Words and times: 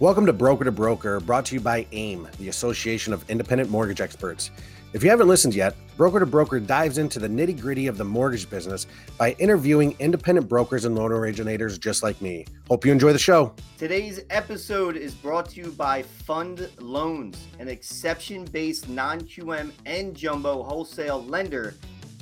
Welcome 0.00 0.26
to 0.26 0.32
Broker 0.32 0.62
to 0.62 0.70
Broker, 0.70 1.18
brought 1.18 1.44
to 1.46 1.56
you 1.56 1.60
by 1.60 1.84
AIME, 1.90 2.28
the 2.38 2.50
Association 2.50 3.12
of 3.12 3.28
Independent 3.28 3.68
Mortgage 3.68 4.00
Experts. 4.00 4.52
If 4.92 5.02
you 5.02 5.10
haven't 5.10 5.26
listened 5.26 5.56
yet, 5.56 5.74
Broker 5.96 6.20
to 6.20 6.26
Broker 6.26 6.60
dives 6.60 6.98
into 6.98 7.18
the 7.18 7.26
nitty 7.26 7.60
gritty 7.60 7.88
of 7.88 7.98
the 7.98 8.04
mortgage 8.04 8.48
business 8.48 8.86
by 9.18 9.32
interviewing 9.40 9.96
independent 9.98 10.48
brokers 10.48 10.84
and 10.84 10.94
loan 10.94 11.10
originators 11.10 11.78
just 11.78 12.04
like 12.04 12.22
me. 12.22 12.46
Hope 12.68 12.86
you 12.86 12.92
enjoy 12.92 13.12
the 13.12 13.18
show. 13.18 13.52
Today's 13.76 14.20
episode 14.30 14.96
is 14.96 15.14
brought 15.14 15.48
to 15.48 15.62
you 15.62 15.72
by 15.72 16.04
FundLoans, 16.04 17.34
an 17.58 17.66
exception 17.66 18.44
based 18.44 18.88
non 18.88 19.22
QM 19.22 19.72
and 19.84 20.14
jumbo 20.14 20.62
wholesale 20.62 21.24
lender 21.24 21.74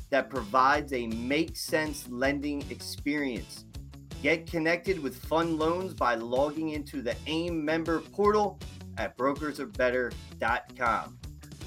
that 0.09 0.31
provides 0.31 0.95
a 0.95 1.09
make 1.09 1.55
sense 1.55 2.09
lending 2.09 2.65
experience. 2.71 3.66
Get 4.23 4.51
connected 4.51 4.99
with 4.99 5.23
FundLoans 5.29 5.95
by 5.95 6.15
logging 6.15 6.71
into 6.71 7.03
the 7.03 7.15
AIME 7.27 7.63
member 7.63 8.01
portal 8.01 8.59
at 8.97 9.17
brokersarebetter.com. 9.19 11.19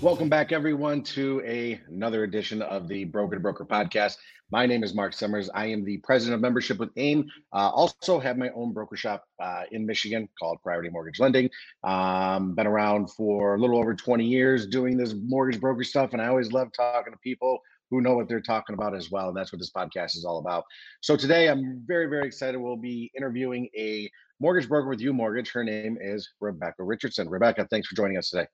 Welcome 0.02 0.30
back, 0.30 0.52
everyone, 0.52 1.04
to 1.04 1.44
a, 1.46 1.80
another 1.90 2.24
edition 2.24 2.64
of 2.64 2.88
the 2.88 3.04
Broker 3.04 3.36
to 3.36 3.40
Broker 3.40 3.66
podcast. 3.66 4.18
My 4.52 4.66
name 4.66 4.84
is 4.84 4.96
Marc 4.96 5.14
Summers. 5.14 5.48
I 5.54 5.68
am 5.68 5.86
the 5.86 5.98
president 5.98 6.34
of 6.34 6.42
membership 6.42 6.80
with 6.80 6.90
AIME. 6.98 7.30
Uh, 7.54 7.70
also, 7.70 8.20
have 8.20 8.36
my 8.36 8.50
own 8.56 8.74
broker 8.74 8.96
shop 8.96 9.26
uh, 9.40 9.66
in 9.72 9.86
Michigan 9.86 10.28
called 10.40 10.58
Priority 10.64 10.90
Mortgage 10.90 11.20
Lending. 11.20 11.52
Um, 11.84 12.56
been 12.56 12.66
around 12.66 13.12
for 13.12 13.56
a 13.56 13.60
little 13.60 13.78
over 13.78 13.94
20 13.94 14.26
years 14.26 14.66
doing 14.66 14.98
this 14.98 15.14
mortgage 15.14 15.62
broker 15.62 15.84
stuff, 15.84 16.14
and 16.14 16.22
I 16.22 16.30
always 16.30 16.52
love 16.52 16.70
talking 16.76 17.14
to 17.14 17.20
people 17.20 17.60
who 17.90 18.02
know 18.02 18.16
what 18.16 18.28
they're 18.28 18.42
talking 18.42 18.74
about 18.74 18.96
as 18.96 19.12
well. 19.12 19.30
And 19.30 19.38
that's 19.38 19.52
what 19.52 19.60
this 19.60 19.72
podcast 19.72 20.16
is 20.16 20.26
all 20.26 20.40
about. 20.40 20.64
So 21.02 21.16
today 21.16 21.50
I'm 21.50 21.84
very, 21.86 22.08
very 22.08 22.28
excited. 22.28 22.60
We'll 22.60 22.76
be 22.76 23.12
interviewing 23.18 23.70
a 23.78 24.10
mortgage 24.40 24.70
broker 24.70 24.90
with 24.90 25.00
UMortgage. 25.00 25.52
Her 25.52 25.64
name 25.64 25.98
is 26.00 26.30
Rebecca 26.40 26.84
Richardson. 26.84 27.30
Rebecca, 27.30 27.68
thanks 27.70 27.88
for 27.88 27.96
joining 27.96 28.18
us 28.18 28.30
today. 28.30 28.48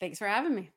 Thanks 0.00 0.18
for 0.18 0.26
having 0.26 0.54
me. 0.54 0.70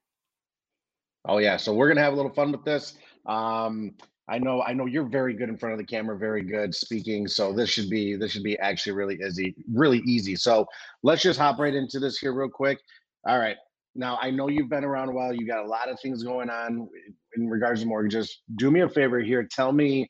Oh 1.27 1.39
yeah, 1.39 1.57
so 1.57 1.73
we're 1.73 1.89
gonna 1.89 2.02
have 2.02 2.13
a 2.13 2.16
little 2.16 2.33
fun 2.33 2.52
with 2.52 2.63
this. 2.63 2.94
Um, 3.25 3.95
I 4.29 4.39
know, 4.39 4.61
I 4.61 4.73
know 4.73 4.85
you're 4.85 5.07
very 5.07 5.33
good 5.33 5.49
in 5.49 5.57
front 5.57 5.73
of 5.73 5.79
the 5.79 5.85
camera, 5.85 6.17
very 6.17 6.41
good 6.41 6.75
speaking. 6.75 7.27
So 7.27 7.53
this 7.53 7.69
should 7.69 7.89
be 7.89 8.16
this 8.16 8.31
should 8.31 8.44
be 8.44 8.57
actually 8.59 8.94
really 8.94 9.19
easy, 9.25 9.55
really 9.73 9.99
easy. 10.05 10.35
So 10.35 10.66
let's 11.03 11.22
just 11.22 11.39
hop 11.39 11.59
right 11.59 11.73
into 11.73 11.99
this 11.99 12.17
here 12.17 12.33
real 12.33 12.49
quick. 12.49 12.79
All 13.25 13.39
right, 13.39 13.57
now, 13.98 14.20
I 14.22 14.30
know 14.30 14.48
you've 14.48 14.70
been 14.70 14.84
around 14.84 15.09
a 15.09 15.12
while. 15.12 15.34
You 15.34 15.48
got 15.48 15.66
a 15.66 15.67
lot 15.67 15.90
of 15.90 16.00
things 16.00 16.23
going 16.23 16.50
on 16.50 16.88
in 17.36 17.50
regards 17.50 17.81
to 17.81 17.88
mortgages. 17.88 18.42
Do 18.56 18.70
me 18.70 18.81
a 18.81 18.90
favor 18.90 19.20
here. 19.20 19.48
Tell 19.52 19.72
me 19.72 20.09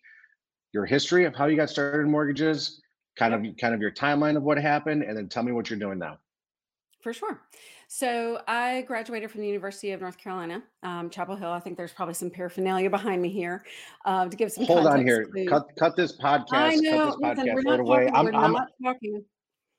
your 0.74 0.86
history 0.86 1.26
of 1.26 1.34
how 1.34 1.46
you 1.46 1.56
got 1.56 1.70
started 1.70 2.02
in 2.02 2.12
mortgages, 2.12 2.82
kind 3.18 3.34
of 3.34 3.46
kind 3.58 3.74
of 3.74 3.82
your 3.82 3.92
timeline 3.92 4.36
of 4.36 4.44
what 4.44 4.58
happened, 4.58 5.04
and 5.04 5.18
then 5.18 5.30
tell 5.30 5.42
me 5.42 5.54
what 5.54 5.70
you're 5.70 5.80
doing 5.80 5.98
now. 5.98 6.18
For 7.02 7.14
sure. 7.14 7.42
So 7.88 8.42
I 8.48 8.82
graduated 8.82 9.32
from 9.32 9.40
the 9.40 9.48
University 9.48 9.92
of 9.92 10.02
North 10.02 10.18
Carolina, 10.18 10.62
um, 10.84 11.10
Chapel 11.10 11.38
Hill. 11.38 11.52
I 11.52 11.62
think 11.62 11.78
there's 11.78 11.94
probably 11.94 12.16
some 12.16 12.30
paraphernalia 12.30 12.90
behind 12.90 13.22
me 13.22 13.30
here 13.30 13.64
uh, 14.06 14.28
to 14.28 14.36
give 14.36 14.52
some. 14.52 14.66
Hold 14.66 14.88
on 14.88 15.06
here. 15.06 15.24
To... 15.24 15.46
Cut 15.46 15.68
cut 15.80 15.96
this 15.96 16.18
podcast. 16.18 16.48
I 16.52 16.76
know. 16.76 17.16
Cut 17.22 17.38
this 17.38 17.46
podcast 17.46 17.64
right 17.66 17.80
away. 17.80 18.10
I'm, 18.14 18.36
I'm, 18.36 18.58
talking. 18.84 19.24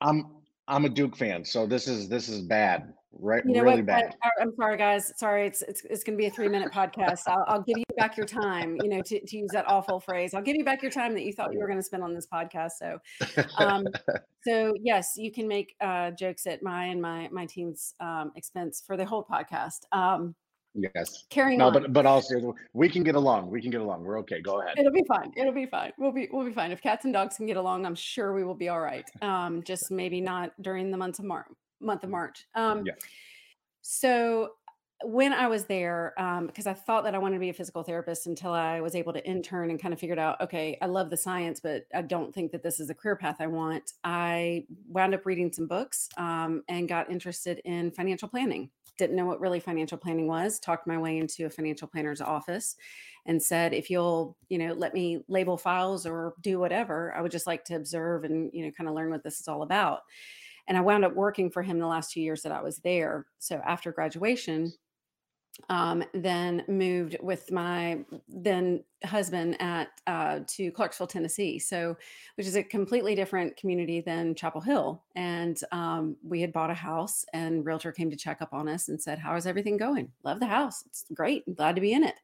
I'm 0.01 0.27
I'm 0.67 0.86
a 0.86 0.89
Duke 0.89 1.17
fan, 1.17 1.45
so 1.45 1.67
this 1.67 1.86
is 1.86 2.09
this 2.09 2.31
is 2.31 2.41
bad 2.41 2.95
right 3.12 3.42
you 3.47 3.53
know 3.53 3.62
really 3.62 3.77
what? 3.77 3.87
bad 3.87 4.17
I, 4.23 4.42
am 4.42 4.53
sorry 4.56 4.77
guys 4.77 5.12
sorry 5.17 5.47
it's 5.47 5.62
it's, 5.62 5.83
it's 5.84 6.05
going 6.05 6.17
to 6.17 6.20
be 6.20 6.27
a 6.27 6.31
three 6.31 6.48
minute 6.48 6.70
podcast 6.73 7.23
I'll, 7.27 7.45
I'll, 7.48 7.62
give 7.62 7.78
you 7.78 7.84
back 7.97 8.17
your 8.17 8.27
time 8.27 8.77
you 8.83 8.89
know 8.89 9.01
to, 9.03 9.20
to 9.20 9.37
use 9.37 9.51
that 9.53 9.67
awful 9.69 9.98
phrase 9.98 10.34
i'll 10.34 10.42
give 10.42 10.56
you 10.56 10.64
back 10.64 10.83
your 10.83 10.91
time 10.91 11.14
that 11.14 11.23
you 11.23 11.33
thought 11.33 11.53
you 11.53 11.59
were 11.59 11.67
going 11.67 11.79
to 11.79 11.84
spend 11.84 12.03
on 12.03 12.14
this 12.14 12.27
podcast 12.33 12.73
so 12.79 12.98
um 13.59 13.86
so 14.45 14.75
yes 14.83 15.14
you 15.17 15.33
can 15.33 15.48
make 15.48 15.75
uh 15.81 16.11
jokes 16.12 16.47
at 16.47 16.62
my 16.62 16.86
and 16.86 17.01
my 17.01 17.29
my 17.33 17.47
team's 17.47 17.95
um 18.01 18.31
expense 18.36 18.83
for 18.86 18.97
the 18.97 19.05
whole 19.05 19.25
podcast 19.25 19.81
um 19.92 20.34
Yes. 20.95 21.25
Carrying 21.31 21.59
no, 21.59 21.69
on. 21.69 21.73
but 21.73 21.92
but 21.92 22.06
also 22.06 22.55
we 22.73 22.89
can 22.89 23.03
get 23.03 23.17
along. 23.17 23.51
We 23.51 23.61
can 23.61 23.70
get 23.70 23.81
along. 23.81 24.05
We're 24.05 24.18
okay. 24.20 24.41
Go 24.41 24.61
ahead. 24.61 24.79
It'll 24.79 24.92
be 24.92 25.02
fine. 25.08 25.33
It'll 25.36 25.52
be 25.52 25.67
fine. 25.67 25.92
We'll 25.98 26.13
be 26.13 26.29
we'll 26.30 26.45
be 26.47 26.52
fine. 26.52 26.70
If 26.70 26.80
cats 26.80 27.05
and 27.05 27.13
dogs 27.13 27.36
can 27.36 27.47
get 27.47 27.57
along, 27.57 27.85
I'm 27.85 27.97
sure 27.97 28.33
we 28.33 28.45
will 28.45 28.55
be 28.55 28.68
all 28.68 28.79
right. 28.79 29.08
Um, 29.20 29.64
just 29.64 29.91
maybe 29.91 30.20
not 30.20 30.52
during 30.61 30.92
the 30.92 30.97
months 30.97 31.18
of 31.18 31.24
March 31.24 31.48
month 31.80 32.05
of 32.05 32.11
March. 32.11 32.46
Um, 32.55 32.84
yeah. 32.86 32.92
So 33.83 34.52
when 35.05 35.33
I 35.33 35.46
was 35.46 35.64
there, 35.64 36.12
um, 36.20 36.46
because 36.46 36.66
I 36.66 36.74
thought 36.74 37.05
that 37.05 37.14
I 37.14 37.18
wanted 37.18 37.36
to 37.36 37.40
be 37.40 37.50
a 37.50 37.55
physical 37.55 37.84
therapist 37.84 38.27
until 38.27 38.52
I 38.52 38.80
was 38.80 38.96
able 38.96 39.12
to 39.12 39.24
intern 39.24 39.70
and 39.70 39.80
kind 39.80 39.94
of 39.94 40.00
figured 40.00 40.18
out, 40.18 40.40
okay, 40.40 40.77
I 40.83 40.86
love 40.86 41.08
the 41.08 41.17
science, 41.17 41.61
but 41.61 41.84
I 41.94 42.02
don't 42.02 42.34
think 42.34 42.50
that 42.50 42.64
this 42.64 42.80
is 42.80 42.90
a 42.90 42.94
career 42.94 43.14
path 43.14 43.36
I 43.38 43.46
want. 43.46 43.92
I 44.02 44.64
wound 44.88 45.14
up 45.14 45.24
reading 45.24 45.52
some 45.52 45.68
books 45.68 46.08
um, 46.17 46.64
and 46.68 46.88
got 46.88 47.11
interested 47.11 47.61
in 47.64 47.92
financial 47.92 48.28
planning. 48.28 48.70
Didn't 48.98 49.14
know 49.14 49.27
what 49.27 49.40
really 49.40 49.61
financial 49.61 49.96
planning 49.96 50.27
was. 50.27 50.58
Talked 50.58 50.88
my 50.88 50.98
way 50.98 51.18
into 51.18 51.46
a 51.46 51.50
financial 51.50 51.86
planner's 51.86 52.20
office, 52.20 52.74
and 53.27 53.40
said, 53.40 53.74
if 53.74 53.90
you'll, 53.90 54.36
you 54.48 54.58
know, 54.58 54.72
let 54.72 54.94
me 54.94 55.22
label 55.28 55.56
files 55.56 56.06
or 56.06 56.34
do 56.40 56.58
whatever, 56.58 57.14
I 57.14 57.20
would 57.20 57.30
just 57.30 57.46
like 57.46 57.62
to 57.67 57.77
observe 57.77 58.24
and 58.24 58.50
you 58.52 58.64
know, 58.64 58.72
kind 58.72 58.88
of 58.88 58.96
learn 58.96 59.11
what 59.11 59.22
this 59.22 59.38
is 59.38 59.46
all 59.46 59.62
about. 59.62 60.00
And 60.68 60.77
I 60.79 60.83
wound 60.83 61.05
up 61.05 61.14
working 61.14 61.51
for 61.51 61.62
him 61.62 61.79
the 61.79 61.86
last 61.86 62.12
two 62.12 62.20
years 62.20 62.42
that 62.42 62.52
I 62.52 62.62
was 62.62 62.79
there. 62.79 63.27
So 63.39 63.61
after 63.67 63.90
graduation, 63.90 64.73
um, 65.69 66.02
then 66.14 66.64
moved 66.67 67.17
with 67.20 67.51
my 67.52 67.98
then 68.29 68.83
husband 69.05 69.61
at 69.61 69.89
uh, 70.07 70.41
to 70.46 70.73
Clarksville, 70.73 71.07
Tennessee. 71.07 71.58
So, 71.58 71.96
which 72.36 72.46
is 72.46 72.57
a 72.57 72.63
completely 72.63 73.14
different 73.14 73.57
community 73.57 74.01
than 74.01 74.35
Chapel 74.35 74.61
Hill. 74.61 75.02
And 75.14 75.61
um, 75.70 76.17
we 76.23 76.41
had 76.41 76.52
bought 76.52 76.70
a 76.70 76.74
house, 76.74 77.24
and 77.33 77.64
realtor 77.67 77.92
came 77.92 78.11
to 78.11 78.17
check 78.17 78.41
up 78.41 78.55
on 78.55 78.68
us 78.68 78.89
and 78.89 79.01
said, 79.01 79.18
"How 79.18 79.36
is 79.36 79.47
everything 79.47 79.77
going? 79.77 80.11
Love 80.24 80.41
the 80.41 80.47
house. 80.47 80.85
It's 80.86 81.05
great. 81.13 81.45
I'm 81.47 81.55
glad 81.55 81.74
to 81.74 81.83
be 81.83 81.92
in 81.92 82.05
it. 82.05 82.17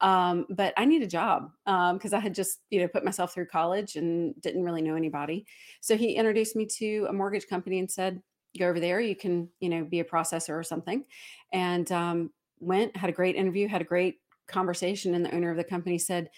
Um, 0.00 0.46
but 0.50 0.74
I 0.76 0.84
need 0.84 1.02
a 1.02 1.06
job 1.06 1.52
because 1.64 2.12
um, 2.12 2.18
I 2.18 2.20
had 2.20 2.34
just 2.34 2.60
you 2.70 2.80
know 2.80 2.88
put 2.88 3.04
myself 3.04 3.32
through 3.32 3.46
college 3.46 3.96
and 3.96 4.40
didn't 4.40 4.64
really 4.64 4.82
know 4.82 4.96
anybody. 4.96 5.46
So 5.80 5.96
he 5.96 6.14
introduced 6.14 6.56
me 6.56 6.66
to 6.78 7.06
a 7.08 7.12
mortgage 7.12 7.46
company 7.46 7.78
and 7.78 7.90
said." 7.90 8.20
Go 8.58 8.66
over 8.66 8.80
there. 8.80 8.98
You 8.98 9.14
can, 9.14 9.48
you 9.60 9.68
know, 9.68 9.84
be 9.84 10.00
a 10.00 10.04
processor 10.04 10.58
or 10.58 10.64
something, 10.64 11.04
and 11.52 11.92
um, 11.92 12.32
went, 12.60 12.96
had 12.96 13.10
a 13.10 13.14
great 13.14 13.36
interview, 13.36 13.68
had 13.68 13.80
a 13.80 13.84
great 13.84 14.20
conversation, 14.46 15.14
and 15.14 15.24
the 15.24 15.34
owner 15.34 15.50
of 15.50 15.56
the 15.56 15.64
company 15.64 15.98
said, 15.98 16.30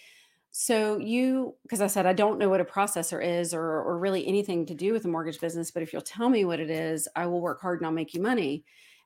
so 0.54 0.98
you 0.98 1.54
because 1.62 1.80
i 1.80 1.86
said 1.86 2.04
i 2.04 2.12
don't 2.12 2.38
know 2.38 2.50
what 2.50 2.60
a 2.60 2.64
processor 2.64 3.24
is 3.24 3.54
or, 3.54 3.62
or 3.62 3.98
really 3.98 4.26
anything 4.26 4.66
to 4.66 4.74
do 4.74 4.92
with 4.92 5.02
the 5.02 5.08
mortgage 5.08 5.40
business 5.40 5.70
but 5.70 5.82
if 5.82 5.94
you'll 5.94 6.02
tell 6.02 6.28
me 6.28 6.44
what 6.44 6.60
it 6.60 6.68
is 6.68 7.08
i 7.16 7.26
will 7.26 7.40
work 7.40 7.60
hard 7.62 7.80
and 7.80 7.86
i'll 7.86 7.92
make 7.92 8.14
you 8.14 8.20
money. 8.20 8.62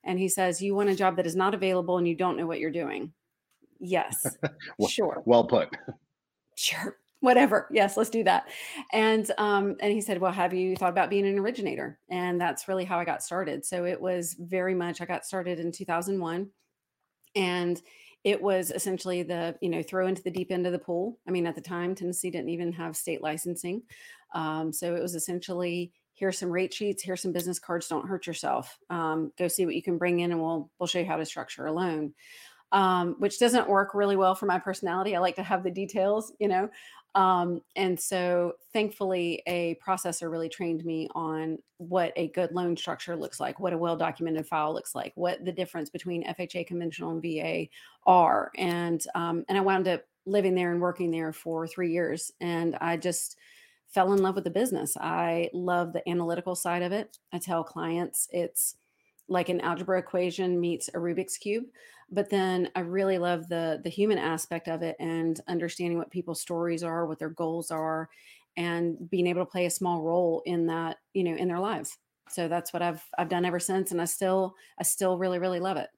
And 0.06 0.18
he 0.18 0.28
says 0.28 0.62
you 0.62 0.74
want 0.74 0.88
a 0.88 0.94
job 0.94 1.16
that 1.16 1.26
is 1.26 1.36
not 1.36 1.54
available 1.54 1.98
and 1.98 2.06
you 2.06 2.14
don't 2.14 2.36
know 2.36 2.46
what 2.46 2.60
you're 2.60 2.70
doing. 2.70 3.12
Yes. 3.80 4.36
Well, 4.78 4.88
sure. 4.88 5.22
well 5.26 5.44
put. 5.44 5.68
Sure. 6.54 6.96
Whatever. 7.20 7.68
Yes 7.72 7.96
let's 7.96 8.10
do 8.10 8.22
that. 8.24 8.48
And 8.92 9.30
um 9.38 9.76
and 9.80 9.92
he 9.92 10.00
said 10.00 10.20
well 10.20 10.32
have 10.32 10.54
you 10.54 10.76
thought 10.76 10.90
about 10.90 11.10
being 11.10 11.26
an 11.26 11.38
originator? 11.38 11.98
And 12.08 12.40
that's 12.40 12.68
really 12.68 12.84
how 12.84 12.98
i 12.98 13.04
got 13.04 13.22
started. 13.22 13.64
So 13.64 13.84
it 13.84 14.00
was 14.00 14.36
very 14.38 14.74
much 14.74 15.00
i 15.00 15.04
got 15.04 15.26
started 15.26 15.58
in 15.58 15.72
2001 15.72 16.48
and 17.36 17.80
it 18.24 18.42
was 18.42 18.72
essentially 18.72 19.22
the 19.22 19.56
you 19.60 19.68
know 19.68 19.82
throw 19.82 20.08
into 20.08 20.22
the 20.22 20.30
deep 20.30 20.50
end 20.50 20.66
of 20.66 20.72
the 20.72 20.78
pool. 20.78 21.18
I 21.28 21.30
mean 21.30 21.46
at 21.46 21.54
the 21.54 21.60
time 21.60 21.94
tennessee 21.94 22.30
didn't 22.30 22.48
even 22.48 22.72
have 22.72 22.96
state 22.96 23.22
licensing 23.22 23.82
um, 24.34 24.72
so 24.72 24.96
it 24.96 25.02
was 25.02 25.14
essentially 25.14 25.92
here's 26.14 26.38
some 26.38 26.50
rate 26.50 26.74
sheets 26.74 27.02
here's 27.02 27.20
some 27.20 27.32
business 27.32 27.58
cards 27.58 27.88
don't 27.88 28.08
hurt 28.08 28.26
yourself. 28.26 28.78
Um, 28.90 29.32
go 29.38 29.46
see 29.48 29.66
what 29.66 29.74
you 29.76 29.82
can 29.82 29.98
bring 29.98 30.20
in 30.20 30.32
and 30.32 30.40
we'll 30.40 30.70
we'll 30.80 30.88
show 30.88 30.98
you 30.98 31.06
how 31.06 31.16
to 31.16 31.26
structure 31.26 31.66
a 31.66 31.72
loan 31.72 32.14
um, 32.72 33.14
which 33.18 33.38
doesn't 33.38 33.68
work 33.68 33.94
really 33.94 34.16
well 34.16 34.34
for 34.34 34.46
my 34.46 34.58
personality 34.58 35.14
i 35.14 35.18
like 35.18 35.36
to 35.36 35.42
have 35.42 35.62
the 35.62 35.70
details 35.70 36.32
you 36.38 36.48
know 36.48 36.68
um, 37.16 37.62
and 37.76 37.98
so 37.98 38.52
thankfully, 38.74 39.42
a 39.46 39.78
processor 39.84 40.30
really 40.30 40.50
trained 40.50 40.84
me 40.84 41.08
on 41.14 41.56
what 41.78 42.12
a 42.14 42.28
good 42.28 42.52
loan 42.52 42.76
structure 42.76 43.16
looks 43.16 43.40
like, 43.40 43.58
what 43.58 43.72
a 43.72 43.78
well 43.78 43.96
documented 43.96 44.46
file 44.46 44.74
looks 44.74 44.94
like, 44.94 45.12
what 45.14 45.42
the 45.42 45.50
difference 45.50 45.88
between 45.88 46.26
FHA 46.26 46.66
conventional 46.66 47.12
and 47.12 47.22
VA 47.22 47.68
are. 48.06 48.52
And, 48.58 49.02
um, 49.14 49.46
and 49.48 49.56
I 49.56 49.62
wound 49.62 49.88
up 49.88 50.04
living 50.26 50.54
there 50.54 50.72
and 50.72 50.80
working 50.80 51.10
there 51.10 51.32
for 51.32 51.66
three 51.66 51.90
years. 51.90 52.32
And 52.42 52.76
I 52.82 52.98
just 52.98 53.38
fell 53.88 54.12
in 54.12 54.20
love 54.20 54.34
with 54.34 54.44
the 54.44 54.50
business. 54.50 54.94
I 55.00 55.48
love 55.54 55.94
the 55.94 56.06
analytical 56.06 56.54
side 56.54 56.82
of 56.82 56.92
it. 56.92 57.16
I 57.32 57.38
tell 57.38 57.64
clients 57.64 58.28
it's 58.30 58.76
like 59.28 59.48
an 59.48 59.60
algebra 59.60 59.98
equation 59.98 60.60
meets 60.60 60.88
a 60.88 60.92
Rubik's 60.98 61.36
cube 61.38 61.64
but 62.10 62.30
then 62.30 62.70
I 62.74 62.80
really 62.80 63.18
love 63.18 63.48
the 63.48 63.80
the 63.82 63.90
human 63.90 64.18
aspect 64.18 64.68
of 64.68 64.82
it 64.82 64.96
and 65.00 65.40
understanding 65.48 65.98
what 65.98 66.10
people's 66.10 66.40
stories 66.40 66.82
are, 66.82 67.06
what 67.06 67.18
their 67.18 67.30
goals 67.30 67.70
are, 67.70 68.08
and 68.56 69.10
being 69.10 69.26
able 69.26 69.42
to 69.42 69.50
play 69.50 69.66
a 69.66 69.70
small 69.70 70.02
role 70.02 70.42
in 70.46 70.66
that, 70.66 70.98
you 71.14 71.24
know, 71.24 71.34
in 71.36 71.48
their 71.48 71.60
lives. 71.60 71.98
So 72.28 72.48
that's 72.48 72.72
what 72.72 72.82
I've 72.82 73.04
I've 73.18 73.28
done 73.28 73.44
ever 73.44 73.58
since, 73.60 73.90
and 73.90 74.00
I 74.00 74.04
still 74.04 74.54
I 74.78 74.84
still 74.84 75.18
really 75.18 75.38
really 75.38 75.60
love 75.60 75.76
it. 75.76 75.90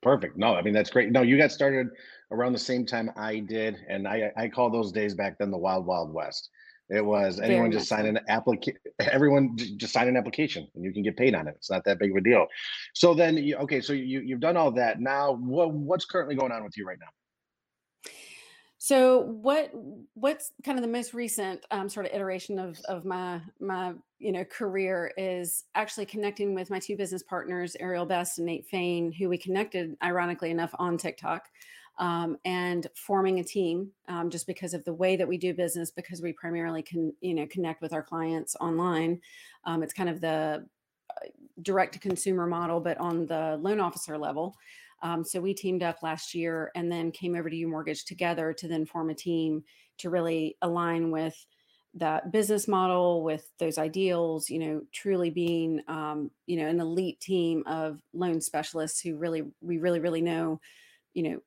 Perfect. 0.00 0.36
No, 0.36 0.54
I 0.54 0.62
mean 0.62 0.74
that's 0.74 0.90
great. 0.90 1.10
No, 1.10 1.22
you 1.22 1.36
got 1.36 1.50
started 1.50 1.88
around 2.30 2.52
the 2.52 2.58
same 2.58 2.86
time 2.86 3.10
I 3.16 3.40
did, 3.40 3.76
and 3.88 4.06
I 4.06 4.32
I 4.36 4.48
call 4.48 4.70
those 4.70 4.92
days 4.92 5.14
back 5.14 5.38
then 5.38 5.50
the 5.50 5.58
wild 5.58 5.86
wild 5.86 6.12
west. 6.12 6.50
It 6.92 7.04
was 7.04 7.40
anyone 7.40 7.72
just 7.72 7.88
sign 7.88 8.04
an 8.04 8.20
application. 8.28 8.78
Everyone 9.00 9.56
just 9.56 9.94
sign 9.94 10.08
an 10.08 10.16
application, 10.16 10.68
and 10.74 10.84
you 10.84 10.92
can 10.92 11.02
get 11.02 11.16
paid 11.16 11.34
on 11.34 11.48
it. 11.48 11.54
It's 11.56 11.70
not 11.70 11.84
that 11.84 11.98
big 11.98 12.10
of 12.10 12.18
a 12.18 12.20
deal. 12.20 12.46
So 12.92 13.14
then, 13.14 13.52
okay, 13.60 13.80
so 13.80 13.94
you 13.94 14.20
you've 14.20 14.40
done 14.40 14.58
all 14.58 14.70
that. 14.72 15.00
Now, 15.00 15.32
what 15.32 15.72
what's 15.72 16.04
currently 16.04 16.34
going 16.34 16.52
on 16.52 16.64
with 16.64 16.76
you 16.76 16.86
right 16.86 16.98
now? 17.00 17.08
So 18.76 19.20
what 19.20 19.70
what's 20.14 20.50
kind 20.64 20.76
of 20.76 20.82
the 20.82 20.90
most 20.90 21.14
recent 21.14 21.64
um, 21.70 21.88
sort 21.88 22.04
of 22.04 22.12
iteration 22.12 22.58
of 22.58 22.78
of 22.88 23.06
my 23.06 23.40
my 23.58 23.94
you 24.18 24.32
know 24.32 24.44
career 24.44 25.12
is 25.16 25.64
actually 25.74 26.04
connecting 26.04 26.54
with 26.54 26.68
my 26.68 26.78
two 26.78 26.96
business 26.96 27.22
partners, 27.22 27.74
Ariel 27.80 28.04
Best 28.04 28.38
and 28.38 28.46
Nate 28.46 28.66
Fain, 28.66 29.12
who 29.12 29.30
we 29.30 29.38
connected 29.38 29.96
ironically 30.02 30.50
enough 30.50 30.74
on 30.78 30.98
TikTok 30.98 31.44
um, 31.98 32.38
and 32.44 32.86
forming 32.94 33.38
a 33.38 33.44
team 33.44 33.90
um, 34.08 34.30
just 34.30 34.46
because 34.46 34.74
of 34.74 34.84
the 34.84 34.94
way 34.94 35.16
that 35.16 35.28
we 35.28 35.36
do 35.36 35.54
business 35.54 35.90
because 35.90 36.22
we 36.22 36.32
primarily 36.32 36.82
can 36.82 37.12
you 37.20 37.34
know 37.34 37.46
connect 37.46 37.82
with 37.82 37.92
our 37.92 38.02
clients 38.02 38.56
online. 38.60 39.20
Um, 39.64 39.82
it's 39.82 39.92
kind 39.92 40.08
of 40.08 40.20
the 40.20 40.66
uh, 41.10 41.26
direct 41.62 41.94
to 41.94 41.98
consumer 41.98 42.46
model 42.46 42.80
but 42.80 42.98
on 42.98 43.26
the 43.26 43.58
loan 43.60 43.80
officer 43.80 44.16
level. 44.16 44.56
Um, 45.02 45.24
so 45.24 45.40
we 45.40 45.52
teamed 45.52 45.82
up 45.82 46.02
last 46.02 46.32
year 46.32 46.70
and 46.76 46.90
then 46.90 47.10
came 47.10 47.34
over 47.34 47.50
to 47.50 47.56
UMortgage 47.56 48.04
together 48.04 48.52
to 48.52 48.68
then 48.68 48.86
form 48.86 49.10
a 49.10 49.14
team 49.14 49.64
to 49.98 50.10
really 50.10 50.56
align 50.62 51.10
with 51.10 51.34
that 51.94 52.32
business 52.32 52.66
model 52.66 53.22
with 53.22 53.50
those 53.58 53.76
ideals 53.76 54.48
you 54.48 54.58
know 54.58 54.80
truly 54.92 55.28
being 55.28 55.82
um, 55.88 56.30
you 56.46 56.56
know 56.56 56.66
an 56.66 56.80
elite 56.80 57.20
team 57.20 57.62
of 57.66 58.00
loan 58.14 58.40
specialists 58.40 59.00
who 59.00 59.16
really 59.16 59.42
we 59.60 59.76
really 59.76 60.00
really 60.00 60.22
know 60.22 60.58
you 61.12 61.22
know 61.22 61.40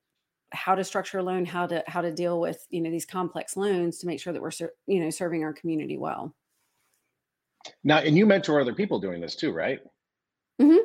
how 0.56 0.76
to 0.76 0.84
structure 0.84 1.20
a 1.20 1.24
loan, 1.24 1.46
how 1.46 1.68
to 1.68 1.84
how 1.88 2.02
to 2.02 2.12
deal 2.12 2.40
with 2.40 2.66
you 2.70 2.82
know 2.82 2.90
these 2.90 3.06
complex 3.06 3.56
loans 3.56 4.00
to 4.00 4.08
make 4.08 4.20
sure 4.20 4.34
that 4.34 4.42
we're 4.42 4.52
you 4.88 5.04
know 5.04 5.10
serving 5.10 5.44
our 5.44 5.54
community 5.54 5.98
well. 5.98 6.34
Now, 7.84 7.98
and 7.98 8.18
you 8.18 8.26
mentor 8.26 8.62
other 8.62 8.74
people 8.74 9.00
doing 9.00 9.22
this 9.22 9.36
too, 9.36 9.52
right? 9.52 9.80
Mm-hmm. 10.62 10.78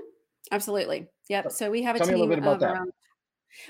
Absolutely. 0.50 1.08
Yep. 1.28 1.52
So 1.52 1.70
we 1.70 1.82
have 1.82 1.96
a 1.96 1.98
Tell 2.00 2.08
team 2.08 2.30
a 2.30 2.50
of 2.50 2.60
that. 2.60 2.72
around. 2.72 2.92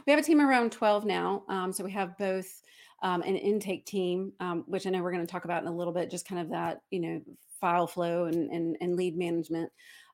We 0.07 0.13
have 0.13 0.21
a 0.21 0.25
team 0.25 0.41
around 0.41 0.73
twelve 0.73 1.05
now. 1.05 1.45
Um, 1.49 1.73
so 1.73 1.85
we 1.85 1.93
have 1.93 2.17
both 2.19 2.63
um, 3.03 3.23
an 3.23 3.37
intake 3.37 3.87
team, 3.87 4.33
um, 4.41 4.65
which 4.67 4.87
I 4.87 4.91
know 4.91 5.03
we're 5.03 5.13
going 5.13 5.27
to 5.27 5.31
talk 5.31 5.45
about 5.45 5.63
in 5.63 5.69
a 5.69 5.75
little 5.75 5.93
bit, 5.93 6.11
just 6.11 6.27
kind 6.27 6.41
of 6.41 6.51
that 6.51 6.81
you 6.91 7.01
know 7.01 7.21
file 7.61 7.87
flow 7.87 8.25
and 8.25 8.51
and, 8.51 8.77
and 8.81 8.97
lead 8.97 9.17
management. 9.17 9.71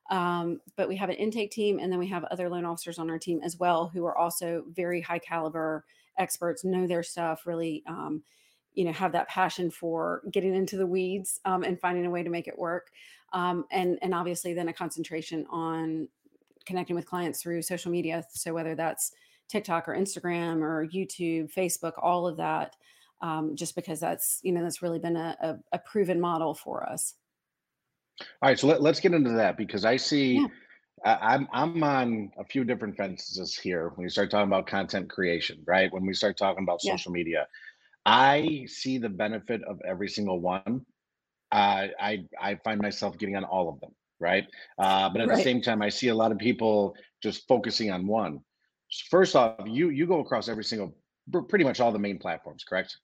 Um, 0.09 0.61
but 0.75 0.87
we 0.87 0.95
have 0.95 1.09
an 1.09 1.15
intake 1.15 1.51
team, 1.51 1.79
and 1.79 1.91
then 1.91 1.99
we 1.99 2.07
have 2.07 2.23
other 2.25 2.49
loan 2.49 2.65
officers 2.65 2.99
on 2.99 3.09
our 3.09 3.19
team 3.19 3.41
as 3.43 3.57
well 3.57 3.87
who 3.87 4.05
are 4.05 4.17
also 4.17 4.63
very 4.69 5.01
high 5.01 5.19
caliber 5.19 5.85
experts, 6.17 6.63
know 6.63 6.87
their 6.87 7.03
stuff, 7.03 7.45
really, 7.45 7.83
um, 7.87 8.23
you 8.73 8.85
know, 8.85 8.93
have 8.93 9.11
that 9.11 9.27
passion 9.27 9.69
for 9.69 10.21
getting 10.31 10.55
into 10.55 10.77
the 10.77 10.85
weeds 10.85 11.39
um, 11.45 11.63
and 11.63 11.79
finding 11.79 12.05
a 12.05 12.09
way 12.09 12.23
to 12.23 12.29
make 12.29 12.47
it 12.47 12.57
work. 12.57 12.91
Um, 13.33 13.65
and 13.71 13.97
and 14.01 14.13
obviously, 14.13 14.53
then 14.53 14.69
a 14.69 14.73
concentration 14.73 15.45
on 15.49 16.07
connecting 16.65 16.95
with 16.95 17.05
clients 17.05 17.41
through 17.41 17.61
social 17.61 17.91
media. 17.91 18.23
So 18.29 18.53
whether 18.53 18.75
that's 18.75 19.11
TikTok 19.47 19.87
or 19.87 19.95
Instagram 19.95 20.61
or 20.61 20.87
YouTube, 20.87 21.51
Facebook, 21.53 21.93
all 22.01 22.27
of 22.27 22.37
that, 22.37 22.75
um, 23.21 23.55
just 23.55 23.75
because 23.75 23.99
that's 23.99 24.39
you 24.43 24.51
know 24.51 24.61
that's 24.61 24.81
really 24.81 24.99
been 24.99 25.15
a, 25.15 25.35
a, 25.41 25.55
a 25.73 25.79
proven 25.79 26.19
model 26.19 26.53
for 26.53 26.87
us. 26.87 27.15
All 28.19 28.49
right, 28.49 28.59
so 28.59 28.67
let, 28.67 28.81
us 28.81 28.99
get 28.99 29.13
into 29.13 29.31
that 29.31 29.57
because 29.57 29.85
I 29.85 29.97
see 29.97 30.35
yeah. 30.35 30.47
I, 31.05 31.35
I'm 31.35 31.47
I'm 31.51 31.83
on 31.83 32.31
a 32.37 32.43
few 32.43 32.63
different 32.63 32.97
fences 32.97 33.55
here 33.55 33.91
when 33.95 34.03
you 34.03 34.09
start 34.09 34.31
talking 34.31 34.47
about 34.47 34.67
content 34.67 35.09
creation, 35.09 35.61
right? 35.65 35.91
When 35.91 36.05
we 36.05 36.13
start 36.13 36.37
talking 36.37 36.63
about 36.63 36.79
yeah. 36.83 36.93
social 36.93 37.11
media, 37.11 37.47
I 38.05 38.65
see 38.67 38.97
the 38.97 39.09
benefit 39.09 39.61
of 39.63 39.79
every 39.87 40.09
single 40.09 40.39
one. 40.39 40.85
Uh, 41.51 41.87
I 41.99 42.25
I 42.41 42.55
find 42.63 42.81
myself 42.81 43.17
getting 43.17 43.35
on 43.35 43.43
all 43.43 43.69
of 43.69 43.79
them, 43.79 43.91
right? 44.19 44.45
Uh, 44.79 45.09
but 45.09 45.21
at 45.21 45.27
right. 45.27 45.37
the 45.37 45.43
same 45.43 45.61
time, 45.61 45.81
I 45.81 45.89
see 45.89 46.07
a 46.07 46.15
lot 46.15 46.31
of 46.31 46.37
people 46.39 46.95
just 47.21 47.47
focusing 47.47 47.91
on 47.91 48.07
one. 48.07 48.39
First 49.09 49.35
off, 49.35 49.59
you 49.65 49.89
you 49.89 50.07
go 50.07 50.21
across 50.21 50.49
every 50.49 50.63
single, 50.63 50.95
pretty 51.47 51.65
much 51.65 51.79
all 51.79 51.91
the 51.91 51.99
main 51.99 52.17
platforms, 52.17 52.63
correct? 52.63 52.97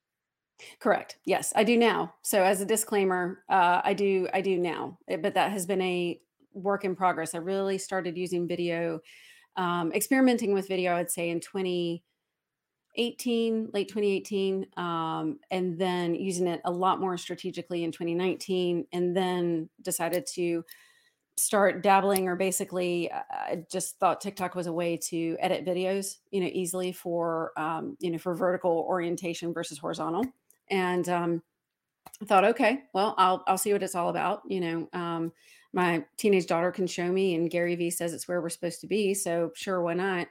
Correct. 0.79 1.17
Yes, 1.25 1.51
I 1.55 1.63
do 1.63 1.77
now. 1.77 2.13
So 2.21 2.43
as 2.43 2.61
a 2.61 2.65
disclaimer, 2.65 3.43
uh, 3.49 3.81
I 3.83 3.93
do 3.93 4.27
I 4.33 4.41
do 4.41 4.57
now, 4.57 4.97
eh, 5.07 5.17
but 5.17 5.33
that 5.35 5.51
has 5.51 5.65
been 5.65 5.81
a 5.81 6.19
work 6.53 6.85
in 6.85 6.95
progress. 6.95 7.33
I 7.33 7.39
really 7.39 7.77
started 7.77 8.17
using 8.17 8.47
video, 8.47 8.99
um, 9.55 9.91
experimenting 9.93 10.53
with 10.53 10.67
video. 10.67 10.95
I'd 10.95 11.11
say 11.11 11.29
in 11.29 11.39
2018, 11.39 12.03
late 13.73 13.87
2018, 13.89 14.67
um, 14.77 15.39
and 15.51 15.77
then 15.77 16.15
using 16.15 16.47
it 16.47 16.61
a 16.65 16.71
lot 16.71 16.99
more 16.99 17.17
strategically 17.17 17.83
in 17.83 17.91
2019, 17.91 18.85
and 18.93 19.15
then 19.17 19.69
decided 19.81 20.25
to 20.35 20.63
start 21.35 21.81
dabbling 21.81 22.27
or 22.27 22.35
basically 22.35 23.11
uh, 23.11 23.21
i 23.31 23.63
just 23.71 23.97
thought 23.99 24.21
tiktok 24.21 24.53
was 24.53 24.67
a 24.67 24.73
way 24.73 24.95
to 24.95 25.35
edit 25.39 25.65
videos 25.65 26.17
you 26.29 26.39
know 26.39 26.49
easily 26.53 26.91
for 26.91 27.51
um, 27.57 27.97
you 27.99 28.11
know 28.11 28.19
for 28.19 28.35
vertical 28.35 28.85
orientation 28.87 29.51
versus 29.51 29.79
horizontal 29.79 30.23
and 30.69 31.07
um, 31.09 31.41
I 32.21 32.25
thought, 32.25 32.45
okay, 32.45 32.83
well, 32.93 33.15
I'll 33.17 33.43
I'll 33.47 33.57
see 33.57 33.73
what 33.73 33.83
it's 33.83 33.95
all 33.95 34.09
about. 34.09 34.41
You 34.47 34.61
know, 34.61 34.89
um, 34.93 35.31
my 35.73 36.05
teenage 36.17 36.47
daughter 36.47 36.71
can 36.71 36.87
show 36.87 37.11
me, 37.11 37.35
and 37.35 37.49
Gary 37.49 37.75
Vee 37.75 37.89
says 37.89 38.13
it's 38.13 38.27
where 38.27 38.41
we're 38.41 38.49
supposed 38.49 38.81
to 38.81 38.87
be. 38.87 39.13
So 39.13 39.51
sure, 39.55 39.81
why 39.81 39.93
not? 39.93 40.27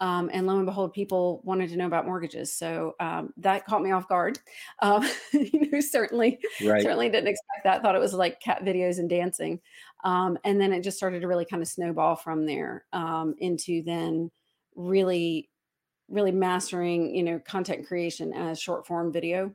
Um, 0.00 0.30
and 0.32 0.48
lo 0.48 0.56
and 0.56 0.66
behold, 0.66 0.92
people 0.92 1.42
wanted 1.44 1.70
to 1.70 1.76
know 1.76 1.86
about 1.86 2.06
mortgages, 2.06 2.52
so 2.52 2.94
um, 2.98 3.32
that 3.36 3.66
caught 3.66 3.82
me 3.82 3.92
off 3.92 4.08
guard. 4.08 4.38
Um, 4.80 5.08
you 5.32 5.70
know, 5.70 5.80
certainly, 5.80 6.40
right. 6.64 6.82
certainly 6.82 7.08
didn't 7.08 7.28
expect 7.28 7.62
that. 7.64 7.82
Thought 7.82 7.94
it 7.94 8.00
was 8.00 8.14
like 8.14 8.40
cat 8.40 8.64
videos 8.64 8.98
and 8.98 9.08
dancing, 9.08 9.60
um, 10.02 10.36
and 10.44 10.60
then 10.60 10.72
it 10.72 10.82
just 10.82 10.96
started 10.96 11.20
to 11.20 11.28
really 11.28 11.44
kind 11.44 11.62
of 11.62 11.68
snowball 11.68 12.16
from 12.16 12.46
there 12.46 12.84
um, 12.92 13.36
into 13.38 13.82
then 13.84 14.30
really 14.74 15.48
really 16.12 16.30
mastering 16.30 17.14
you 17.14 17.22
know 17.22 17.40
content 17.40 17.86
creation 17.86 18.32
as 18.32 18.60
short 18.60 18.86
form 18.86 19.12
video 19.12 19.52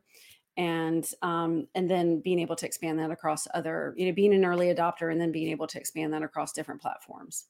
and 0.58 1.12
um, 1.22 1.68
and 1.76 1.90
then 1.90 2.20
being 2.20 2.40
able 2.40 2.56
to 2.56 2.66
expand 2.66 3.00
that 3.00 3.12
across 3.12 3.48
other 3.54 3.94
you 3.96 4.08
know 4.08 4.14
being 4.14 4.34
an 4.34 4.44
early 4.44 4.74
adopter 4.74 5.12
and 5.12 5.22
then 5.22 5.32
being 5.32 5.50
able 5.50 5.68
to 5.68 5.78
expand 5.78 6.12
that 6.14 6.24
across 6.24 6.52
different 6.52 6.82
platforms 6.82 7.46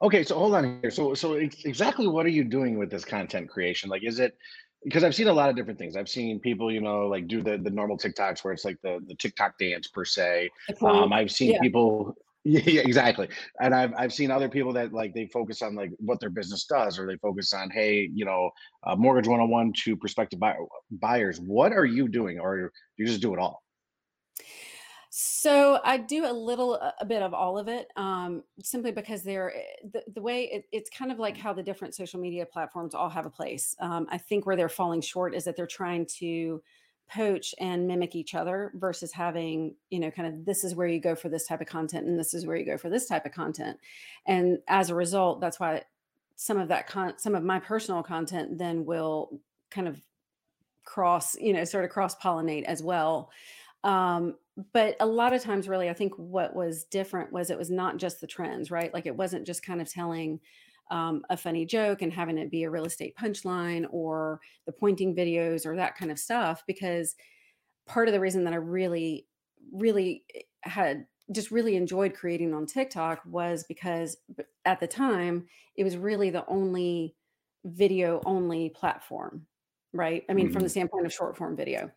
okay 0.00 0.22
so 0.22 0.38
hold 0.38 0.54
on 0.54 0.78
here 0.80 0.90
so 0.90 1.12
so 1.12 1.34
exactly 1.34 2.06
what 2.06 2.24
are 2.24 2.30
you 2.30 2.44
doing 2.44 2.78
with 2.78 2.90
this 2.90 3.04
content 3.04 3.48
creation 3.48 3.90
like 3.90 4.04
is 4.04 4.20
it 4.20 4.38
because 4.84 5.02
I've 5.02 5.14
seen 5.14 5.26
a 5.26 5.32
lot 5.32 5.50
of 5.50 5.56
different 5.56 5.76
things. 5.76 5.96
I've 5.96 6.08
seen 6.08 6.38
people, 6.38 6.70
you 6.70 6.80
know, 6.80 7.08
like 7.08 7.26
do 7.26 7.42
the 7.42 7.58
the 7.58 7.70
normal 7.70 7.98
TikToks 7.98 8.44
where 8.44 8.52
it's 8.52 8.64
like 8.64 8.78
the 8.80 9.00
the 9.08 9.16
TikTok 9.16 9.58
dance 9.58 9.88
per 9.88 10.04
se. 10.04 10.50
Um, 10.82 11.12
I've 11.12 11.32
seen 11.32 11.52
yeah. 11.52 11.60
people 11.60 12.16
yeah, 12.48 12.80
exactly. 12.80 13.28
And 13.60 13.74
I've 13.74 13.92
I've 13.96 14.12
seen 14.12 14.30
other 14.30 14.48
people 14.48 14.72
that 14.72 14.92
like 14.92 15.12
they 15.12 15.26
focus 15.26 15.60
on 15.60 15.74
like 15.74 15.90
what 15.98 16.18
their 16.18 16.30
business 16.30 16.64
does, 16.64 16.98
or 16.98 17.06
they 17.06 17.16
focus 17.16 17.52
on 17.52 17.70
hey, 17.70 18.08
you 18.14 18.24
know, 18.24 18.50
uh, 18.86 18.96
mortgage 18.96 19.28
one 19.28 19.40
on 19.40 19.50
one 19.50 19.72
to 19.84 19.96
prospective 19.96 20.40
buy- 20.40 20.56
buyers. 20.90 21.40
What 21.40 21.72
are 21.72 21.84
you 21.84 22.08
doing, 22.08 22.38
or 22.40 22.72
you 22.96 23.06
just 23.06 23.20
do 23.20 23.34
it 23.34 23.38
all? 23.38 23.62
So 25.10 25.80
I 25.84 25.98
do 25.98 26.26
a 26.26 26.32
little 26.32 26.74
a 26.74 27.04
bit 27.04 27.22
of 27.22 27.34
all 27.34 27.58
of 27.58 27.68
it, 27.68 27.88
um, 27.96 28.44
simply 28.62 28.92
because 28.92 29.22
they're 29.22 29.54
eh, 29.56 29.62
the, 29.92 30.02
the 30.14 30.22
way 30.22 30.44
it, 30.44 30.64
it's 30.72 30.90
kind 30.90 31.10
of 31.12 31.18
like 31.18 31.36
how 31.36 31.52
the 31.52 31.62
different 31.62 31.94
social 31.94 32.20
media 32.20 32.46
platforms 32.46 32.94
all 32.94 33.08
have 33.08 33.26
a 33.26 33.30
place. 33.30 33.74
Um, 33.80 34.06
I 34.10 34.18
think 34.18 34.46
where 34.46 34.56
they're 34.56 34.68
falling 34.68 35.00
short 35.00 35.34
is 35.34 35.44
that 35.44 35.56
they're 35.56 35.66
trying 35.66 36.06
to 36.18 36.62
poach 37.08 37.54
and 37.58 37.86
mimic 37.86 38.14
each 38.14 38.34
other 38.34 38.72
versus 38.74 39.12
having 39.12 39.74
you 39.90 39.98
know 39.98 40.10
kind 40.10 40.28
of 40.28 40.44
this 40.44 40.64
is 40.64 40.74
where 40.74 40.86
you 40.86 41.00
go 41.00 41.14
for 41.14 41.28
this 41.28 41.46
type 41.46 41.60
of 41.60 41.66
content 41.66 42.06
and 42.06 42.18
this 42.18 42.34
is 42.34 42.46
where 42.46 42.56
you 42.56 42.64
go 42.64 42.76
for 42.76 42.90
this 42.90 43.06
type 43.06 43.24
of 43.26 43.32
content. 43.32 43.78
And 44.26 44.58
as 44.68 44.90
a 44.90 44.94
result 44.94 45.40
that's 45.40 45.58
why 45.58 45.82
some 46.36 46.58
of 46.58 46.68
that 46.68 46.86
con 46.86 47.14
some 47.16 47.34
of 47.34 47.42
my 47.42 47.58
personal 47.58 48.02
content 48.02 48.58
then 48.58 48.84
will 48.84 49.40
kind 49.70 49.88
of 49.88 50.00
cross 50.84 51.34
you 51.36 51.52
know 51.52 51.64
sort 51.64 51.84
of 51.84 51.90
cross 51.90 52.14
pollinate 52.16 52.64
as 52.64 52.82
well. 52.82 53.30
Um 53.84 54.36
but 54.72 54.96
a 55.00 55.06
lot 55.06 55.32
of 55.32 55.40
times 55.40 55.68
really 55.68 55.88
i 55.88 55.92
think 55.92 56.12
what 56.16 56.56
was 56.56 56.82
different 56.84 57.32
was 57.32 57.48
it 57.48 57.56
was 57.56 57.70
not 57.70 57.96
just 57.96 58.20
the 58.20 58.26
trends 58.26 58.70
right? 58.70 58.92
Like 58.92 59.06
it 59.06 59.16
wasn't 59.16 59.46
just 59.46 59.64
kind 59.64 59.80
of 59.80 59.90
telling 59.90 60.40
um, 60.90 61.22
a 61.30 61.36
funny 61.36 61.64
joke 61.66 62.02
and 62.02 62.12
having 62.12 62.38
it 62.38 62.50
be 62.50 62.64
a 62.64 62.70
real 62.70 62.84
estate 62.84 63.14
punchline 63.16 63.86
or 63.90 64.40
the 64.66 64.72
pointing 64.72 65.14
videos 65.14 65.66
or 65.66 65.76
that 65.76 65.96
kind 65.96 66.10
of 66.10 66.18
stuff 66.18 66.62
because 66.66 67.14
part 67.86 68.08
of 68.08 68.14
the 68.14 68.20
reason 68.20 68.44
that 68.44 68.52
I 68.52 68.56
really, 68.56 69.26
really 69.72 70.24
eh, 70.34 70.40
had 70.62 71.06
just 71.32 71.50
really 71.50 71.76
enjoyed 71.76 72.14
creating 72.14 72.54
on 72.54 72.66
TikTok 72.66 73.20
was 73.26 73.64
because 73.64 74.16
at 74.64 74.80
the 74.80 74.86
time 74.86 75.46
it 75.76 75.84
was 75.84 75.96
really 75.96 76.30
the 76.30 76.46
only 76.46 77.14
video 77.64 78.20
only 78.24 78.70
platform, 78.70 79.46
right? 79.92 80.24
I 80.28 80.32
mean, 80.32 80.46
mm-hmm. 80.46 80.52
from 80.52 80.60
the 80.60 80.66
mm-hmm. 80.66 80.72
standpoint 80.72 81.06
of 81.06 81.12
short 81.12 81.36
form 81.36 81.56
video. 81.56 81.90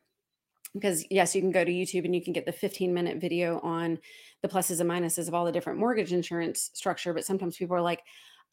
Because 0.74 1.05
yes, 1.10 1.36
you 1.36 1.41
can 1.41 1.51
go 1.51 1.65
to 1.65 1.71
YouTube 1.71 2.05
and 2.05 2.15
you 2.15 2.24
can 2.24 2.31
get 2.31 2.45
the 2.45 2.51
15 2.51 2.93
minute 2.93 3.19
video 3.19 3.60
on 3.60 4.00
the 4.41 4.48
pluses 4.48 4.79
and 4.79 4.89
minuses 4.89 5.27
of 5.27 5.33
all 5.33 5.43
the 5.43 5.51
different 5.51 5.79
mortgage 5.79 6.13
insurance 6.13 6.71
structure. 6.74 7.13
But 7.13 7.25
sometimes 7.25 7.57
people 7.57 7.75
are 7.75 7.81
like, 7.81 8.01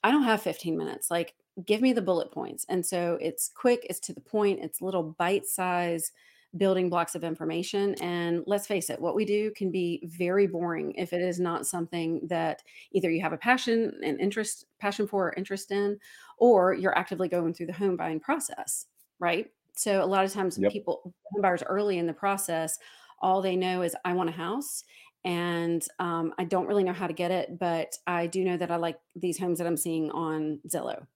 I 0.05 0.11
don't 0.11 0.23
have 0.25 0.43
15 0.43 0.76
minutes. 0.76 1.11
Like, 1.11 1.35
give 1.64 1.81
me 1.81 1.93
the 1.93 2.02
bullet 2.02 2.31
points. 2.31 2.64
And 2.69 2.85
so 2.87 3.19
it's 3.21 3.49
quick, 3.49 3.87
it's 3.90 4.00
to 4.00 4.12
the 4.12 4.21
point, 4.21 4.61
it's 4.62 4.81
little 4.81 5.02
bite 5.19 5.47
size 5.47 6.12
building 6.57 6.88
blocks 6.88 7.14
of 7.14 7.25
information. 7.25 7.95
And 8.00 8.43
let's 8.47 8.67
face 8.67 8.88
it, 8.88 9.00
what 9.00 9.14
we 9.14 9.25
do 9.26 9.50
can 9.50 9.71
be 9.71 10.02
very 10.07 10.47
boring 10.47 10.93
if 10.95 11.12
it 11.12 11.21
is 11.21 11.38
not 11.38 11.67
something 11.67 12.26
that 12.28 12.62
either 12.93 13.11
you 13.11 13.21
have 13.21 13.35
a 13.35 13.38
passion 13.38 13.93
and 14.02 14.19
interest, 14.19 14.64
passion 14.78 15.07
for, 15.07 15.28
or 15.28 15.33
interest 15.35 15.71
in, 15.71 15.99
or 16.38 16.73
you're 16.73 16.97
actively 16.97 17.28
going 17.28 17.52
through 17.52 17.67
the 17.67 17.73
home 17.75 17.97
buying 17.97 18.19
process, 18.19 18.87
right? 19.19 19.50
So 19.76 20.02
a 20.02 20.07
lot 20.07 20.25
of 20.25 20.33
times 20.33 20.59
Yep. 20.59 20.73
people, 20.73 21.12
home 21.33 21.43
buyers 21.43 21.62
early 21.67 21.99
in 21.99 22.07
the 22.07 22.14
process, 22.14 22.78
all 23.21 23.43
they 23.43 23.57
know 23.57 23.83
is 23.83 23.95
I 24.05 24.12
want 24.14 24.31
a 24.31 24.33
house 24.33 24.85
and 25.25 25.84
um, 25.98 26.32
I 26.38 26.44
don't 26.44 26.66
really 26.66 26.84
know 26.84 26.92
how 26.92 27.06
to 27.06 27.12
get 27.12 27.30
it, 27.30 27.58
but 27.58 27.96
I 28.06 28.26
do 28.26 28.44
know 28.44 28.56
that 28.56 28.70
I 28.70 28.76
like 28.76 28.98
these 29.16 29.38
homes 29.38 29.58
that 29.58 29.66
I'm 29.66 29.76
seeing 29.76 30.10
on 30.10 30.60
Zillow. 30.68 31.06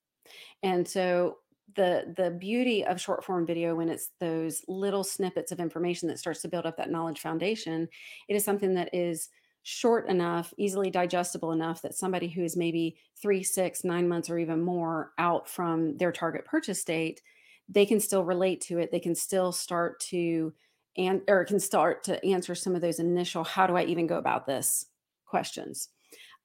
And 0.63 0.87
so 0.87 1.39
the 1.75 2.13
the 2.17 2.31
beauty 2.31 2.85
of 2.85 3.01
short 3.01 3.25
form 3.25 3.47
video 3.47 3.75
when 3.75 3.89
it's 3.89 4.11
those 4.21 4.63
little 4.69 5.05
snippets 5.05 5.53
of 5.53 5.61
information 5.61 6.09
that 6.09 6.19
starts 6.19 6.43
to 6.43 6.49
build 6.49 6.67
up 6.67 6.77
that 6.77 6.91
knowledge 6.91 7.21
foundation, 7.21 7.89
it 8.29 8.35
is 8.35 8.45
something 8.45 8.75
that 8.75 8.91
is 8.93 9.29
short 9.63 10.09
enough, 10.09 10.53
easily 10.57 10.91
digestible 10.91 11.53
enough 11.53 11.83
that 11.83 11.95
somebody 11.95 12.29
who 12.29 12.43
is 12.43 12.57
maybe 12.57 12.97
three, 13.21 13.43
six, 13.43 13.85
nine 13.85 14.09
months 14.09 14.29
or 14.29 14.39
even 14.39 14.61
more 14.61 15.13
out 15.19 15.49
from 15.49 15.97
their 15.99 16.11
target 16.11 16.45
purchase 16.45 16.83
date, 16.83 17.23
they 17.69 17.87
can 17.87 18.01
still 18.01 18.25
relate 18.25 18.61
to 18.61 18.79
it. 18.79 18.91
They 18.91 19.01
can 19.01 19.15
still 19.15 19.53
start 19.53 20.01
to 20.01 20.53
and 20.97 21.23
or 21.29 21.45
can 21.45 21.61
start 21.61 22.05
to 22.05 22.25
answer 22.25 22.55
some 22.55 22.75
of 22.75 22.81
those 22.81 22.99
initial 22.99 23.45
how 23.45 23.67
do 23.67 23.77
I 23.77 23.85
even 23.85 24.07
go 24.07 24.19
about 24.19 24.47
this 24.47 24.87
questions. 25.27 25.89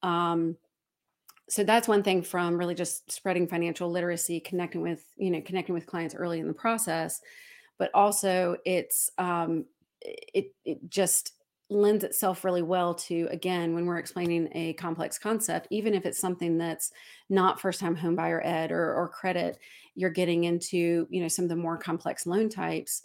Um, 0.04 0.56
so 1.50 1.64
that's 1.64 1.88
one 1.88 2.04
thing 2.04 2.22
from 2.22 2.58
really 2.58 2.76
just 2.76 3.12
spreading 3.12 3.48
financial 3.48 3.90
literacy 3.90 4.40
connecting 4.40 4.82
with 4.82 5.04
you 5.18 5.32
know 5.32 5.42
connecting 5.42 5.74
with 5.74 5.86
clients 5.86 6.16
early 6.16 6.40
in 6.40 6.48
the 6.48 6.54
process 6.54 7.22
but 7.78 7.90
also 7.94 8.58
it's 8.66 9.10
um, 9.18 9.66
it 10.02 10.54
it 10.66 10.90
just 10.90 11.34
lends 11.70 12.04
itself 12.04 12.46
really 12.46 12.62
well 12.62 12.94
to 12.94 13.28
again 13.30 13.74
when 13.74 13.86
we're 13.86 13.98
explaining 13.98 14.50
a 14.54 14.74
complex 14.74 15.18
concept 15.18 15.68
even 15.70 15.94
if 15.94 16.06
it's 16.06 16.20
something 16.20 16.58
that's 16.58 16.92
not 17.30 17.60
first 17.60 17.80
time 17.80 17.96
home 17.96 18.16
buyer 18.16 18.42
ed 18.46 18.72
or, 18.72 18.94
or 18.94 19.10
credit 19.10 19.60
you're 19.96 20.10
getting 20.10 20.46
into 20.46 21.08
you 21.10 21.22
know 21.22 21.28
some 21.28 21.44
of 21.44 21.50
the 21.50 21.56
more 21.56 21.78
complex 21.78 22.26
loan 22.26 22.48
types 22.48 23.04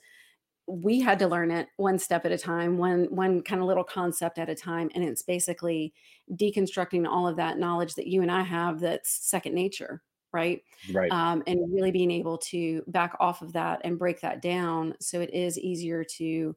we 0.67 1.01
had 1.01 1.19
to 1.19 1.29
learn 1.29 1.51
it 1.51 1.69
one 1.77 1.99
step 1.99 2.25
at 2.25 2.33
a 2.33 2.39
time, 2.39 2.79
one 2.79 3.05
one 3.15 3.43
kind 3.43 3.61
of 3.61 3.67
little 3.67 3.85
concept 3.85 4.39
at 4.39 4.49
a 4.49 4.55
time, 4.55 4.91
and 4.95 5.05
it's 5.05 5.23
basically 5.23 5.93
deconstructing 6.33 7.07
all 7.07 7.27
of 7.29 7.37
that 7.37 7.59
knowledge 7.59 7.95
that 7.95 8.07
you 8.07 8.23
and 8.23 8.31
I 8.31 8.43
have 8.43 8.81
that's 8.81 9.11
second 9.29 9.55
nature, 9.55 10.03
right? 10.33 10.63
Right. 10.93 11.13
Um, 11.13 11.43
and 11.47 11.73
really 11.75 11.91
being 11.91 12.11
able 12.11 12.39
to 12.39 12.83
back 12.89 13.17
off 13.21 13.43
of 13.43 13.53
that 13.55 13.81
and 13.85 13.99
break 13.99 14.21
that 14.21 14.41
down 14.43 14.95
so 15.01 15.21
it 15.21 15.31
is 15.35 15.59
easier 15.59 16.05
to 16.19 16.57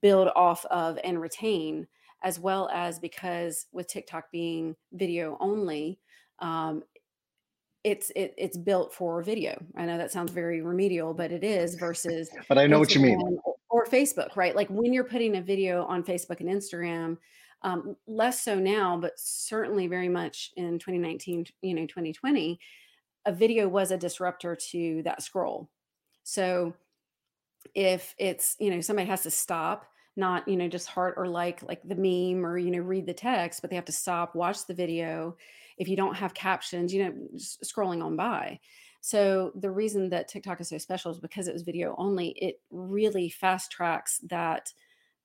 build 0.00 0.28
off 0.34 0.64
of 0.66 0.98
and 1.04 1.20
retain, 1.20 1.86
as 2.22 2.38
well 2.38 2.68
as 2.72 2.98
because 2.98 3.66
with 3.72 3.86
TikTok 3.88 4.30
being 4.32 4.76
video 4.92 5.36
only, 5.40 6.00
um, 6.40 6.82
it's 7.84 8.10
it, 8.16 8.34
it's 8.38 8.56
built 8.56 8.92
for 8.92 9.22
video. 9.22 9.62
I 9.76 9.84
know 9.84 9.98
that 9.98 10.10
sounds 10.10 10.32
very 10.32 10.62
remedial, 10.62 11.12
but 11.12 11.30
it 11.30 11.44
is 11.44 11.74
versus 11.74 12.30
but 12.48 12.58
I 12.58 12.66
know 12.66 12.78
what 12.78 12.94
you 12.94 13.00
mean. 13.00 13.20
Or, 13.44 13.54
or 13.68 13.86
Facebook, 13.86 14.36
right? 14.36 14.56
Like 14.56 14.68
when 14.68 14.92
you're 14.92 15.04
putting 15.04 15.36
a 15.36 15.42
video 15.42 15.84
on 15.84 16.02
Facebook 16.02 16.40
and 16.40 16.48
Instagram, 16.48 17.18
um, 17.62 17.96
less 18.06 18.42
so 18.42 18.58
now, 18.58 18.96
but 18.96 19.12
certainly 19.16 19.86
very 19.86 20.08
much 20.08 20.52
in 20.56 20.78
2019, 20.78 21.46
you 21.62 21.74
know, 21.74 21.82
2020, 21.82 22.58
a 23.26 23.32
video 23.32 23.68
was 23.68 23.90
a 23.90 23.98
disruptor 23.98 24.56
to 24.70 25.02
that 25.02 25.22
scroll. 25.22 25.70
So 26.24 26.74
if 27.74 28.14
it's, 28.18 28.56
you 28.58 28.70
know, 28.70 28.80
somebody 28.80 29.08
has 29.08 29.22
to 29.22 29.30
stop, 29.30 29.86
not, 30.16 30.46
you 30.46 30.56
know, 30.56 30.68
just 30.68 30.88
heart 30.88 31.14
or 31.16 31.26
like 31.26 31.62
like 31.62 31.82
the 31.82 31.94
meme 31.94 32.46
or, 32.46 32.56
you 32.56 32.70
know, 32.70 32.78
read 32.78 33.06
the 33.06 33.14
text, 33.14 33.60
but 33.60 33.70
they 33.70 33.76
have 33.76 33.84
to 33.86 33.92
stop, 33.92 34.34
watch 34.34 34.66
the 34.66 34.74
video. 34.74 35.36
If 35.78 35.88
you 35.88 35.96
don't 35.96 36.16
have 36.16 36.34
captions, 36.34 36.92
you 36.92 37.04
know, 37.04 37.14
scrolling 37.36 38.02
on 38.02 38.16
by. 38.16 38.60
So 39.00 39.52
the 39.54 39.70
reason 39.70 40.08
that 40.10 40.28
TikTok 40.28 40.60
is 40.60 40.68
so 40.68 40.78
special 40.78 41.10
is 41.10 41.20
because 41.20 41.46
it 41.46 41.52
was 41.52 41.62
video 41.62 41.94
only. 41.98 42.28
It 42.28 42.60
really 42.70 43.28
fast 43.28 43.70
tracks 43.70 44.18
that 44.30 44.72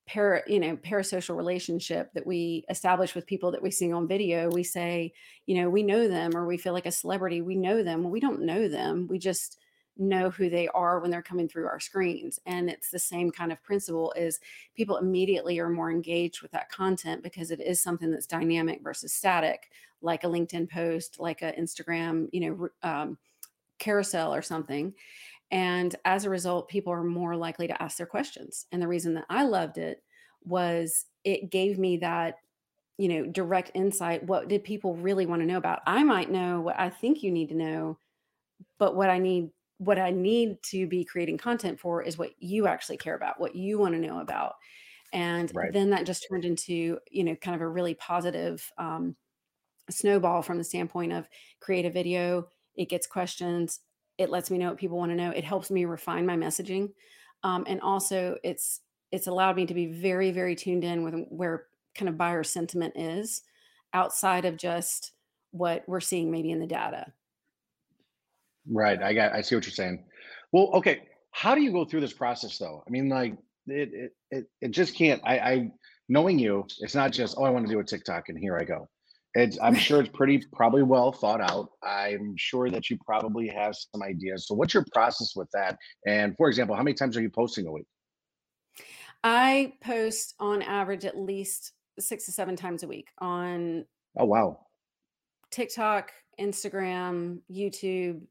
para, 0.05 0.41
you 0.47 0.59
know, 0.59 0.75
parasocial 0.75 1.37
relationship 1.37 2.11
that 2.13 2.25
we 2.25 2.65
establish 2.69 3.15
with 3.15 3.27
people 3.27 3.51
that 3.51 3.61
we 3.61 3.71
see 3.71 3.91
on 3.91 4.07
video. 4.07 4.49
We 4.49 4.63
say, 4.63 5.13
you 5.45 5.61
know, 5.61 5.69
we 5.69 5.83
know 5.83 6.07
them 6.07 6.35
or 6.35 6.45
we 6.45 6.57
feel 6.57 6.73
like 6.73 6.87
a 6.87 6.91
celebrity. 6.91 7.41
We 7.41 7.55
know 7.55 7.83
them. 7.83 8.09
We 8.09 8.19
don't 8.19 8.41
know 8.41 8.67
them. 8.67 9.07
We 9.09 9.19
just 9.19 9.59
know 9.99 10.29
who 10.29 10.49
they 10.49 10.67
are 10.69 10.99
when 10.99 11.11
they're 11.11 11.21
coming 11.21 11.47
through 11.47 11.67
our 11.67 11.79
screens. 11.79 12.39
And 12.45 12.69
it's 12.69 12.89
the 12.89 12.99
same 12.99 13.29
kind 13.31 13.51
of 13.51 13.61
principle 13.61 14.13
is 14.15 14.39
people 14.75 14.97
immediately 14.97 15.59
are 15.59 15.69
more 15.69 15.91
engaged 15.91 16.41
with 16.41 16.51
that 16.51 16.71
content 16.71 17.21
because 17.21 17.51
it 17.51 17.59
is 17.59 17.81
something 17.81 18.09
that's 18.09 18.25
dynamic 18.25 18.81
versus 18.81 19.13
static, 19.13 19.69
like 20.01 20.23
a 20.23 20.27
LinkedIn 20.27 20.69
post, 20.69 21.19
like 21.19 21.41
a 21.41 21.53
Instagram, 21.53 22.29
you 22.31 22.39
know, 22.39 22.69
um, 22.81 23.17
carousel 23.77 24.33
or 24.33 24.41
something. 24.41 24.93
And 25.51 25.95
as 26.05 26.25
a 26.25 26.29
result, 26.29 26.69
people 26.69 26.93
are 26.93 27.03
more 27.03 27.35
likely 27.35 27.67
to 27.67 27.81
ask 27.81 27.97
their 27.97 28.05
questions. 28.05 28.67
And 28.71 28.81
the 28.81 28.87
reason 28.87 29.13
that 29.15 29.25
I 29.29 29.43
loved 29.43 29.77
it 29.77 30.03
was 30.43 31.05
it 31.23 31.51
gave 31.51 31.77
me 31.77 31.97
that, 31.97 32.35
you 32.97 33.07
know, 33.07 33.25
direct 33.25 33.71
insight. 33.73 34.23
What 34.23 34.47
did 34.47 34.63
people 34.63 34.95
really 34.95 35.25
want 35.25 35.41
to 35.41 35.47
know 35.47 35.57
about? 35.57 35.81
I 35.85 36.03
might 36.03 36.31
know 36.31 36.61
what 36.61 36.79
I 36.79 36.89
think 36.89 37.23
you 37.23 37.31
need 37.31 37.49
to 37.49 37.55
know, 37.55 37.97
but 38.77 38.95
what 38.95 39.09
I 39.09 39.17
need 39.17 39.49
what 39.79 39.99
I 39.99 40.11
need 40.11 40.63
to 40.65 40.87
be 40.87 41.05
creating 41.05 41.39
content 41.39 41.79
for 41.81 42.03
is 42.03 42.17
what 42.19 42.41
you 42.41 42.67
actually 42.67 42.97
care 42.97 43.15
about, 43.15 43.41
what 43.41 43.55
you 43.55 43.79
want 43.79 43.95
to 43.95 44.01
know 44.01 44.21
about. 44.21 44.55
And 45.13 45.53
Right. 45.53 45.73
then 45.73 45.91
that 45.91 46.05
just 46.05 46.27
turned 46.29 46.45
into, 46.45 46.99
you 47.11 47.23
know, 47.23 47.35
kind 47.35 47.55
of 47.55 47.61
a 47.61 47.69
really 47.69 47.95
positive 47.95 48.71
um, 48.77 49.17
snowball 49.89 50.41
from 50.41 50.57
the 50.57 50.63
standpoint 50.63 51.13
of 51.13 51.27
create 51.59 51.85
a 51.85 51.89
video, 51.89 52.47
it 52.75 52.89
gets 52.89 53.07
questions, 53.07 53.79
it 54.17 54.29
lets 54.29 54.51
me 54.51 54.57
know 54.57 54.69
what 54.69 54.77
people 54.77 54.97
want 54.97 55.11
to 55.11 55.15
know, 55.15 55.31
it 55.31 55.43
helps 55.43 55.71
me 55.71 55.85
refine 55.85 56.25
my 56.25 56.35
messaging. 56.35 56.93
Um, 57.43 57.63
and 57.67 57.81
also 57.81 58.37
it's 58.43 58.81
it's 59.11 59.27
allowed 59.27 59.55
me 59.55 59.65
to 59.65 59.73
be 59.73 59.87
very, 59.87 60.29
very 60.31 60.55
tuned 60.55 60.83
in 60.83 61.03
with 61.03 61.15
where 61.29 61.67
kind 61.95 62.09
of 62.09 62.17
buyer 62.17 62.43
sentiment 62.43 62.95
is 62.95 63.41
outside 63.93 64.45
of 64.45 64.55
just 64.55 65.13
what 65.51 65.83
we're 65.87 65.99
seeing 65.99 66.29
maybe 66.29 66.51
in 66.51 66.59
the 66.59 66.67
data. 66.67 67.13
Right. 68.69 69.01
I 69.01 69.13
got 69.13 69.33
I 69.33 69.41
see 69.41 69.55
what 69.55 69.65
you're 69.65 69.71
saying. 69.71 70.03
Well, 70.51 70.69
okay. 70.75 71.03
How 71.31 71.55
do 71.55 71.61
you 71.61 71.71
go 71.71 71.85
through 71.85 72.01
this 72.01 72.13
process 72.13 72.57
though? 72.57 72.83
I 72.87 72.89
mean, 72.89 73.09
like 73.09 73.33
it 73.67 73.89
it 73.93 74.11
it, 74.31 74.45
it 74.61 74.71
just 74.71 74.95
can't 74.95 75.21
I, 75.25 75.39
I 75.39 75.71
knowing 76.09 76.39
you, 76.39 76.65
it's 76.79 76.95
not 76.95 77.11
just, 77.11 77.35
oh, 77.37 77.43
I 77.43 77.49
want 77.51 77.65
to 77.67 77.71
do 77.71 77.79
a 77.79 77.83
TikTok 77.83 78.29
and 78.29 78.37
here 78.37 78.57
I 78.57 78.65
go. 78.65 78.89
It's 79.35 79.57
I'm 79.61 79.75
sure 79.87 80.01
it's 80.01 80.09
pretty 80.09 80.43
probably 80.53 80.83
well 80.83 81.11
thought 81.11 81.39
out. 81.39 81.69
I'm 81.83 82.33
sure 82.37 82.69
that 82.69 82.89
you 82.89 82.97
probably 83.05 83.47
have 83.47 83.75
some 83.75 84.01
ideas. 84.01 84.47
So 84.47 84.55
what's 84.55 84.73
your 84.73 84.85
process 84.91 85.33
with 85.35 85.47
that? 85.53 85.77
And 86.05 86.35
for 86.35 86.49
example, 86.49 86.75
how 86.75 86.83
many 86.83 86.95
times 86.95 87.15
are 87.15 87.21
you 87.21 87.29
posting 87.29 87.67
a 87.67 87.71
week? 87.71 87.85
I 89.23 89.73
post 89.83 90.33
on 90.39 90.61
average 90.61 91.05
at 91.05 91.17
least 91.17 91.73
six 91.99 92.25
to 92.25 92.31
seven 92.31 92.55
times 92.55 92.83
a 92.83 92.87
week 92.87 93.09
on 93.19 93.85
Oh 94.17 94.25
wow. 94.25 94.59
TikTok, 95.51 96.11
Instagram, 96.39 97.39
YouTube, 97.51 98.21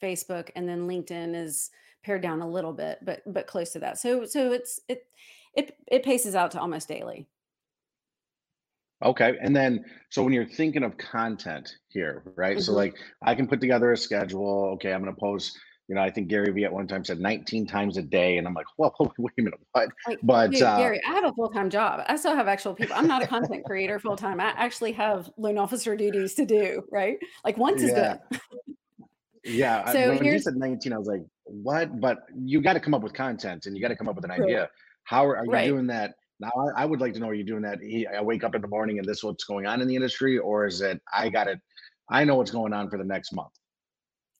Facebook, 0.00 0.50
and 0.56 0.68
then 0.68 0.86
LinkedIn 0.88 1.34
is 1.34 1.70
pared 2.04 2.22
down 2.22 2.40
a 2.40 2.48
little 2.48 2.72
bit, 2.72 2.98
but 3.02 3.22
but 3.26 3.46
close 3.46 3.72
to 3.72 3.78
that. 3.80 3.98
So 3.98 4.24
so 4.24 4.52
it's 4.52 4.80
it 4.88 5.06
it 5.54 5.76
it 5.88 6.02
paces 6.04 6.34
out 6.34 6.50
to 6.52 6.60
almost 6.60 6.88
daily. 6.88 7.28
Okay. 9.04 9.36
And 9.42 9.54
then, 9.54 9.84
so 10.10 10.22
when 10.22 10.32
you're 10.32 10.46
thinking 10.46 10.82
of 10.82 10.96
content 10.96 11.76
here, 11.88 12.22
right? 12.36 12.58
So 12.60 12.72
Mhm. 12.72 12.76
like 12.76 12.94
I 13.22 13.34
can 13.34 13.46
put 13.46 13.60
together 13.60 13.92
a 13.92 13.96
schedule. 13.96 14.70
Okay, 14.74 14.92
I'm 14.92 15.02
going 15.02 15.14
to 15.14 15.20
post, 15.20 15.58
you 15.88 15.94
know, 15.94 16.00
I 16.00 16.10
think 16.10 16.28
Gary 16.28 16.50
Vee 16.50 16.64
at 16.64 16.72
one 16.72 16.88
time 16.88 17.04
said 17.04 17.20
19 17.20 17.66
times 17.66 17.98
a 17.98 18.02
day. 18.02 18.38
And 18.38 18.46
I'm 18.46 18.54
like, 18.54 18.66
well, 18.78 18.94
wait 19.18 19.32
a 19.38 19.42
minute, 19.42 19.60
what? 19.72 19.90
Like, 20.08 20.18
But 20.22 20.50
dude, 20.50 20.62
uh, 20.62 20.78
Gary, 20.78 21.00
I 21.06 21.12
have 21.12 21.24
a 21.24 21.32
full 21.34 21.50
time 21.50 21.68
job. 21.68 22.04
I 22.08 22.16
still 22.16 22.34
have 22.34 22.48
actual 22.48 22.74
people. 22.74 22.96
I'm 22.96 23.06
not 23.06 23.22
a 23.22 23.26
content 23.26 23.66
creator 23.66 23.98
full 23.98 24.16
time. 24.16 24.40
I 24.40 24.54
actually 24.56 24.92
have 24.92 25.30
loan 25.36 25.58
officer 25.58 25.94
duties 25.94 26.34
to 26.34 26.46
do. 26.46 26.82
Right, 26.90 27.18
like 27.44 27.58
once 27.58 27.82
is 27.82 27.92
good. 27.92 28.18
yeah. 29.46 29.82
I, 29.86 29.92
So 29.92 30.08
when 30.08 30.24
you 30.24 30.38
said 30.38 30.56
19, 30.56 30.92
I 30.92 30.98
was 30.98 31.08
like, 31.08 31.22
what? 31.44 32.00
But 32.00 32.18
you 32.34 32.60
got 32.60 32.74
to 32.74 32.80
come 32.80 32.94
up 32.94 33.02
with 33.02 33.14
content 33.14 33.66
and 33.66 33.76
you 33.76 33.82
got 33.82 33.88
to 33.88 33.96
come 33.96 34.08
up 34.08 34.16
with 34.16 34.24
an 34.24 34.30
idea. 34.30 34.68
How 35.04 35.24
are, 35.24 35.38
are 35.38 35.44
you 35.44 35.52
right. 35.52 35.66
doing 35.66 35.86
that? 35.88 36.14
Now, 36.40 36.50
I, 36.76 36.82
I 36.82 36.84
would 36.84 37.00
like 37.00 37.14
to 37.14 37.20
know, 37.20 37.28
are 37.28 37.34
you 37.34 37.44
doing 37.44 37.62
that? 37.62 37.78
he- 37.80 38.06
I 38.06 38.20
wake 38.20 38.44
up 38.44 38.54
in 38.54 38.60
the 38.60 38.68
morning 38.68 38.98
and 38.98 39.06
this 39.06 39.18
is 39.18 39.24
what's 39.24 39.44
going 39.44 39.66
on 39.66 39.80
in 39.80 39.88
the 39.88 39.94
industry, 39.94 40.38
or 40.38 40.66
is 40.66 40.80
it, 40.80 41.00
I 41.14 41.28
got 41.28 41.48
it, 41.48 41.60
I 42.10 42.24
know 42.24 42.36
what's 42.36 42.50
going 42.50 42.72
on 42.72 42.90
for 42.90 42.98
the 42.98 43.04
next 43.04 43.32
month? 43.32 43.52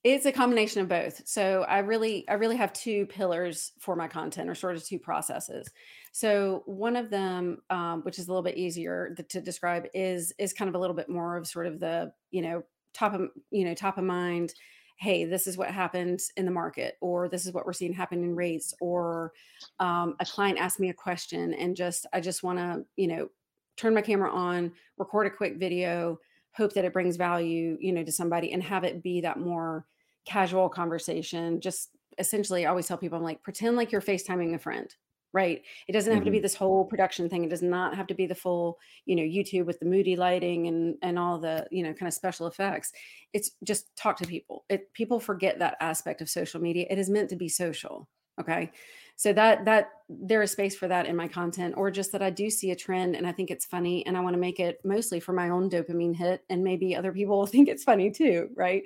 It's 0.05 0.27
a 0.27 0.31
combination 0.31 0.83
of 0.83 0.89
both. 0.89 1.23
So 1.27 1.65
I 1.69 1.79
really 1.79 2.29
I 2.29 2.35
really 2.35 2.55
have 2.57 2.73
two 2.73 3.07
pillars 3.07 3.73
for 3.81 3.97
my 3.97 4.07
content 4.07 4.49
or 4.49 4.55
sort 4.55 4.77
of 4.77 4.87
two 4.87 5.01
processes. 5.01 5.69
So 6.13 6.63
one 6.67 6.95
of 6.95 7.11
them, 7.11 7.59
um, 7.71 8.03
which 8.03 8.21
is 8.21 8.29
a 8.29 8.31
little 8.31 8.45
bit 8.45 8.57
easier 8.57 9.17
to 9.31 9.41
describe, 9.41 9.87
is 9.95 10.33
is 10.39 10.53
kind 10.53 10.69
of 10.69 10.77
a 10.77 10.79
little 10.79 10.95
bit 10.95 11.09
more 11.09 11.37
of 11.37 11.49
sort 11.49 11.67
of 11.67 11.81
the, 11.81 12.13
you 12.31 12.41
know, 12.41 12.63
top 12.95 13.15
of, 13.15 13.31
you 13.51 13.65
know, 13.65 13.75
top 13.75 13.99
of 13.99 14.05
mind 14.05 14.55
hey, 14.97 15.25
this 15.25 15.47
is 15.47 15.57
what 15.57 15.71
happened 15.71 16.21
in 16.37 16.47
the 16.47 16.51
market, 16.51 16.97
or 17.01 17.29
this 17.29 17.45
is 17.47 17.53
what 17.53 17.67
we're 17.67 17.73
seeing 17.73 17.93
happen 17.93 18.25
in 18.25 18.35
rates, 18.35 18.75
or 18.81 19.33
um, 19.79 20.17
a 20.21 20.25
client 20.25 20.59
asked 20.59 20.81
me 20.81 20.89
a 20.89 20.95
question 20.95 21.53
and 21.55 21.77
just, 21.77 22.07
I 22.13 22.21
just 22.21 22.43
want 22.43 22.59
to, 22.59 22.85
you 22.97 23.07
know, 23.07 23.29
turn 23.77 23.95
my 23.95 24.01
camera 24.01 24.31
on, 24.31 24.73
record 24.97 25.27
a 25.27 25.31
quick 25.31 25.59
video, 25.59 26.19
hope 26.53 26.73
that 26.73 26.87
it 26.87 26.95
brings 26.95 27.17
value, 27.17 27.77
you 27.79 27.93
know, 27.93 28.03
to 28.03 28.11
somebody 28.11 28.53
and 28.53 28.63
have 28.63 28.85
it 28.85 29.03
be 29.03 29.21
that 29.21 29.39
more 29.39 29.87
casual 30.25 30.71
conversation. 30.71 31.61
Just 31.61 31.91
essentially, 32.19 32.65
I 32.65 32.71
always 32.71 32.89
tell 32.89 32.97
people, 32.97 33.19
I'm 33.19 33.25
like, 33.25 33.43
pretend 33.43 33.77
like 33.77 33.93
you're 33.93 34.01
FaceTiming 34.01 34.55
a 34.55 34.59
friend, 34.59 34.95
right? 35.37 35.63
It 35.87 35.93
doesn't 35.93 36.11
have 36.11 36.21
mm-hmm. 36.21 36.25
to 36.25 36.31
be 36.31 36.39
mm-hmm. 36.39 36.43
this 36.43 36.55
whole 36.55 36.85
production 36.85 37.29
thing. 37.29 37.45
It 37.45 37.51
does 37.51 37.63
not 37.63 37.95
have 37.95 38.07
to 38.07 38.15
be 38.15 38.27
the 38.27 38.35
full, 38.35 38.79
you 39.05 39.15
know, 39.15 39.23
YouTube 39.23 39.67
with 39.67 39.79
the 39.79 39.87
moody 39.87 40.17
lighting 40.17 40.67
and 40.67 40.97
and 41.03 41.19
all 41.19 41.39
the, 41.39 41.67
you 41.71 41.83
know, 41.83 41.93
kind 41.93 42.09
of 42.09 42.15
special 42.15 42.47
effects. 42.47 42.93
It's 43.35 43.51
just 43.63 43.95
talk 43.97 44.17
to 44.17 44.27
people. 44.27 44.65
It 44.71 44.93
people 44.95 45.21
forget 45.21 45.59
that 45.59 45.77
aspect 45.81 46.23
of 46.23 46.31
social 46.31 46.61
media. 46.61 46.87
It 46.89 46.99
is 46.99 47.11
meant 47.11 47.29
to 47.31 47.37
be 47.37 47.49
social. 47.51 48.09
Okay 48.41 48.73
so 49.17 49.33
that 49.33 49.65
that 49.65 49.91
there 50.09 50.43
is 50.43 50.53
space 50.53 50.77
for 50.77 50.87
that 50.89 51.07
in 51.07 51.17
my 51.17 51.27
content 51.27 51.75
or 51.77 51.91
just 51.91 52.13
that 52.13 52.23
i 52.23 52.31
do 52.31 52.49
see 52.49 52.71
a 52.71 52.77
trend 52.77 53.17
and 53.17 53.27
i 53.27 53.33
think 53.33 53.51
it's 53.51 53.65
funny 53.65 54.07
and 54.07 54.17
i 54.17 54.21
want 54.21 54.35
to 54.35 54.41
make 54.41 54.61
it 54.61 54.79
mostly 54.85 55.19
for 55.19 55.33
my 55.33 55.49
own 55.49 55.69
dopamine 55.69 56.15
hit 56.15 56.45
and 56.49 56.63
maybe 56.63 56.95
other 56.95 57.13
people 57.13 57.39
will 57.39 57.47
think 57.47 57.69
it's 57.69 57.85
funny 57.85 58.11
too 58.11 58.49
right 58.55 58.85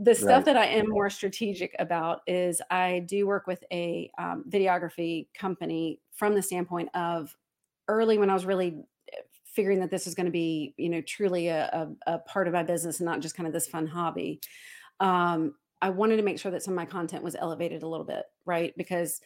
the 0.00 0.14
stuff 0.14 0.30
right. 0.30 0.44
that 0.46 0.56
i 0.56 0.66
am 0.66 0.88
more 0.88 1.08
strategic 1.08 1.74
about 1.78 2.20
is 2.26 2.60
i 2.70 3.04
do 3.06 3.26
work 3.26 3.46
with 3.46 3.62
a 3.72 4.10
um, 4.18 4.44
videography 4.48 5.28
company 5.38 6.00
from 6.12 6.34
the 6.34 6.42
standpoint 6.42 6.88
of 6.94 7.36
early 7.88 8.18
when 8.18 8.30
i 8.30 8.34
was 8.34 8.44
really 8.44 8.78
eh, 9.12 9.20
figuring 9.44 9.78
that 9.78 9.90
this 9.90 10.06
was 10.06 10.14
going 10.14 10.26
to 10.26 10.32
be 10.32 10.74
you 10.76 10.88
know 10.88 11.00
truly 11.02 11.48
a, 11.48 11.66
a, 12.06 12.14
a, 12.14 12.18
part 12.20 12.48
of 12.48 12.54
my 12.54 12.62
business 12.62 12.98
and 13.00 13.06
not 13.06 13.20
just 13.20 13.36
kind 13.36 13.46
of 13.46 13.52
this 13.52 13.68
fun 13.68 13.86
hobby 13.86 14.40
um, 15.00 15.54
I 15.82 15.90
wanted 15.90 16.16
to 16.16 16.22
make 16.22 16.38
sure 16.38 16.52
that 16.52 16.62
some 16.62 16.74
of 16.74 16.76
my 16.76 16.84
content 16.84 17.24
was 17.24 17.34
elevated 17.34 17.82
a 17.82 17.88
little 17.88 18.04
bit, 18.04 18.24
right? 18.44 18.74
Because 18.76 19.20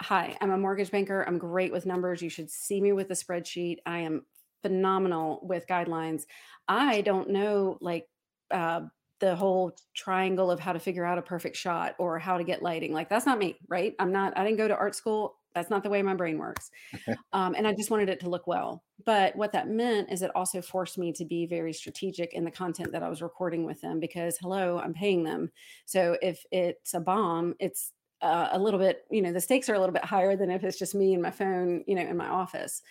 hi, 0.00 0.36
I'm 0.40 0.50
a 0.50 0.58
mortgage 0.58 0.90
banker. 0.90 1.22
I'm 1.26 1.38
great 1.38 1.72
with 1.72 1.86
numbers. 1.86 2.20
You 2.20 2.28
should 2.28 2.50
see 2.50 2.80
me 2.80 2.92
with 2.92 3.10
a 3.10 3.14
spreadsheet. 3.14 3.76
I 3.86 3.98
am 4.00 4.26
phenomenal 4.62 5.40
with 5.42 5.66
guidelines. 5.68 6.24
I 6.66 7.02
don't 7.02 7.30
know 7.30 7.78
like 7.80 8.08
uh, 8.50 8.82
the 9.24 9.34
whole 9.34 9.74
triangle 9.94 10.50
of 10.50 10.60
how 10.60 10.72
to 10.72 10.78
figure 10.78 11.04
out 11.04 11.16
a 11.16 11.22
perfect 11.22 11.56
shot 11.56 11.94
or 11.98 12.18
how 12.18 12.36
to 12.36 12.44
get 12.44 12.62
lighting. 12.62 12.92
Like 12.92 13.08
that's 13.08 13.24
not 13.24 13.38
me, 13.38 13.56
right? 13.68 13.94
I'm 13.98 14.12
not. 14.12 14.36
I 14.36 14.44
didn't 14.44 14.58
go 14.58 14.68
to 14.68 14.76
art 14.76 14.94
school. 14.94 15.36
That's 15.54 15.70
not 15.70 15.82
the 15.82 15.88
way 15.88 16.02
my 16.02 16.14
brain 16.14 16.36
works. 16.36 16.70
um, 17.32 17.54
and 17.56 17.66
I 17.66 17.72
just 17.72 17.90
wanted 17.90 18.10
it 18.10 18.20
to 18.20 18.28
look 18.28 18.46
well. 18.46 18.82
But 19.06 19.34
what 19.34 19.52
that 19.52 19.68
meant 19.68 20.12
is 20.12 20.20
it 20.20 20.30
also 20.34 20.60
forced 20.60 20.98
me 20.98 21.12
to 21.14 21.24
be 21.24 21.46
very 21.46 21.72
strategic 21.72 22.34
in 22.34 22.44
the 22.44 22.50
content 22.50 22.92
that 22.92 23.02
I 23.02 23.08
was 23.08 23.22
recording 23.22 23.64
with 23.64 23.80
them 23.80 23.98
because, 23.98 24.36
hello, 24.36 24.78
I'm 24.78 24.92
paying 24.92 25.24
them. 25.24 25.50
So 25.86 26.18
if 26.20 26.44
it's 26.50 26.92
a 26.92 27.00
bomb, 27.00 27.54
it's 27.60 27.92
uh, 28.20 28.48
a 28.52 28.58
little 28.58 28.80
bit, 28.80 29.04
you 29.10 29.22
know, 29.22 29.32
the 29.32 29.40
stakes 29.40 29.68
are 29.68 29.74
a 29.74 29.80
little 29.80 29.92
bit 29.92 30.04
higher 30.04 30.36
than 30.36 30.50
if 30.50 30.64
it's 30.64 30.78
just 30.78 30.94
me 30.94 31.14
and 31.14 31.22
my 31.22 31.30
phone, 31.30 31.84
you 31.86 31.94
know, 31.94 32.02
in 32.02 32.16
my 32.16 32.28
office. 32.28 32.82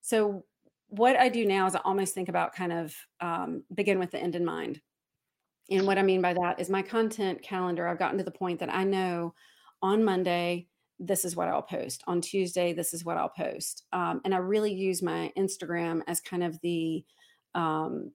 So 0.00 0.44
what 0.88 1.16
I 1.16 1.28
do 1.28 1.46
now 1.46 1.66
is 1.66 1.74
I 1.74 1.80
almost 1.84 2.14
think 2.14 2.28
about 2.28 2.54
kind 2.54 2.72
of 2.72 2.96
um, 3.20 3.62
begin 3.74 3.98
with 3.98 4.10
the 4.10 4.18
end 4.18 4.34
in 4.34 4.44
mind. 4.44 4.80
And 5.70 5.86
what 5.86 5.98
I 5.98 6.02
mean 6.02 6.22
by 6.22 6.34
that 6.34 6.60
is 6.60 6.70
my 6.70 6.82
content 6.82 7.42
calendar. 7.42 7.86
I've 7.86 7.98
gotten 7.98 8.18
to 8.18 8.24
the 8.24 8.30
point 8.30 8.60
that 8.60 8.74
I 8.74 8.84
know 8.84 9.34
on 9.82 10.04
Monday, 10.04 10.66
this 10.98 11.24
is 11.24 11.34
what 11.34 11.48
I'll 11.48 11.62
post. 11.62 12.04
On 12.06 12.20
Tuesday, 12.20 12.72
this 12.72 12.92
is 12.92 13.04
what 13.04 13.16
I'll 13.16 13.30
post. 13.30 13.84
Um, 13.92 14.20
and 14.24 14.34
I 14.34 14.38
really 14.38 14.72
use 14.72 15.02
my 15.02 15.32
Instagram 15.36 16.02
as 16.06 16.20
kind 16.20 16.42
of 16.44 16.60
the 16.60 17.04
um, 17.54 18.12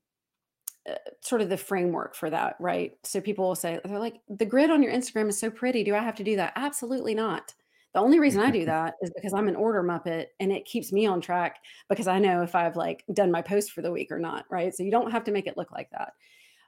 uh, 0.88 0.94
sort 1.22 1.42
of 1.42 1.50
the 1.50 1.58
framework 1.58 2.16
for 2.16 2.30
that, 2.30 2.56
right? 2.60 2.94
So 3.04 3.20
people 3.20 3.48
will 3.48 3.56
say, 3.56 3.80
they're 3.84 3.98
like, 3.98 4.22
the 4.30 4.46
grid 4.46 4.70
on 4.70 4.84
your 4.84 4.94
Instagram 4.94 5.30
is 5.30 5.40
so 5.40 5.50
pretty. 5.50 5.84
Do 5.84 5.96
I 5.96 6.00
have 6.00 6.16
to 6.16 6.24
do 6.24 6.36
that? 6.36 6.54
Absolutely 6.56 7.16
not. 7.16 7.54
The 7.96 8.02
only 8.02 8.20
reason 8.20 8.42
I 8.42 8.52
do 8.52 8.66
that 8.68 8.94
is 9.02 9.12
because 9.16 9.34
I'm 9.34 9.48
an 9.48 9.56
order 9.56 9.82
muppet 9.82 10.28
and 10.40 10.52
it 10.52 10.66
keeps 10.66 10.92
me 10.92 11.08
on 11.08 11.22
track 11.22 11.58
because 11.90 12.08
I 12.08 12.20
know 12.20 12.44
if 12.44 12.54
I've 12.54 12.75
like 12.75 13.04
done 13.14 13.32
my 13.32 13.42
post 13.42 13.72
for 13.72 13.82
the 13.82 13.92
week 13.92 14.12
or 14.12 14.20
not, 14.20 14.46
right? 14.52 14.75
So 14.75 14.84
you 14.84 14.92
don't 14.92 15.12
have 15.12 15.24
to 15.24 15.32
make 15.32 15.48
it 15.48 15.58
look 15.58 15.72
like 15.72 15.90
that. 15.92 16.14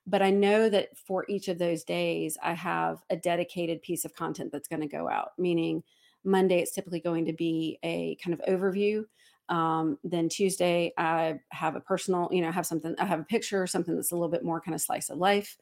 But 0.07 0.21
I 0.21 0.31
know 0.31 0.69
that 0.69 0.97
for 0.97 1.25
each 1.27 1.49
of 1.49 1.59
those 1.59 1.83
days, 1.83 2.37
I 2.41 2.53
have 2.53 3.03
a 3.09 3.17
dedicated 3.17 3.81
piece 3.81 4.05
of 4.05 4.15
content 4.15 4.51
that's 4.51 4.69
going 4.69 4.81
to 4.81 4.87
go 4.87 5.09
out, 5.09 5.31
meaning 5.37 5.83
Monday, 6.23 6.59
it's 6.59 6.73
typically 6.73 7.01
going 7.01 7.25
to 7.25 7.33
be 7.33 7.77
a 7.83 8.15
kind 8.23 8.33
of 8.33 8.41
overview. 8.47 9.05
Um, 9.49 9.97
then 10.03 10.29
Tuesday, 10.29 10.93
I 10.97 11.39
have 11.49 11.75
a 11.75 11.81
personal, 11.81 12.29
you 12.31 12.41
know, 12.41 12.51
have 12.51 12.65
something, 12.65 12.95
I 12.97 13.05
have 13.05 13.19
a 13.19 13.25
picture, 13.25 13.67
something 13.67 13.95
that's 13.95 14.11
a 14.11 14.15
little 14.15 14.29
bit 14.29 14.43
more 14.43 14.61
kind 14.61 14.75
of 14.75 14.81
slice 14.81 15.09
of 15.09 15.17
life. 15.17 15.57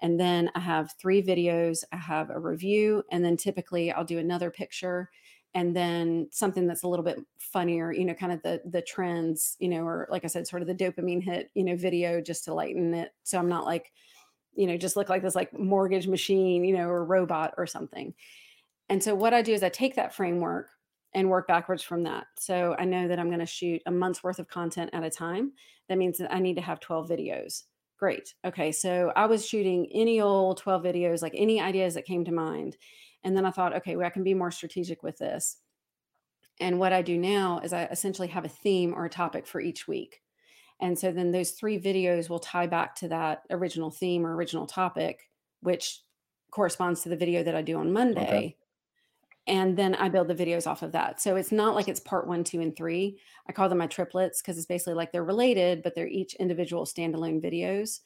And 0.00 0.20
then 0.20 0.50
I 0.54 0.60
have 0.60 0.92
three 0.98 1.22
videos, 1.22 1.82
I 1.90 1.96
have 1.96 2.30
a 2.30 2.38
review, 2.38 3.02
and 3.10 3.24
then 3.24 3.36
typically 3.36 3.90
I'll 3.90 4.04
do 4.04 4.18
another 4.18 4.50
picture 4.50 5.10
and 5.56 5.74
then 5.74 6.28
something 6.30 6.66
that's 6.66 6.82
a 6.82 6.88
little 6.88 7.04
bit 7.04 7.18
funnier, 7.38 7.90
you 7.90 8.04
know, 8.04 8.12
kind 8.12 8.30
of 8.30 8.42
the 8.42 8.60
the 8.66 8.82
trends, 8.82 9.56
you 9.58 9.70
know, 9.70 9.86
or 9.86 10.06
like 10.10 10.22
I 10.22 10.28
said, 10.28 10.46
sort 10.46 10.60
of 10.60 10.68
the 10.68 10.74
dopamine 10.74 11.22
hit, 11.22 11.50
you 11.54 11.64
know, 11.64 11.74
video 11.74 12.20
just 12.20 12.44
to 12.44 12.54
lighten 12.54 12.92
it. 12.92 13.14
So 13.22 13.38
I'm 13.38 13.48
not 13.48 13.64
like, 13.64 13.90
you 14.54 14.66
know, 14.66 14.76
just 14.76 14.96
look 14.96 15.08
like 15.08 15.22
this 15.22 15.34
like 15.34 15.58
mortgage 15.58 16.06
machine, 16.06 16.62
you 16.62 16.76
know, 16.76 16.90
or 16.90 17.06
robot 17.06 17.54
or 17.56 17.66
something. 17.66 18.12
And 18.90 19.02
so 19.02 19.14
what 19.14 19.32
I 19.32 19.40
do 19.40 19.54
is 19.54 19.62
I 19.62 19.70
take 19.70 19.96
that 19.96 20.14
framework 20.14 20.68
and 21.14 21.30
work 21.30 21.48
backwards 21.48 21.82
from 21.82 22.02
that. 22.02 22.26
So 22.38 22.76
I 22.78 22.84
know 22.84 23.08
that 23.08 23.18
I'm 23.18 23.28
going 23.28 23.40
to 23.40 23.46
shoot 23.46 23.80
a 23.86 23.90
month's 23.90 24.22
worth 24.22 24.38
of 24.38 24.48
content 24.48 24.90
at 24.92 25.04
a 25.04 25.10
time. 25.10 25.52
That 25.88 25.96
means 25.96 26.18
that 26.18 26.32
I 26.32 26.38
need 26.38 26.56
to 26.56 26.62
have 26.62 26.80
12 26.80 27.08
videos. 27.08 27.62
Great. 27.98 28.34
Okay. 28.44 28.72
So 28.72 29.10
I 29.16 29.24
was 29.24 29.48
shooting 29.48 29.88
any 29.94 30.20
old 30.20 30.58
12 30.58 30.82
videos, 30.82 31.22
like 31.22 31.32
any 31.34 31.62
ideas 31.62 31.94
that 31.94 32.04
came 32.04 32.26
to 32.26 32.32
mind. 32.32 32.76
And 33.24 33.36
then 33.36 33.44
I 33.44 33.50
thought, 33.50 33.74
okay, 33.76 33.96
well, 33.96 34.06
I 34.06 34.10
can 34.10 34.24
be 34.24 34.34
more 34.34 34.50
strategic 34.50 35.02
with 35.02 35.18
this. 35.18 35.58
And 36.60 36.78
what 36.78 36.92
I 36.92 37.02
do 37.02 37.18
now 37.18 37.60
is 37.62 37.72
I 37.72 37.84
essentially 37.86 38.28
have 38.28 38.44
a 38.44 38.48
theme 38.48 38.94
or 38.94 39.04
a 39.04 39.10
topic 39.10 39.46
for 39.46 39.60
each 39.60 39.86
week. 39.86 40.22
And 40.80 40.98
so 40.98 41.10
then 41.10 41.32
those 41.32 41.52
three 41.52 41.80
videos 41.80 42.28
will 42.28 42.38
tie 42.38 42.66
back 42.66 42.94
to 42.96 43.08
that 43.08 43.42
original 43.50 43.90
theme 43.90 44.26
or 44.26 44.34
original 44.34 44.66
topic, 44.66 45.30
which 45.60 46.00
corresponds 46.50 47.02
to 47.02 47.08
the 47.08 47.16
video 47.16 47.42
that 47.42 47.54
I 47.54 47.62
do 47.62 47.78
on 47.78 47.92
Monday. 47.92 48.26
Okay 48.26 48.56
and 49.46 49.76
then 49.76 49.94
I 49.94 50.08
build 50.08 50.28
the 50.28 50.34
videos 50.34 50.66
off 50.66 50.82
of 50.82 50.92
that. 50.92 51.20
So 51.20 51.36
it's 51.36 51.52
not 51.52 51.74
like 51.74 51.88
it's 51.88 52.00
part 52.00 52.26
one, 52.26 52.42
two, 52.42 52.60
and 52.60 52.74
three. 52.74 53.18
I 53.48 53.52
call 53.52 53.68
them 53.68 53.78
my 53.78 53.86
triplets 53.86 54.42
because 54.42 54.56
it's 54.56 54.66
basically 54.66 54.94
like 54.94 55.12
they're 55.12 55.24
related, 55.24 55.82
but 55.82 55.94
they're 55.94 56.08
each 56.08 56.34
individual 56.34 56.84
standalone 56.84 57.42
videos. 57.42 58.00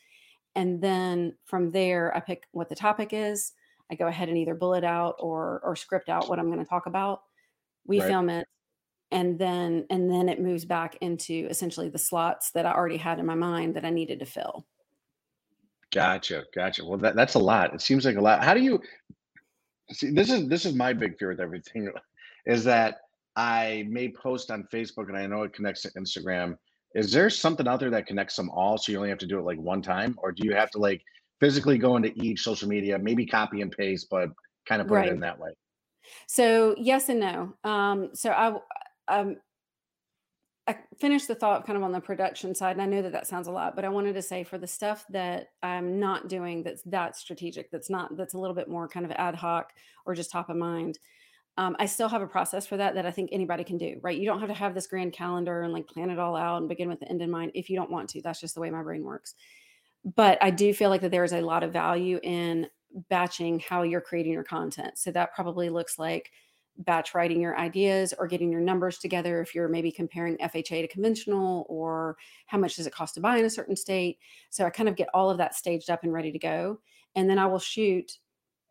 And 0.55 0.83
then 0.83 1.35
from 1.47 1.71
there, 1.71 2.15
I 2.15 2.21
pick 2.21 2.47
what 2.53 2.69
the 2.69 2.75
topic 2.75 3.11
is. 3.13 3.53
I 3.91 3.95
go 3.95 4.07
ahead 4.07 4.29
and 4.29 4.39
either 4.39 4.55
bullet 4.55 4.85
out 4.85 5.17
or 5.19 5.61
or 5.65 5.75
script 5.77 6.09
out 6.09 6.29
what 6.29 6.39
I'm 6.39 6.47
going 6.47 6.63
to 6.63 6.69
talk 6.69 6.87
about. 6.87 7.23
We 7.87 8.01
right. 8.01 8.09
film 8.09 8.29
it, 8.29 8.47
and 9.11 9.39
then 9.39 9.87
and 9.91 10.11
then 10.11 10.29
it 10.29 10.41
moves 10.41 10.65
back 10.65 10.97
into 11.01 11.47
essentially 11.51 11.89
the 11.89 11.99
slots 11.99 12.51
that 12.53 12.67
I 12.67 12.73
already 12.73 12.99
had 12.99 13.19
in 13.19 13.27
my 13.27 13.35
mind 13.35 13.75
that 13.75 13.85
I 13.85 13.91
needed 13.91 14.21
to 14.21 14.27
fill. 14.27 14.67
Gotcha, 15.93 16.45
gotcha. 16.55 16.85
Well, 16.85 16.99
that, 16.99 17.17
that's 17.17 17.35
a 17.35 17.41
lot. 17.41 17.75
It 17.75 17.81
seems 17.81 18.05
like 18.05 18.17
a 18.17 18.21
lot. 18.21 18.45
How 18.45 18.55
do 18.55 18.61
you 18.61 18.81
see 19.91 20.11
this 20.11 20.31
is 20.31 20.49
this 20.49 20.65
is 20.65 20.75
my 20.75 20.93
big 20.93 21.19
fear 21.19 21.29
with 21.29 21.41
everything 21.41 21.91
is 22.47 22.65
that 22.65 22.99
I 23.37 23.87
may 23.89 24.13
post 24.13 24.51
on 24.51 24.67
Facebook 24.73 25.09
and 25.09 25.17
I 25.17 25.27
know 25.27 25.43
it 25.43 25.53
connects 25.53 25.83
to 25.83 25.91
Instagram. 25.93 26.57
Is 26.95 27.13
there 27.13 27.31
something 27.31 27.69
out 27.69 27.81
there 27.81 27.91
that 27.91 28.07
connects 28.07 28.37
them 28.37 28.51
all 28.51 28.77
so 28.77 28.91
you 28.91 28.99
only 28.99 29.11
have 29.11 29.19
to 29.19 29.27
do 29.27 29.39
it 29.39 29.45
like 29.45 29.59
one 29.59 29.83
time? 29.83 30.17
Or 30.19 30.33
do 30.33 30.47
you 30.47 30.55
have 30.55 30.71
to 30.73 30.79
like 30.79 31.03
physically 31.41 31.79
go 31.79 31.97
into 31.97 32.13
each 32.17 32.43
social 32.43 32.69
media, 32.69 32.99
maybe 32.99 33.27
copy 33.27 33.63
and 33.63 33.73
paste, 33.73 34.09
but 34.11 34.29
kind 34.67 34.81
of 34.81 34.89
put 34.89 34.95
right. 34.95 35.09
it 35.09 35.15
in 35.15 35.21
that 35.21 35.39
way? 35.39 35.51
So 36.27 36.75
yes 36.79 37.09
and 37.09 37.21
no. 37.21 37.55
Um, 37.65 38.11
so 38.15 38.31
I 38.31 38.59
um, 39.09 39.37
I 40.67 40.77
finished 41.01 41.27
the 41.27 41.35
thought 41.35 41.67
kind 41.67 41.77
of 41.77 41.83
on 41.83 41.93
the 41.93 42.01
production 42.01 42.55
side, 42.55 42.73
and 42.73 42.83
I 42.83 42.87
know 42.87 43.03
that 43.03 43.13
that 43.13 43.27
sounds 43.27 43.49
a 43.49 43.53
lot, 43.53 43.75
but 43.75 43.85
I 43.85 43.89
wanted 43.89 44.13
to 44.15 44.23
say 44.23 44.45
for 44.45 44.59
the 44.59 44.67
stuff 44.67 45.05
that 45.11 45.49
I'm 45.63 45.99
not 45.99 46.29
doing 46.29 46.63
that's 46.63 46.83
that 46.83 47.17
strategic, 47.17 47.71
that's 47.71 47.91
not 47.91 48.17
that's 48.17 48.35
a 48.35 48.39
little 48.39 48.55
bit 48.55 48.69
more 48.69 48.87
kind 48.87 49.05
of 49.05 49.13
ad 49.13 49.35
hoc 49.35 49.73
or 50.07 50.15
just 50.15 50.31
top 50.31 50.49
of 50.49 50.57
mind. 50.57 50.99
Um, 51.57 51.75
I 51.79 51.87
still 51.87 52.09
have 52.09 52.23
a 52.23 52.27
process 52.27 52.67
for 52.67 52.77
that 52.77 52.95
that 52.95 53.05
I 53.05 53.11
think 53.11 53.31
anybody 53.33 53.65
can 53.65 53.79
do. 53.79 53.99
Right? 54.03 54.17
You 54.17 54.27
don't 54.27 54.41
have 54.41 54.49
to 54.49 54.55
have 54.55 54.75
this 54.75 54.87
grand 54.87 55.13
calendar 55.13 55.63
and 55.63 55.73
like 55.73 55.89
plan 55.89 56.11
it 56.11 56.19
all 56.19 56.37
out 56.37 56.59
and 56.59 56.69
begin 56.69 56.89
with 56.89 57.01
the 57.01 57.09
end 57.09 57.23
in 57.23 57.31
mind 57.31 57.53
if 57.55 57.69
you 57.69 57.77
don't 57.77 57.91
want 57.91 58.09
to. 58.11 58.23
That's 58.23 58.41
just 58.41 58.55
the 58.55 58.61
way 58.61 58.71
my 58.71 58.83
brain 58.83 59.03
works. 59.03 59.35
But 60.05 60.39
I 60.43 60.51
do 60.51 60.73
feel 60.73 60.91
like 60.91 61.03
that 61.03 61.11
there 61.11 61.25
is 61.25 61.33
a 61.33 61.41
lot 61.41 61.63
of 61.63 61.73
value 61.73 62.19
in 62.23 62.67
batching 63.09 63.61
how 63.61 63.83
you're 63.83 64.01
creating 64.01 64.33
your 64.33 64.45
content. 64.45 64.99
So 64.99 65.11
that 65.13 65.35
probably 65.35 65.69
looks 65.69 65.99
like 65.99 66.33
batch 66.79 67.15
writing 67.15 67.41
your 67.41 67.59
ideas 67.59 68.15
or 68.19 68.27
getting 68.27 68.51
your 68.51 68.61
numbers 68.61 68.99
together 68.99 69.41
if 69.41 69.55
you're 69.55 69.69
maybe 69.69 69.93
comparing 69.93 70.37
FHA 70.39 70.83
to 70.83 70.89
conventional 70.89 71.67
or 71.69 72.17
how 72.47 72.59
much 72.59 72.77
does 72.77 72.87
it 72.87 72.93
cost 72.93 73.15
to 73.15 73.21
buy 73.21 73.37
in 73.37 73.45
a 73.45 73.51
certain 73.51 73.77
state. 73.77 74.19
So 74.51 74.65
I 74.65 74.71
kind 74.71 74.89
of 74.89 74.97
get 74.97 75.09
all 75.13 75.31
of 75.31 75.39
that 75.39 75.55
staged 75.55 75.91
up 75.91 76.03
and 76.03 76.13
ready 76.13 76.33
to 76.33 76.39
go. 76.39 76.81
And 77.15 77.29
then 77.29 77.39
I 77.39 77.47
will 77.47 77.59
shoot, 77.59 78.19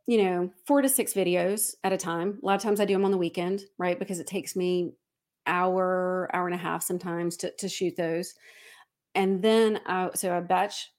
you 0.07 0.23
know, 0.23 0.49
four 0.65 0.81
to 0.81 0.89
six 0.89 1.13
videos 1.13 1.75
at 1.83 1.93
a 1.93 1.97
time. 1.97 2.39
A 2.41 2.45
lot 2.45 2.55
of 2.55 2.61
times 2.61 2.79
I 2.79 2.85
do 2.85 2.93
them 2.93 3.05
on 3.05 3.11
the 3.11 3.17
weekend, 3.17 3.61
right? 3.77 3.99
Because 3.99 4.19
it 4.19 4.27
takes 4.27 4.55
me 4.55 4.93
hour, 5.45 6.29
hour 6.33 6.47
and 6.47 6.55
a 6.55 6.59
half 6.59 6.83
sometimes 6.83 7.37
to, 7.37 7.51
to 7.57 7.69
shoot 7.69 7.95
those. 7.95 8.33
And 9.13 9.41
then 9.41 9.81
I, 9.85 10.09
so 10.15 10.35
I 10.35 10.39
batch 10.39 10.89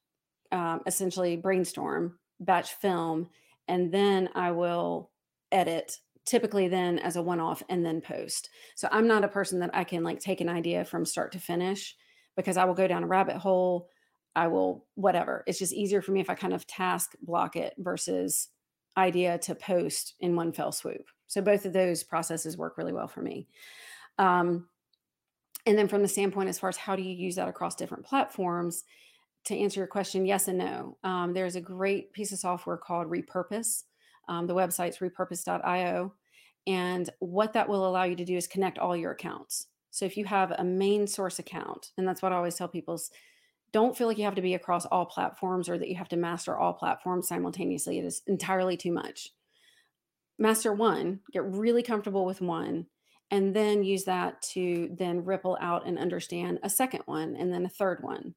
um, 0.52 0.80
essentially 0.86 1.36
brainstorm 1.36 2.18
batch 2.40 2.74
film 2.74 3.28
and 3.68 3.92
then 3.92 4.28
I 4.34 4.50
will 4.50 5.10
edit 5.52 5.96
typically 6.26 6.68
then 6.68 6.98
as 6.98 7.16
a 7.16 7.22
one 7.22 7.40
off 7.40 7.62
and 7.68 7.84
then 7.84 8.00
post. 8.00 8.50
So 8.74 8.88
I'm 8.90 9.06
not 9.06 9.24
a 9.24 9.28
person 9.28 9.60
that 9.60 9.70
I 9.72 9.84
can 9.84 10.02
like 10.02 10.20
take 10.20 10.40
an 10.40 10.48
idea 10.48 10.84
from 10.84 11.04
start 11.04 11.32
to 11.32 11.38
finish 11.38 11.96
because 12.36 12.56
I 12.56 12.64
will 12.64 12.74
go 12.74 12.86
down 12.86 13.04
a 13.04 13.06
rabbit 13.08 13.36
hole. 13.36 13.88
I 14.36 14.46
will 14.48 14.86
whatever. 14.94 15.44
It's 15.46 15.58
just 15.58 15.72
easier 15.72 16.02
for 16.02 16.12
me 16.12 16.20
if 16.20 16.30
I 16.30 16.34
kind 16.34 16.52
of 16.52 16.66
task 16.66 17.12
block 17.22 17.56
it 17.56 17.74
versus 17.78 18.48
idea 18.96 19.38
to 19.38 19.54
post 19.54 20.14
in 20.20 20.36
one 20.36 20.52
fell 20.52 20.72
swoop. 20.72 21.06
So 21.26 21.40
both 21.40 21.64
of 21.64 21.72
those 21.72 22.02
processes 22.02 22.56
work 22.56 22.76
really 22.76 22.92
well 22.92 23.08
for 23.08 23.22
me. 23.22 23.46
Um, 24.18 24.68
and 25.66 25.78
then 25.78 25.88
from 25.88 26.02
the 26.02 26.08
standpoint 26.08 26.48
as 26.48 26.58
far 26.58 26.68
as 26.68 26.76
how 26.76 26.96
do 26.96 27.02
you 27.02 27.14
use 27.14 27.36
that 27.36 27.48
across 27.48 27.76
different 27.76 28.04
platforms, 28.04 28.84
to 29.44 29.56
answer 29.56 29.80
your 29.80 29.86
question, 29.86 30.26
yes 30.26 30.48
and 30.48 30.58
no. 30.58 30.96
Um, 31.02 31.32
there's 31.32 31.56
a 31.56 31.60
great 31.60 32.12
piece 32.12 32.32
of 32.32 32.38
software 32.38 32.76
called 32.76 33.10
Repurpose. 33.10 33.84
Um, 34.28 34.46
the 34.46 34.54
website's 34.54 34.98
repurpose.io. 34.98 36.12
And 36.66 37.10
what 37.20 37.52
that 37.54 37.68
will 37.68 37.88
allow 37.88 38.04
you 38.04 38.16
to 38.16 38.24
do 38.24 38.36
is 38.36 38.46
connect 38.46 38.78
all 38.78 38.96
your 38.96 39.12
accounts. 39.12 39.66
So 39.90 40.04
if 40.04 40.16
you 40.16 40.24
have 40.26 40.52
a 40.52 40.64
main 40.64 41.06
source 41.06 41.38
account, 41.38 41.90
and 41.96 42.06
that's 42.06 42.22
what 42.22 42.32
I 42.32 42.36
always 42.36 42.54
tell 42.54 42.68
people 42.68 42.94
is 42.94 43.10
don't 43.72 43.96
feel 43.96 44.06
like 44.06 44.18
you 44.18 44.24
have 44.24 44.34
to 44.34 44.42
be 44.42 44.54
across 44.54 44.86
all 44.86 45.06
platforms 45.06 45.68
or 45.68 45.78
that 45.78 45.88
you 45.88 45.96
have 45.96 46.08
to 46.08 46.16
master 46.16 46.56
all 46.56 46.72
platforms 46.72 47.28
simultaneously. 47.28 47.98
It 47.98 48.04
is 48.04 48.22
entirely 48.26 48.76
too 48.76 48.92
much. 48.92 49.30
Master 50.38 50.72
one, 50.72 51.20
get 51.32 51.44
really 51.44 51.82
comfortable 51.82 52.24
with 52.24 52.40
one, 52.40 52.86
and 53.30 53.54
then 53.54 53.84
use 53.84 54.04
that 54.04 54.42
to 54.42 54.94
then 54.98 55.24
ripple 55.24 55.56
out 55.60 55.86
and 55.86 55.98
understand 55.98 56.58
a 56.62 56.70
second 56.70 57.02
one 57.06 57.36
and 57.36 57.52
then 57.52 57.64
a 57.64 57.68
third 57.68 58.02
one. 58.02 58.34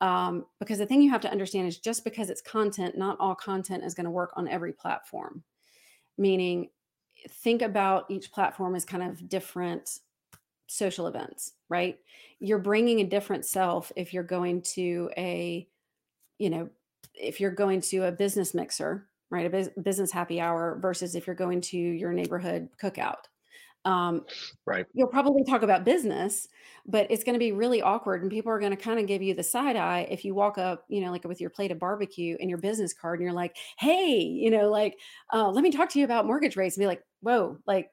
Um, 0.00 0.44
because 0.60 0.78
the 0.78 0.86
thing 0.86 1.00
you 1.00 1.10
have 1.10 1.22
to 1.22 1.30
understand 1.30 1.66
is 1.66 1.78
just 1.78 2.04
because 2.04 2.28
it's 2.28 2.42
content, 2.42 2.98
not 2.98 3.16
all 3.18 3.34
content 3.34 3.84
is 3.84 3.94
going 3.94 4.04
to 4.04 4.10
work 4.10 4.32
on 4.36 4.48
every 4.48 4.72
platform. 4.72 5.42
Meaning, 6.18 6.70
think 7.28 7.62
about 7.62 8.04
each 8.10 8.30
platform 8.30 8.74
as 8.74 8.84
kind 8.84 9.02
of 9.02 9.28
different 9.28 10.00
social 10.66 11.06
events, 11.06 11.52
right? 11.68 11.98
You're 12.40 12.58
bringing 12.58 13.00
a 13.00 13.06
different 13.06 13.44
self 13.44 13.90
if 13.96 14.12
you're 14.12 14.22
going 14.22 14.62
to 14.62 15.10
a, 15.16 15.66
you 16.38 16.50
know, 16.50 16.68
if 17.14 17.40
you're 17.40 17.50
going 17.50 17.80
to 17.82 18.04
a 18.04 18.12
business 18.12 18.52
mixer, 18.52 19.08
right? 19.30 19.46
A 19.46 19.80
business 19.80 20.12
happy 20.12 20.40
hour 20.40 20.78
versus 20.80 21.14
if 21.14 21.26
you're 21.26 21.36
going 21.36 21.60
to 21.62 21.78
your 21.78 22.12
neighborhood 22.12 22.68
cookout 22.80 23.24
um, 23.86 24.26
right. 24.66 24.86
You'll 24.94 25.08
probably 25.08 25.44
talk 25.44 25.62
about 25.62 25.84
business, 25.84 26.48
but 26.86 27.10
it's 27.10 27.24
going 27.24 27.34
to 27.34 27.38
be 27.38 27.52
really 27.52 27.82
awkward, 27.82 28.22
and 28.22 28.30
people 28.30 28.50
are 28.52 28.58
going 28.58 28.70
to 28.70 28.76
kind 28.76 28.98
of 28.98 29.06
give 29.06 29.22
you 29.22 29.34
the 29.34 29.42
side 29.42 29.76
eye 29.76 30.06
if 30.10 30.24
you 30.24 30.34
walk 30.34 30.58
up, 30.58 30.86
you 30.88 31.02
know, 31.02 31.10
like 31.10 31.24
with 31.24 31.40
your 31.40 31.50
plate 31.50 31.70
of 31.72 31.78
barbecue 31.78 32.36
and 32.40 32.48
your 32.48 32.58
business 32.58 32.94
card, 32.94 33.18
and 33.20 33.24
you're 33.24 33.34
like, 33.34 33.56
"Hey, 33.78 34.20
you 34.20 34.50
know, 34.50 34.70
like, 34.70 34.98
uh, 35.34 35.50
let 35.50 35.62
me 35.62 35.70
talk 35.70 35.90
to 35.90 35.98
you 35.98 36.04
about 36.06 36.26
mortgage 36.26 36.56
rates," 36.56 36.76
and 36.76 36.82
be 36.82 36.86
like, 36.86 37.04
"Whoa, 37.20 37.58
like, 37.66 37.92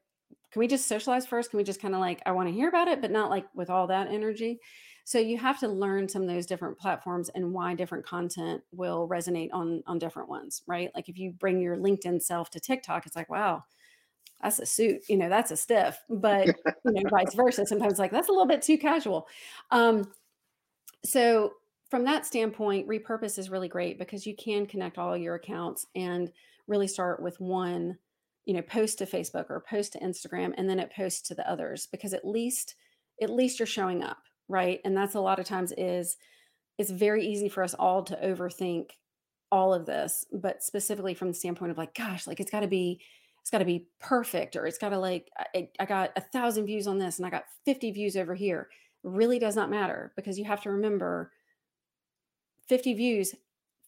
can 0.52 0.60
we 0.60 0.68
just 0.68 0.88
socialize 0.88 1.26
first? 1.26 1.50
Can 1.50 1.58
we 1.58 1.64
just 1.64 1.82
kind 1.82 1.96
of 1.96 2.00
like, 2.02 2.22
I 2.26 2.32
want 2.32 2.48
to 2.50 2.54
hear 2.54 2.70
about 2.70 2.88
it, 2.88 3.02
but 3.02 3.12
not 3.12 3.30
like 3.30 3.48
with 3.56 3.70
all 3.70 3.88
that 3.88 4.08
energy." 4.10 4.60
So 5.06 5.20
you 5.20 5.38
have 5.40 5.60
to 5.60 5.68
learn 5.68 6.08
some 6.08 6.22
of 6.22 6.30
those 6.30 6.46
different 6.46 6.78
platforms 6.80 7.30
and 7.30 7.54
why 7.54 7.76
different 7.76 8.06
content 8.06 8.64
will 8.72 9.10
resonate 9.10 9.50
on 9.52 9.84
on 9.88 10.00
different 10.00 10.30
ones, 10.30 10.64
right? 10.68 10.92
Like 10.96 11.10
if 11.10 11.18
you 11.18 11.32
bring 11.34 11.60
your 11.60 11.76
LinkedIn 11.78 12.22
self 12.24 12.50
to 12.52 12.60
TikTok, 12.60 13.06
it's 13.06 13.16
like, 13.16 13.30
wow 13.30 13.64
that's 14.44 14.60
a 14.60 14.66
suit, 14.66 15.02
you 15.08 15.18
know, 15.18 15.30
that's 15.30 15.52
a 15.52 15.58
stiff, 15.58 15.98
but 16.10 16.48
you 16.86 17.04
know, 17.04 17.10
vice 17.10 17.34
versa. 17.34 17.66
Sometimes 17.66 17.98
like 17.98 18.12
that's 18.12 18.28
a 18.28 18.32
little 18.32 18.48
bit 18.48 18.62
too 18.62 18.78
casual. 18.78 19.28
Um, 19.72 20.12
so 21.06 21.54
from 21.90 22.04
that 22.06 22.26
standpoint, 22.26 22.88
repurpose 22.88 23.40
is 23.40 23.50
really 23.50 23.68
great 23.68 23.98
because 23.98 24.26
you 24.26 24.36
can 24.36 24.66
connect 24.66 24.98
all 24.98 25.16
your 25.16 25.36
accounts 25.36 25.86
and 25.96 26.32
really 26.68 26.88
start 26.88 27.22
with 27.22 27.40
one, 27.40 27.98
you 28.46 28.54
know, 28.54 28.62
post 28.62 28.98
to 28.98 29.06
Facebook 29.06 29.46
or 29.50 29.64
post 29.68 29.94
to 29.94 30.00
Instagram, 30.00 30.54
and 30.58 30.70
then 30.70 30.80
it 30.80 30.94
posts 30.94 31.22
to 31.30 31.36
the 31.36 31.50
others 31.50 31.88
because 31.88 32.14
at 32.14 32.26
least 32.26 32.76
at 33.22 33.30
least 33.30 33.60
you're 33.60 33.66
showing 33.66 34.04
up, 34.04 34.18
right? 34.50 34.82
And 34.84 34.98
that's 34.98 35.16
a 35.16 35.22
lot 35.22 35.40
of 35.40 35.46
times 35.46 35.72
is 35.78 36.18
it's 36.78 36.90
very 36.90 37.26
easy 37.26 37.48
for 37.48 37.64
us 37.64 37.76
all 37.76 38.04
to 38.04 38.16
overthink 38.24 38.90
all 39.52 39.74
of 39.74 39.86
this, 39.86 40.26
but 40.34 40.64
specifically 40.64 41.14
from 41.14 41.28
the 41.28 41.34
standpoint 41.34 41.72
of 41.72 41.78
like, 41.78 41.94
gosh, 41.94 42.26
like 42.26 42.40
it's 42.40 42.52
got 42.52 42.62
to 42.62 42.68
be 42.68 43.00
it's 43.44 43.52
got 43.52 43.58
to 43.58 43.66
be 43.66 43.88
perfect 44.00 44.56
or 44.56 44.66
it's 44.66 44.78
got 44.78 44.90
to 44.90 44.98
like 44.98 45.30
I, 45.54 45.68
I 45.78 45.86
got 45.86 46.12
a 46.16 46.22
thousand 46.22 46.66
views 46.66 46.88
on 46.88 46.98
this 46.98 47.20
and 47.20 47.26
i 47.26 47.30
got 47.30 47.44
50 47.66 47.92
views 47.92 48.16
over 48.16 48.34
here. 48.34 48.70
Really 49.04 49.38
does 49.38 49.58
not 49.58 49.70
matter 49.70 50.14
because 50.16 50.40
you 50.40 50.46
have 50.46 50.62
to 50.62 50.72
remember 50.72 51.34
50 52.70 52.94
views 52.94 53.36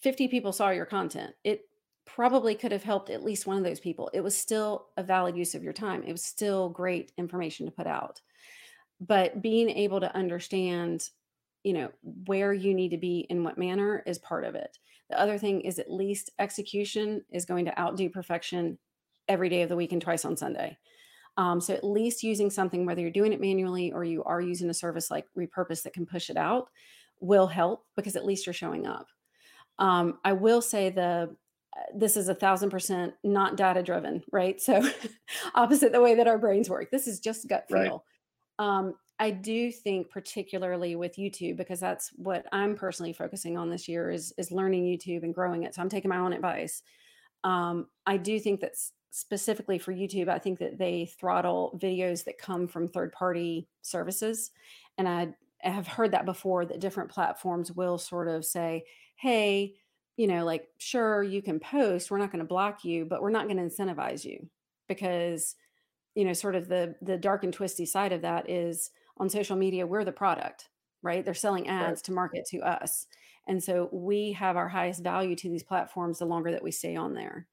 50 0.01 0.27
people 0.27 0.51
saw 0.51 0.71
your 0.71 0.85
content. 0.85 1.33
It 1.45 1.69
probably 2.05 2.53
could 2.53 2.73
have 2.73 2.83
helped 2.83 3.09
at 3.09 3.23
least 3.23 3.47
one 3.47 3.57
of 3.57 3.63
those 3.63 3.79
people. 3.79 4.09
It 4.13 4.19
was 4.19 4.37
still 4.37 4.87
a 4.97 5.03
valid 5.03 5.37
use 5.37 5.55
of 5.55 5.63
your 5.63 5.73
time. 5.73 6.03
It 6.03 6.11
was 6.11 6.23
still 6.23 6.67
great 6.67 7.13
information 7.17 7.65
to 7.65 7.71
put 7.71 7.87
out. 7.87 8.19
But 8.99 9.41
being 9.41 9.69
able 9.69 10.01
to 10.01 10.13
understand 10.13 11.09
you 11.63 11.73
know 11.73 11.89
where 12.27 12.53
you 12.53 12.73
need 12.75 12.89
to 12.89 12.97
be 12.97 13.25
in 13.29 13.43
what 13.43 13.57
manner 13.57 14.03
is 14.05 14.19
part 14.19 14.43
of 14.43 14.53
it. 14.53 14.77
The 15.09 15.19
other 15.19 15.37
thing 15.37 15.61
is 15.61 15.79
at 15.79 15.91
least 15.91 16.29
execution 16.39 17.23
is 17.31 17.45
going 17.45 17.65
to 17.65 17.79
outdo 17.79 18.09
perfection 18.09 18.77
every 19.27 19.49
day 19.49 19.61
of 19.61 19.69
the 19.69 19.75
week 19.75 19.91
and 19.91 20.01
twice 20.01 20.25
on 20.25 20.37
Sunday. 20.37 20.77
Um, 21.37 21.59
so 21.59 21.73
at 21.73 21.83
least 21.83 22.23
using 22.23 22.49
something, 22.49 22.85
whether 22.85 23.01
you're 23.01 23.11
doing 23.11 23.33
it 23.33 23.41
manually 23.41 23.91
or 23.91 24.03
you 24.03 24.23
are 24.23 24.41
using 24.41 24.69
a 24.69 24.73
service 24.73 25.11
like 25.11 25.25
Repurpose 25.37 25.83
that 25.83 25.93
can 25.93 26.05
push 26.05 26.29
it 26.29 26.37
out, 26.37 26.69
will 27.19 27.47
help 27.47 27.85
because 27.95 28.15
at 28.15 28.25
least 28.25 28.45
you're 28.45 28.53
showing 28.53 28.85
up. 28.85 29.07
Um, 29.79 30.19
I 30.23 30.33
will 30.33 30.61
say 30.61 30.89
the 30.89 31.35
uh, 31.75 31.81
this 31.93 32.15
is 32.15 32.29
a 32.29 32.35
thousand 32.35 32.69
percent 32.69 33.13
not 33.23 33.57
data 33.57 33.83
driven, 33.83 34.23
right? 34.31 34.61
So 34.61 34.81
opposite 35.55 35.91
the 35.91 36.01
way 36.01 36.15
that 36.15 36.27
our 36.27 36.37
brains 36.37 36.69
work. 36.69 36.89
This 36.89 37.07
is 37.07 37.19
just 37.19 37.49
gut 37.49 37.65
feel. 37.69 38.05
Right. 38.57 38.77
Um, 38.77 38.93
I 39.19 39.31
do 39.31 39.71
think 39.71 40.09
particularly 40.09 40.95
with 40.95 41.17
YouTube 41.17 41.57
because 41.57 41.79
that's 41.79 42.11
what 42.15 42.45
I'm 42.51 42.75
personally 42.75 43.13
focusing 43.13 43.57
on 43.57 43.69
this 43.69 43.87
year 43.87 44.09
is 44.09 44.33
is 44.37 44.51
learning 44.51 44.85
YouTube 44.85 45.23
and 45.23 45.33
growing 45.33 45.63
it. 45.63 45.75
So 45.75 45.81
I'm 45.81 45.89
taking 45.89 46.09
my 46.09 46.17
own 46.17 46.33
advice. 46.33 46.81
Um, 47.43 47.87
I 48.05 48.17
do 48.17 48.39
think 48.39 48.59
that's 48.59 48.93
specifically 49.15 49.79
for 49.79 49.93
YouTube, 49.93 50.27
I 50.27 50.39
think 50.39 50.59
that 50.59 50.77
they 50.77 51.05
throttle 51.05 51.79
videos 51.81 52.25
that 52.25 52.37
come 52.37 52.67
from 52.67 52.85
third 52.85 53.13
party 53.13 53.69
services. 53.81 54.51
And 54.97 55.07
I, 55.07 55.33
I 55.63 55.69
have 55.69 55.87
heard 55.87 56.11
that 56.11 56.25
before 56.25 56.65
that 56.65 56.81
different 56.81 57.09
platforms 57.09 57.71
will 57.71 57.97
sort 57.97 58.27
of 58.27 58.43
say, 58.43 58.83
hey, 59.15 59.75
you 60.17 60.27
know, 60.27 60.43
like, 60.43 60.67
sure, 60.79 61.23
you 61.23 61.41
can 61.41 61.61
post, 61.61 62.11
we're 62.11 62.17
not 62.17 62.29
going 62.29 62.43
to 62.43 62.45
block 62.45 62.83
you, 62.83 63.05
but 63.05 63.21
we're 63.21 63.29
not 63.29 63.47
going 63.47 63.55
to 63.55 63.63
incentivize 63.63 64.25
you 64.25 64.49
because, 64.89 65.55
you 66.13 66.25
know, 66.25 66.33
sort 66.33 66.55
of 66.55 66.67
the 66.67 66.95
the 67.01 67.17
dark 67.17 67.45
and 67.45 67.53
twisty 67.53 67.85
side 67.85 68.11
of 68.11 68.21
that 68.23 68.49
is 68.49 68.91
on 69.15 69.29
social 69.29 69.55
media, 69.55 69.87
we're 69.87 70.03
the 70.03 70.11
product, 70.11 70.67
right? 71.01 71.23
They're 71.23 71.33
selling 71.33 71.69
ads 71.69 71.99
right. 71.99 72.03
to 72.03 72.11
market 72.11 72.45
to 72.47 72.59
us. 72.59 73.07
And 73.47 73.63
so 73.63 73.87
we 73.93 74.33
have 74.33 74.57
our 74.57 74.67
highest 74.67 75.03
value 75.03 75.37
to 75.37 75.49
these 75.49 75.63
platforms 75.63 76.19
the 76.19 76.25
longer 76.25 76.51
that 76.51 76.63
we 76.63 76.71
stay 76.71 76.97
on 76.97 77.13
there. 77.13 77.47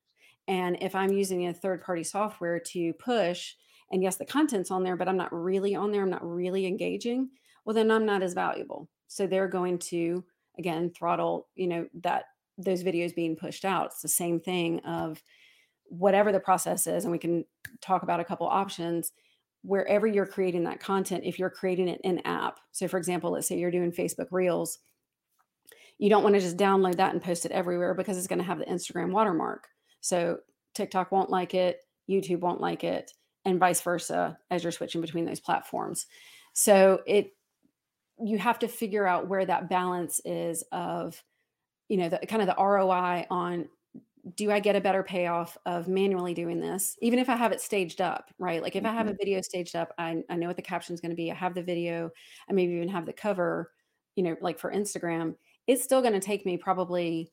And 0.49 0.77
if 0.81 0.95
I'm 0.95 1.13
using 1.13 1.47
a 1.47 1.55
third 1.55 1.83
party 1.83 2.05
software 2.05 2.59
to 2.59 2.93
push, 2.95 3.55
and 3.91 4.03
yes, 4.03 4.17
the 4.17 4.25
content's 4.25 4.71
on 4.71 4.83
there, 4.83 4.97
but 4.97 5.09
I'm 5.09 5.17
not 5.17 5.33
really 5.33 5.75
on 5.75 5.93
there, 5.93 6.03
I'm 6.03 6.11
not 6.11 6.27
really 6.27 6.67
engaging, 6.67 7.29
well, 7.65 7.75
then 7.75 7.91
I'm 7.91 8.07
not 8.07 8.23
as 8.23 8.35
valuable. 8.35 8.89
So 9.07 9.27
they're 9.27 9.49
going 9.49 9.79
to, 9.79 10.25
again, 10.59 10.91
throttle, 10.91 11.49
you 11.55 11.69
know, 11.69 11.87
that 12.03 12.25
those 12.59 12.83
videos 12.83 13.15
being 13.15 13.37
pushed 13.37 13.65
out. 13.65 13.87
It's 13.87 14.03
the 14.03 14.09
same 14.09 14.41
thing 14.41 14.81
of 14.81 15.23
whatever 15.85 16.33
the 16.33 16.41
process 16.41 16.87
is, 16.87 17.05
and 17.05 17.13
we 17.13 17.19
can 17.19 17.45
talk 17.81 18.03
about 18.03 18.21
a 18.21 18.25
couple 18.25 18.47
options. 18.47 19.13
Wherever 19.63 20.07
you're 20.07 20.27
creating 20.27 20.65
that 20.65 20.81
content, 20.81 21.25
if 21.25 21.39
you're 21.39 21.51
creating 21.51 21.89
it 21.89 22.01
in 22.03 22.27
app, 22.27 22.59
so 22.73 22.89
for 22.89 22.97
example, 22.97 23.31
let's 23.31 23.47
say 23.47 23.59
you're 23.59 23.71
doing 23.71 23.93
Facebook 23.93 24.29
Reels, 24.31 24.79
you 25.99 26.11
don't 26.11 26.23
want 26.23 26.35
to 26.35 26.41
just 26.41 26.57
download 26.57 26.97
that 26.97 27.13
and 27.13 27.23
post 27.23 27.45
it 27.47 27.53
everywhere 27.53 27.95
because 27.95 28.19
it's 28.19 28.27
going 28.27 28.41
to 28.41 28.45
have 28.45 28.59
the 28.59 28.65
Instagram 28.65 29.13
watermark. 29.13 29.69
So 30.03 30.41
TikTok 30.75 31.11
won't 31.11 31.31
like 31.31 31.55
it, 31.55 31.81
YouTube 32.11 32.41
won't 32.41 32.61
like 32.61 32.85
it, 32.85 33.12
and 33.45 33.59
vice 33.59 33.81
versa 33.81 34.38
as 34.51 34.62
you're 34.62 34.73
switching 34.73 35.01
between 35.01 35.25
those 35.25 35.41
platforms. 35.41 36.07
So 36.53 37.01
it 37.07 37.33
you 38.23 38.38
have 38.38 38.59
to 38.59 38.69
figure 38.69 39.07
out 39.07 39.29
where 39.29 39.47
that 39.47 39.71
balance 39.71 40.21
is 40.25 40.62
of 40.71 41.23
you 41.88 41.97
know 41.97 42.09
the 42.09 42.19
kind 42.27 42.43
of 42.43 42.49
the 42.49 42.62
ROI 42.62 43.27
on 43.31 43.69
do 44.37 44.53
I 44.53 44.61
get 44.61 44.77
a 44.77 44.81
better 44.81 45.03
payoff 45.03 45.59
of 45.67 45.88
manually 45.88 46.33
doing 46.33 46.61
this, 46.61 46.97
even 47.03 47.19
if 47.19 47.29
I 47.29 47.35
have 47.35 47.51
it 47.51 47.61
staged 47.61 48.01
up, 48.01 48.31
right? 48.38 48.62
Like 48.62 48.77
if 48.77 48.85
mm-hmm. 48.85 48.93
I 48.93 48.97
have 48.97 49.09
a 49.09 49.11
mm-hmm. 49.11 49.17
video 49.19 49.41
staged 49.41 49.75
up, 49.75 49.93
I, 49.99 50.23
I 50.31 50.37
know 50.37 50.47
what 50.47 50.55
the 50.55 50.62
caption 50.62 50.95
is 50.95 51.01
going 51.01 51.11
to 51.11 51.17
be. 51.17 51.33
I 51.33 51.35
have 51.35 51.55
the 51.55 51.62
video, 51.62 52.11
I 52.49 52.53
maybe 52.53 52.75
even 52.75 52.88
have 52.88 53.05
the 53.05 53.12
cover, 53.12 53.73
you 54.15 54.23
know, 54.23 54.37
like 54.41 54.61
for 54.61 54.73
Instagram. 54.73 55.35
It's 55.67 55.83
still 55.83 56.03
going 56.03 56.12
to 56.12 56.21
take 56.21 56.47
me 56.47 56.57
probably 56.57 57.33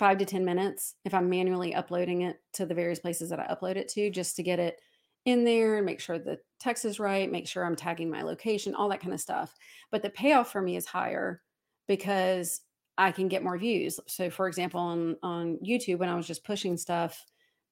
five 0.00 0.16
to 0.16 0.24
10 0.24 0.46
minutes 0.46 0.94
if 1.04 1.12
I'm 1.12 1.28
manually 1.28 1.74
uploading 1.74 2.22
it 2.22 2.40
to 2.54 2.64
the 2.64 2.74
various 2.74 2.98
places 2.98 3.28
that 3.28 3.38
I 3.38 3.54
upload 3.54 3.76
it 3.76 3.86
to, 3.88 4.08
just 4.08 4.34
to 4.36 4.42
get 4.42 4.58
it 4.58 4.80
in 5.26 5.44
there 5.44 5.76
and 5.76 5.84
make 5.84 6.00
sure 6.00 6.18
the 6.18 6.38
text 6.58 6.86
is 6.86 6.98
right, 6.98 7.30
make 7.30 7.46
sure 7.46 7.66
I'm 7.66 7.76
tagging 7.76 8.10
my 8.10 8.22
location, 8.22 8.74
all 8.74 8.88
that 8.88 9.02
kind 9.02 9.12
of 9.12 9.20
stuff. 9.20 9.54
But 9.90 10.02
the 10.02 10.08
payoff 10.08 10.50
for 10.50 10.62
me 10.62 10.76
is 10.76 10.86
higher 10.86 11.42
because 11.86 12.62
I 12.96 13.12
can 13.12 13.28
get 13.28 13.44
more 13.44 13.58
views. 13.58 14.00
So 14.08 14.30
for 14.30 14.48
example, 14.48 14.80
on 14.80 15.16
on 15.22 15.58
YouTube, 15.62 15.98
when 15.98 16.08
I 16.08 16.16
was 16.16 16.26
just 16.26 16.44
pushing 16.44 16.78
stuff, 16.78 17.22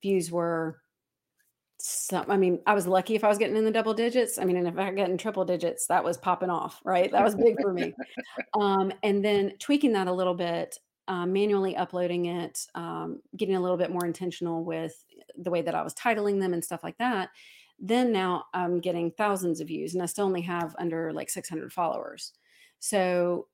views 0.03 0.31
were 0.31 0.83
some, 1.81 2.31
I 2.31 2.37
mean, 2.37 2.61
I 2.67 2.75
was 2.75 2.87
lucky 2.87 3.15
if 3.15 3.25
I 3.25 3.29
was 3.29 3.39
getting 3.39 3.57
in 3.57 3.65
the 3.65 3.71
double 3.71 3.95
digits. 3.95 4.37
I 4.37 4.45
mean, 4.45 4.59
and 4.59 4.69
if 4.69 4.77
I 4.77 4.91
get 4.91 5.09
in 5.09 5.17
triple 5.17 5.47
digits, 5.47 5.87
that 5.87 6.05
was 6.05 6.19
popping 6.19 6.51
off, 6.51 6.83
right? 6.85 7.11
That 7.11 7.25
was 7.25 7.35
big 7.35 7.57
for 7.63 7.73
me. 7.73 7.95
Um, 8.55 8.93
and 9.03 9.25
then 9.25 9.53
tweaking 9.59 9.93
that 9.93 10.09
a 10.09 10.13
little 10.13 10.35
bit, 10.35 10.79
um, 11.09 11.33
manually 11.33 11.77
uploading 11.77 12.27
it, 12.27 12.67
um, 12.75 13.21
getting 13.37 13.57
a 13.57 13.61
little 13.61 13.77
bit 13.77 13.91
more 13.91 14.07
intentional 14.07 14.63
with 14.63 15.05
the 15.37 15.51
way 15.51 15.63
that 15.63 15.75
I 15.75 15.83
was 15.83 15.95
titling 15.95 16.41
them 16.41 16.53
and 16.53 16.65
stuff 16.65 16.85
like 16.85 16.99
that. 16.99 17.31
Then 17.81 18.13
now 18.13 18.45
I'm 18.55 18.81
getting 18.81 19.11
thousands 19.11 19.61
of 19.61 19.69
views, 19.69 19.95
and 19.95 20.03
I 20.03 20.07
still 20.07 20.27
only 20.27 20.43
have 20.43 20.77
under 20.79 21.13
like 21.13 21.31
600 21.31 21.73
followers. 21.73 22.33
So 22.79 23.49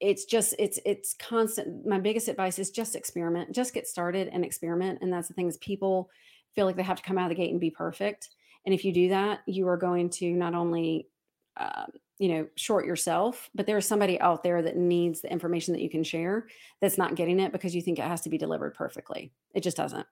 it's 0.00 0.24
just 0.24 0.54
it's 0.58 0.78
it's 0.84 1.14
constant. 1.14 1.86
My 1.86 1.98
biggest 1.98 2.28
advice 2.28 2.58
is 2.58 2.70
just 2.70 2.96
experiment, 2.96 3.52
just 3.52 3.74
get 3.74 3.86
started 3.86 4.28
and 4.28 4.44
experiment. 4.44 4.98
And 5.02 5.12
that's 5.12 5.28
the 5.28 5.34
thing 5.34 5.48
is 5.48 5.56
people 5.58 6.10
feel 6.54 6.66
like 6.66 6.76
they 6.76 6.82
have 6.82 6.96
to 6.96 7.02
come 7.02 7.18
out 7.18 7.30
of 7.30 7.36
the 7.36 7.42
gate 7.42 7.50
and 7.50 7.60
be 7.60 7.70
perfect. 7.70 8.30
And 8.64 8.74
if 8.74 8.84
you 8.84 8.92
do 8.92 9.08
that, 9.10 9.40
you 9.46 9.68
are 9.68 9.76
going 9.76 10.10
to 10.10 10.32
not 10.32 10.54
only, 10.54 11.08
uh, 11.56 11.86
you 12.20 12.28
know, 12.28 12.46
short 12.54 12.84
yourself, 12.84 13.48
but 13.54 13.66
there's 13.66 13.86
somebody 13.86 14.20
out 14.20 14.42
there 14.42 14.60
that 14.60 14.76
needs 14.76 15.22
the 15.22 15.32
information 15.32 15.72
that 15.72 15.80
you 15.80 15.88
can 15.88 16.04
share 16.04 16.46
that's 16.82 16.98
not 16.98 17.14
getting 17.14 17.40
it 17.40 17.50
because 17.50 17.74
you 17.74 17.80
think 17.80 17.98
it 17.98 18.04
has 18.04 18.20
to 18.20 18.28
be 18.28 18.36
delivered 18.36 18.74
perfectly. 18.74 19.32
It 19.54 19.62
just 19.62 19.78
doesn't. 19.78 20.06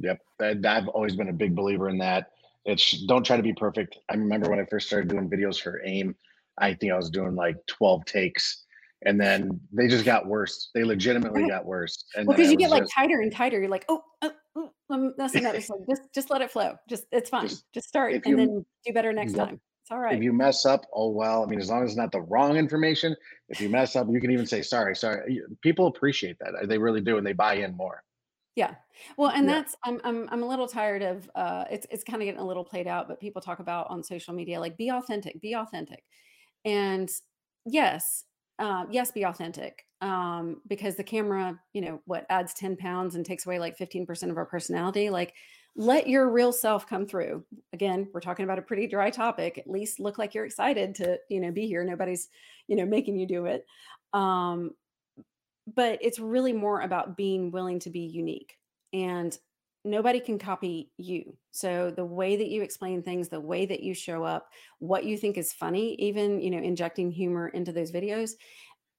Yep. 0.00 0.20
I've 0.40 0.88
always 0.88 1.16
been 1.16 1.28
a 1.28 1.34
big 1.34 1.54
believer 1.54 1.90
in 1.90 1.98
that. 1.98 2.30
It's 2.64 3.04
don't 3.06 3.26
try 3.26 3.36
to 3.36 3.42
be 3.42 3.52
perfect. 3.52 3.98
I 4.08 4.14
remember 4.14 4.48
when 4.48 4.58
I 4.58 4.64
first 4.64 4.86
started 4.86 5.10
doing 5.10 5.28
videos 5.28 5.60
for 5.60 5.82
AIME, 5.84 6.16
I 6.56 6.72
think 6.72 6.92
I 6.94 6.96
was 6.96 7.10
doing 7.10 7.34
like 7.34 7.56
12 7.66 8.06
takes 8.06 8.64
and 9.04 9.20
then 9.20 9.60
they 9.70 9.86
just 9.86 10.06
got 10.06 10.26
worse. 10.26 10.70
They 10.74 10.82
legitimately 10.82 11.46
got 11.46 11.66
worse. 11.66 12.04
And 12.16 12.26
well, 12.26 12.38
because 12.38 12.50
you 12.50 12.56
get 12.56 12.70
like 12.70 12.84
just, 12.84 12.94
tighter 12.94 13.20
and 13.20 13.30
tighter. 13.30 13.60
You're 13.60 13.68
like, 13.68 13.84
oh, 13.90 14.02
oh, 14.22 14.32
oh 14.56 14.70
I'm 14.88 15.14
messing 15.18 15.44
up. 15.44 15.60
So 15.60 15.84
just 15.88 16.02
just 16.14 16.30
let 16.30 16.40
it 16.40 16.50
flow. 16.50 16.76
Just 16.88 17.04
it's 17.12 17.28
fine. 17.28 17.48
Just, 17.48 17.64
just 17.74 17.86
start 17.86 18.14
and 18.14 18.24
you, 18.26 18.36
then 18.36 18.66
do 18.86 18.92
better 18.94 19.12
next 19.12 19.36
yep. 19.36 19.48
time. 19.48 19.60
It's 19.88 19.94
all 19.94 20.00
right. 20.00 20.14
If 20.14 20.22
you 20.22 20.34
mess 20.34 20.66
up, 20.66 20.84
oh 20.92 21.08
well. 21.08 21.42
I 21.42 21.46
mean, 21.46 21.58
as 21.58 21.70
long 21.70 21.82
as 21.82 21.92
it's 21.92 21.96
not 21.96 22.12
the 22.12 22.20
wrong 22.20 22.58
information. 22.58 23.16
If 23.48 23.58
you 23.58 23.70
mess 23.70 23.96
up, 23.96 24.06
you 24.10 24.20
can 24.20 24.30
even 24.30 24.44
say 24.44 24.60
sorry. 24.60 24.94
Sorry. 24.94 25.40
People 25.62 25.86
appreciate 25.86 26.36
that. 26.40 26.68
They 26.68 26.76
really 26.76 27.00
do, 27.00 27.16
and 27.16 27.26
they 27.26 27.32
buy 27.32 27.54
in 27.54 27.74
more. 27.74 28.04
Yeah. 28.54 28.74
Well, 29.16 29.30
and 29.30 29.46
yeah. 29.46 29.54
that's 29.54 29.76
I'm 29.84 29.98
I'm 30.04 30.28
I'm 30.30 30.42
a 30.42 30.46
little 30.46 30.68
tired 30.68 31.00
of 31.00 31.30
uh 31.34 31.64
it's 31.70 31.86
it's 31.90 32.04
kind 32.04 32.20
of 32.20 32.26
getting 32.26 32.38
a 32.38 32.46
little 32.46 32.64
played 32.64 32.86
out, 32.86 33.08
but 33.08 33.18
people 33.18 33.40
talk 33.40 33.60
about 33.60 33.88
on 33.88 34.02
social 34.04 34.34
media 34.34 34.60
like 34.60 34.76
be 34.76 34.90
authentic, 34.90 35.40
be 35.40 35.54
authentic. 35.54 36.04
And 36.66 37.08
yes, 37.64 38.24
uh, 38.58 38.84
yes, 38.90 39.10
be 39.10 39.24
authentic 39.24 39.86
um, 40.02 40.60
because 40.68 40.96
the 40.96 41.04
camera, 41.04 41.58
you 41.72 41.80
know, 41.80 42.02
what 42.04 42.26
adds 42.28 42.52
10 42.52 42.76
pounds 42.76 43.14
and 43.14 43.24
takes 43.24 43.46
away 43.46 43.58
like 43.58 43.78
15% 43.78 44.30
of 44.30 44.36
our 44.36 44.44
personality. 44.44 45.08
Like, 45.08 45.32
let 45.76 46.08
your 46.08 46.30
real 46.30 46.52
self 46.52 46.86
come 46.86 47.06
through. 47.06 47.44
Again, 47.72 48.08
we're 48.12 48.20
talking 48.20 48.44
about 48.44 48.58
a 48.58 48.62
pretty 48.62 48.86
dry 48.86 49.10
topic. 49.10 49.58
At 49.58 49.70
least 49.70 50.00
look 50.00 50.18
like 50.18 50.34
you're 50.34 50.44
excited 50.44 50.94
to, 50.96 51.18
you 51.28 51.40
know, 51.40 51.52
be 51.52 51.66
here. 51.66 51.84
Nobody's, 51.84 52.28
you 52.66 52.76
know, 52.76 52.86
making 52.86 53.16
you 53.16 53.26
do 53.26 53.46
it. 53.46 53.64
Um, 54.12 54.72
but 55.74 55.98
it's 56.02 56.18
really 56.18 56.52
more 56.52 56.80
about 56.80 57.16
being 57.16 57.50
willing 57.50 57.78
to 57.80 57.90
be 57.90 58.00
unique. 58.00 58.56
And 58.92 59.36
nobody 59.84 60.20
can 60.20 60.38
copy 60.38 60.90
you. 60.96 61.36
So 61.50 61.90
the 61.90 62.04
way 62.04 62.36
that 62.36 62.48
you 62.48 62.62
explain 62.62 63.02
things, 63.02 63.28
the 63.28 63.40
way 63.40 63.66
that 63.66 63.82
you 63.82 63.94
show 63.94 64.24
up, 64.24 64.48
what 64.78 65.04
you 65.04 65.16
think 65.16 65.38
is 65.38 65.52
funny, 65.52 65.94
even, 65.96 66.40
you 66.40 66.50
know, 66.50 66.58
injecting 66.58 67.10
humor 67.10 67.48
into 67.48 67.72
those 67.72 67.92
videos, 67.92 68.32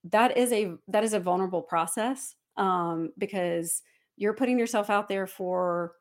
that 0.06 0.38
is 0.38 0.52
a 0.54 0.76
that 0.88 1.04
is 1.04 1.14
a 1.14 1.20
vulnerable 1.20 1.62
process 1.62 2.34
um 2.56 3.12
because 3.18 3.82
you're 4.16 4.34
putting 4.34 4.58
yourself 4.58 4.90
out 4.90 5.10
there 5.10 5.28
for 5.28 5.94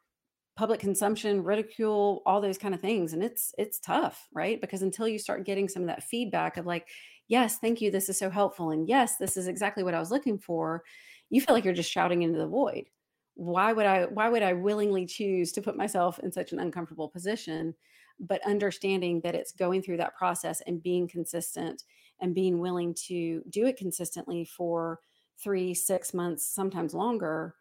public 0.59 0.81
consumption, 0.81 1.45
ridicule, 1.45 2.21
all 2.27 2.41
those 2.41 2.59
kind 2.59 2.75
of 2.75 2.81
things 2.81 3.13
and 3.13 3.23
it's 3.23 3.55
it's 3.59 3.79
tough, 3.79 4.27
right? 4.33 4.61
Because 4.61 4.83
until 4.83 5.07
you 5.07 5.19
start 5.19 5.47
getting 5.47 5.69
some 5.69 5.83
of 5.83 5.89
that 5.89 6.03
feedback 6.03 6.57
of 6.57 6.67
like, 6.67 6.89
yes, 7.29 7.59
thank 7.59 7.81
you, 7.81 7.93
this 7.93 8.09
is 8.09 8.19
so 8.19 8.29
helpful 8.29 8.71
and 8.71 8.89
yes, 8.89 9.19
this 9.19 9.37
is 9.37 9.47
exactly 9.47 9.85
what 9.85 9.95
I 9.95 10.01
was 10.01 10.11
looking 10.11 10.37
for, 10.37 10.83
you 11.31 11.41
feel 11.41 11.55
like 11.55 11.65
you're 11.65 11.75
just 11.75 11.93
shouting 11.93 12.23
into 12.23 12.39
the 12.39 12.47
void 12.47 12.87
why 13.35 13.73
would 13.73 13.87
i 13.87 14.03
why 14.07 14.29
would 14.29 14.43
i 14.43 14.53
willingly 14.53 15.07
choose 15.07 15.53
to 15.53 15.63
put 15.63 15.77
myself 15.77 16.19
in 16.25 16.33
such 16.33 16.51
an 16.51 16.59
uncomfortable 16.59 17.09
position 17.09 17.73
but 18.19 18.45
understanding 18.45 19.21
that 19.21 19.37
it's 19.37 19.53
going 19.53 19.81
through 19.81 19.97
that 19.97 20.17
process 20.17 20.61
and 20.67 20.83
being 20.83 21.07
consistent 21.07 21.85
and 22.21 22.35
being 22.35 22.59
willing 22.59 22.93
to 22.93 23.41
do 23.49 23.65
it 23.65 23.77
consistently 23.77 24.45
for 24.45 24.99
three 25.41 25.73
six 25.73 26.13
months 26.13 26.53
sometimes 26.53 26.95
longer 26.95 27.55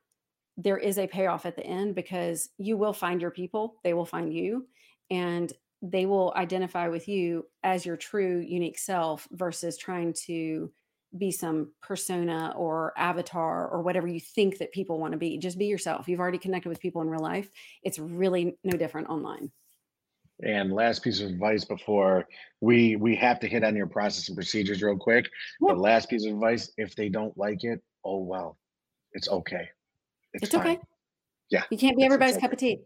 there 0.58 0.78
is 0.78 0.98
a 0.98 1.08
payoff 1.08 1.46
at 1.46 1.56
the 1.56 1.66
end 1.66 1.96
because 1.96 2.50
you 2.58 2.78
will 2.78 2.94
find 2.94 3.22
your 3.22 3.32
people 3.32 3.76
they 3.84 3.94
will 3.94 4.06
find 4.06 4.34
you 4.34 4.68
and 5.10 5.54
they 5.82 6.06
will 6.06 6.34
identify 6.36 6.88
with 6.88 7.08
you 7.08 7.46
as 7.64 7.86
your 7.86 7.98
true 7.98 8.40
unique 8.40 8.80
self 8.80 9.28
versus 9.32 9.78
trying 9.78 10.14
to 10.26 10.72
be 11.18 11.32
some 11.32 11.72
persona 11.82 12.54
or 12.56 12.94
avatar 12.98 13.68
or 13.68 13.82
whatever 13.82 14.08
you 14.08 14.20
think 14.20 14.58
that 14.58 14.72
people 14.72 15.00
want 15.00 15.14
to 15.14 15.18
be. 15.18 15.38
Just 15.38 15.58
be 15.58 15.66
yourself. 15.66 16.08
You've 16.08 16.20
already 16.20 16.38
connected 16.38 16.70
with 16.70 16.80
people 16.80 17.02
in 17.02 17.10
real 17.10 17.22
life. 17.22 17.50
It's 17.84 18.00
really 18.00 18.58
no 18.64 18.78
different 18.78 19.10
online. 19.10 19.52
And 20.44 20.72
last 20.72 21.04
piece 21.04 21.20
of 21.22 21.30
advice 21.30 21.66
before 21.66 22.28
we 22.62 22.96
we 22.96 23.16
have 23.16 23.40
to 23.40 23.48
hit 23.48 23.64
on 23.64 23.76
your 23.76 23.88
process 23.88 24.28
and 24.28 24.38
procedures 24.38 24.84
real 24.84 24.98
quick. 24.98 25.28
Yeah. 25.62 25.74
The 25.74 25.80
last 25.80 26.10
piece 26.10 26.26
of 26.26 26.34
advice: 26.34 26.72
if 26.78 26.96
they 26.96 27.10
don't 27.10 27.36
like 27.38 27.64
it, 27.64 27.82
oh 28.06 28.20
well, 28.20 28.60
it's 29.14 29.30
okay. 29.30 29.70
It's, 30.34 30.46
it's 30.46 30.56
okay. 30.56 30.80
Yeah, 31.50 31.64
you 31.72 31.78
can't 31.78 31.98
be 31.98 32.04
everybody's 32.04 32.36
okay. 32.36 32.42
cup 32.42 32.54
of 32.54 32.60
tea. 32.60 32.80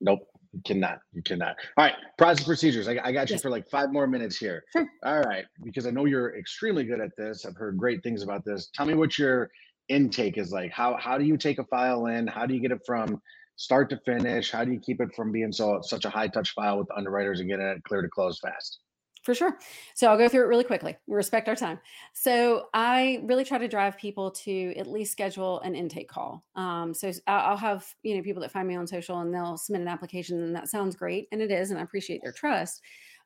Nope. 0.00 0.20
You 0.52 0.60
cannot. 0.64 0.98
You 1.12 1.22
cannot. 1.22 1.54
All 1.76 1.84
right. 1.84 1.94
Process 2.18 2.44
procedures. 2.44 2.88
I, 2.88 2.98
I 3.04 3.12
got 3.12 3.28
you 3.30 3.34
yes. 3.34 3.42
for 3.42 3.50
like 3.50 3.70
five 3.70 3.92
more 3.92 4.06
minutes 4.06 4.36
here. 4.36 4.64
Sure. 4.72 4.86
All 5.04 5.20
right. 5.20 5.44
Because 5.62 5.86
I 5.86 5.90
know 5.90 6.06
you're 6.06 6.36
extremely 6.36 6.84
good 6.84 7.00
at 7.00 7.10
this. 7.16 7.46
I've 7.46 7.56
heard 7.56 7.76
great 7.76 8.02
things 8.02 8.22
about 8.22 8.44
this. 8.44 8.68
Tell 8.74 8.84
me 8.84 8.94
what 8.94 9.16
your 9.16 9.50
intake 9.88 10.38
is 10.38 10.50
like. 10.50 10.72
How 10.72 10.96
how 10.96 11.18
do 11.18 11.24
you 11.24 11.36
take 11.36 11.58
a 11.58 11.64
file 11.64 12.06
in? 12.06 12.26
How 12.26 12.46
do 12.46 12.54
you 12.54 12.60
get 12.60 12.72
it 12.72 12.80
from 12.84 13.20
start 13.56 13.90
to 13.90 14.00
finish? 14.04 14.50
How 14.50 14.64
do 14.64 14.72
you 14.72 14.80
keep 14.80 15.00
it 15.00 15.14
from 15.14 15.30
being 15.30 15.52
so 15.52 15.80
such 15.82 16.04
a 16.04 16.10
high 16.10 16.28
touch 16.28 16.52
file 16.52 16.78
with 16.78 16.88
underwriters 16.96 17.38
and 17.40 17.48
getting 17.48 17.66
it 17.66 17.84
clear 17.84 18.02
to 18.02 18.08
close 18.08 18.40
fast? 18.40 18.80
For 19.22 19.34
sure. 19.34 19.58
So 19.94 20.08
I'll 20.08 20.16
go 20.16 20.28
through 20.28 20.44
it 20.44 20.48
really 20.48 20.64
quickly. 20.64 20.96
We 21.06 21.14
respect 21.14 21.48
our 21.48 21.56
time. 21.56 21.78
So 22.14 22.68
I 22.72 23.20
really 23.24 23.44
try 23.44 23.58
to 23.58 23.68
drive 23.68 23.98
people 23.98 24.30
to 24.30 24.74
at 24.78 24.86
least 24.86 25.12
schedule 25.12 25.60
an 25.60 25.74
intake 25.74 26.08
call. 26.08 26.42
Um, 26.56 26.94
so 26.94 27.12
I'll 27.26 27.58
have 27.58 27.86
you 28.02 28.16
know 28.16 28.22
people 28.22 28.40
that 28.40 28.50
find 28.50 28.66
me 28.66 28.76
on 28.76 28.86
social 28.86 29.20
and 29.20 29.32
they'll 29.32 29.58
submit 29.58 29.82
an 29.82 29.88
application 29.88 30.42
and 30.42 30.56
that 30.56 30.68
sounds 30.68 30.96
great 30.96 31.28
and 31.32 31.42
it 31.42 31.50
is 31.50 31.70
and 31.70 31.78
I 31.78 31.82
appreciate 31.82 32.22
their 32.22 32.32
trust. 32.32 32.80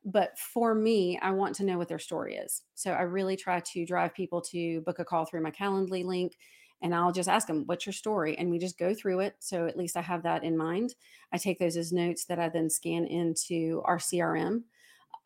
But 0.05 0.37
for 0.37 0.75
me, 0.75 1.19
I 1.23 1.31
want 1.31 1.55
to 1.57 1.65
know 1.65 1.79
what 1.79 1.89
their 1.89 2.01
story 2.01 2.35
is. 2.37 2.63
So 2.75 2.91
I 2.91 3.03
really 3.03 3.37
try 3.37 3.61
to 3.61 3.87
drive 3.87 4.15
people 4.15 4.43
to 4.43 4.81
book 4.81 4.99
a 4.99 5.05
call 5.05 5.25
through 5.25 5.43
my 5.43 5.53
Calendly 5.53 6.05
link 6.05 6.37
and 6.83 6.95
I'll 6.95 7.13
just 7.13 7.29
ask 7.29 7.47
them, 7.47 7.63
what's 7.67 7.87
your 7.87 7.95
story? 7.95 8.37
And 8.37 8.51
we 8.51 8.59
just 8.59 8.79
go 8.79 8.93
through 8.93 9.21
it. 9.21 9.37
So 9.39 9.67
at 9.67 9.77
least 9.79 9.97
I 9.97 10.03
have 10.03 10.25
that 10.25 10.45
in 10.45 10.57
mind. 10.57 10.95
I 11.33 11.39
take 11.39 11.59
those 11.59 11.77
as 11.79 11.93
notes 11.93 12.27
that 12.27 12.39
I 12.39 12.51
then 12.51 12.69
scan 12.69 13.07
into 13.07 13.81
our 13.87 13.99
CRM 13.99 14.65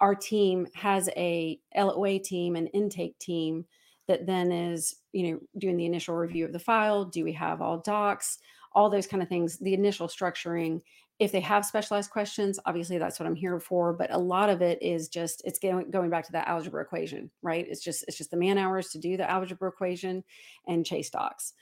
our 0.00 0.14
team 0.14 0.66
has 0.74 1.08
a 1.16 1.58
LOA 1.76 2.18
team, 2.18 2.56
an 2.56 2.68
intake 2.68 3.18
team 3.18 3.64
that 4.06 4.26
then 4.26 4.50
is, 4.52 4.96
you 5.12 5.30
know, 5.30 5.40
doing 5.58 5.76
the 5.76 5.86
initial 5.86 6.14
review 6.14 6.44
of 6.44 6.52
the 6.52 6.58
file. 6.58 7.04
Do 7.04 7.24
we 7.24 7.32
have 7.32 7.60
all 7.60 7.78
docs? 7.78 8.38
All 8.72 8.88
those 8.88 9.06
kind 9.06 9.22
of 9.22 9.28
things, 9.28 9.58
the 9.58 9.74
initial 9.74 10.08
structuring. 10.08 10.80
If 11.18 11.32
they 11.32 11.40
have 11.40 11.66
specialized 11.66 12.10
questions, 12.10 12.60
obviously 12.64 12.96
that's 12.98 13.18
what 13.18 13.26
I'm 13.26 13.34
here 13.34 13.58
for. 13.58 13.92
But 13.92 14.12
a 14.12 14.18
lot 14.18 14.50
of 14.50 14.62
it 14.62 14.80
is 14.80 15.08
just 15.08 15.42
it's 15.44 15.58
going 15.58 15.90
going 15.90 16.10
back 16.10 16.24
to 16.26 16.32
that 16.32 16.48
algebra 16.48 16.82
equation, 16.82 17.30
right? 17.42 17.66
It's 17.68 17.82
just 17.82 18.04
it's 18.06 18.16
just 18.16 18.30
the 18.30 18.36
man 18.36 18.56
hours 18.56 18.88
to 18.90 18.98
do 18.98 19.16
the 19.16 19.28
algebra 19.28 19.68
equation 19.68 20.22
and 20.66 20.86
chase 20.86 21.10
docs. 21.10 21.54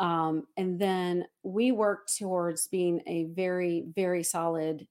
Um, 0.00 0.48
and 0.56 0.80
then 0.80 1.26
we 1.42 1.70
work 1.72 2.08
towards 2.18 2.66
being 2.66 3.02
a 3.06 3.24
very, 3.24 3.84
very 3.94 4.24
solid 4.24 4.86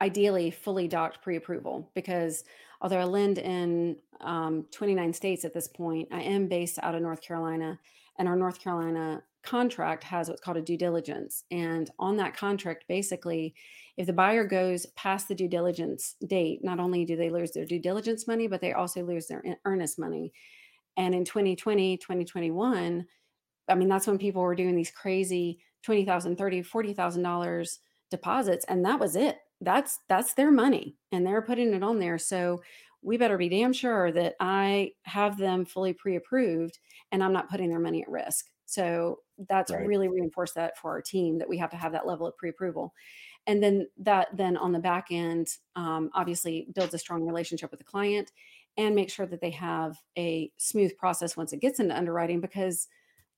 ideally 0.00 0.50
fully 0.50 0.88
docked 0.88 1.22
pre-approval 1.22 1.90
because 1.94 2.44
although 2.80 2.98
I 3.00 3.04
lend 3.04 3.38
in 3.38 3.96
um, 4.20 4.66
29 4.70 5.12
states 5.12 5.44
at 5.44 5.54
this 5.54 5.68
point, 5.68 6.08
I 6.12 6.22
am 6.22 6.48
based 6.48 6.78
out 6.82 6.94
of 6.94 7.02
North 7.02 7.20
Carolina, 7.20 7.78
and 8.18 8.28
our 8.28 8.36
North 8.36 8.60
Carolina 8.60 9.22
contract 9.42 10.04
has 10.04 10.28
what's 10.28 10.40
called 10.40 10.56
a 10.56 10.62
due 10.62 10.76
diligence. 10.76 11.44
And 11.50 11.90
on 11.98 12.16
that 12.16 12.36
contract, 12.36 12.84
basically, 12.88 13.54
if 13.96 14.06
the 14.06 14.12
buyer 14.12 14.44
goes 14.44 14.86
past 14.96 15.28
the 15.28 15.34
due 15.34 15.48
diligence 15.48 16.14
date, 16.26 16.62
not 16.62 16.80
only 16.80 17.04
do 17.04 17.16
they 17.16 17.30
lose 17.30 17.52
their 17.52 17.64
due 17.64 17.80
diligence 17.80 18.26
money, 18.26 18.46
but 18.46 18.60
they 18.60 18.72
also 18.72 19.02
lose 19.02 19.26
their 19.26 19.42
earnest 19.64 19.98
money. 19.98 20.32
And 20.96 21.14
in 21.14 21.24
2020, 21.24 21.96
2021, 21.96 23.06
I 23.68 23.74
mean, 23.74 23.88
that's 23.88 24.06
when 24.06 24.18
people 24.18 24.42
were 24.42 24.54
doing 24.54 24.76
these 24.76 24.90
crazy 24.90 25.60
$20,000, 25.86 26.36
$30,000, 26.36 26.96
$40,000 26.96 27.78
deposits, 28.10 28.64
and 28.68 28.84
that 28.84 28.98
was 28.98 29.16
it 29.16 29.38
that's 29.60 30.00
that's 30.08 30.34
their 30.34 30.52
money 30.52 30.96
and 31.10 31.26
they're 31.26 31.42
putting 31.42 31.74
it 31.74 31.82
on 31.82 31.98
there 31.98 32.18
so 32.18 32.60
we 33.02 33.16
better 33.16 33.38
be 33.38 33.48
damn 33.48 33.72
sure 33.72 34.10
that 34.12 34.34
I 34.40 34.92
have 35.04 35.38
them 35.38 35.64
fully 35.64 35.92
pre 35.92 36.16
approved 36.16 36.78
and 37.12 37.22
I'm 37.22 37.32
not 37.32 37.48
putting 37.48 37.70
their 37.70 37.78
money 37.78 38.02
at 38.02 38.08
risk. 38.08 38.46
So 38.66 39.20
that's 39.48 39.72
right. 39.72 39.86
really 39.86 40.08
reinforced 40.08 40.56
that 40.56 40.76
for 40.76 40.90
our 40.90 41.00
team 41.00 41.38
that 41.38 41.48
we 41.48 41.56
have 41.58 41.70
to 41.70 41.76
have 41.76 41.92
that 41.92 42.06
level 42.06 42.26
of 42.26 42.36
pre 42.36 42.50
approval. 42.50 42.92
And 43.46 43.62
then 43.62 43.86
that, 43.98 44.36
then 44.36 44.56
on 44.56 44.72
the 44.72 44.78
back 44.78 45.06
end, 45.10 45.48
um, 45.74 46.10
obviously 46.12 46.68
builds 46.74 46.92
a 46.92 46.98
strong 46.98 47.24
relationship 47.24 47.70
with 47.70 47.80
the 47.80 47.84
client 47.84 48.30
and 48.76 48.94
make 48.94 49.10
sure 49.10 49.26
that 49.26 49.40
they 49.40 49.50
have 49.50 49.96
a 50.18 50.50
smooth 50.58 50.96
process 50.98 51.36
once 51.36 51.52
it 51.52 51.60
gets 51.60 51.80
into 51.80 51.96
underwriting 51.96 52.40
because 52.40 52.88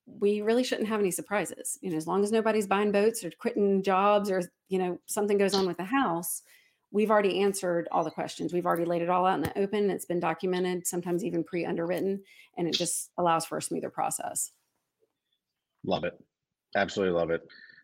we 0.07 0.41
really 0.41 0.65
shouldn't 0.65 0.89
have 0.89 1.01
any 1.01 1.11
surprises. 1.11 1.79
You 1.83 1.91
know, 1.91 1.97
as 1.97 2.07
long 2.07 2.23
as 2.23 2.33
nobody's 2.33 2.67
buying 2.67 2.93
boats 2.93 3.25
or 3.25 3.31
quitting 3.39 3.83
jobs 3.83 4.31
or, 4.31 4.43
you 4.69 4.79
know, 4.79 4.99
something 5.07 5.39
goes 5.39 5.55
on 5.55 5.67
with 5.67 5.77
the 5.77 5.85
house, 5.85 6.43
we've 6.91 7.11
already 7.11 7.41
answered 7.41 7.89
all 7.93 8.05
the 8.05 8.11
questions. 8.11 8.53
We've 8.53 8.67
already 8.67 8.85
laid 8.85 9.03
it 9.03 9.09
all 9.09 9.27
out 9.27 9.37
in 9.37 9.43
the 9.43 9.59
open. 9.59 9.91
It's 9.91 10.05
been 10.05 10.21
documented, 10.21 10.87
sometimes 10.87 11.25
even 11.25 11.45
pre 11.45 11.65
underwritten, 11.65 12.23
and 12.57 12.67
it 12.67 12.75
just 12.75 13.11
allows 13.19 13.45
for 13.45 13.59
a 13.59 13.63
smoother 13.63 13.91
process. 13.91 14.53
Love 15.85 16.05
it. 16.05 16.19
Absolutely 16.77 17.19
love 17.19 17.31
it. 17.31 17.43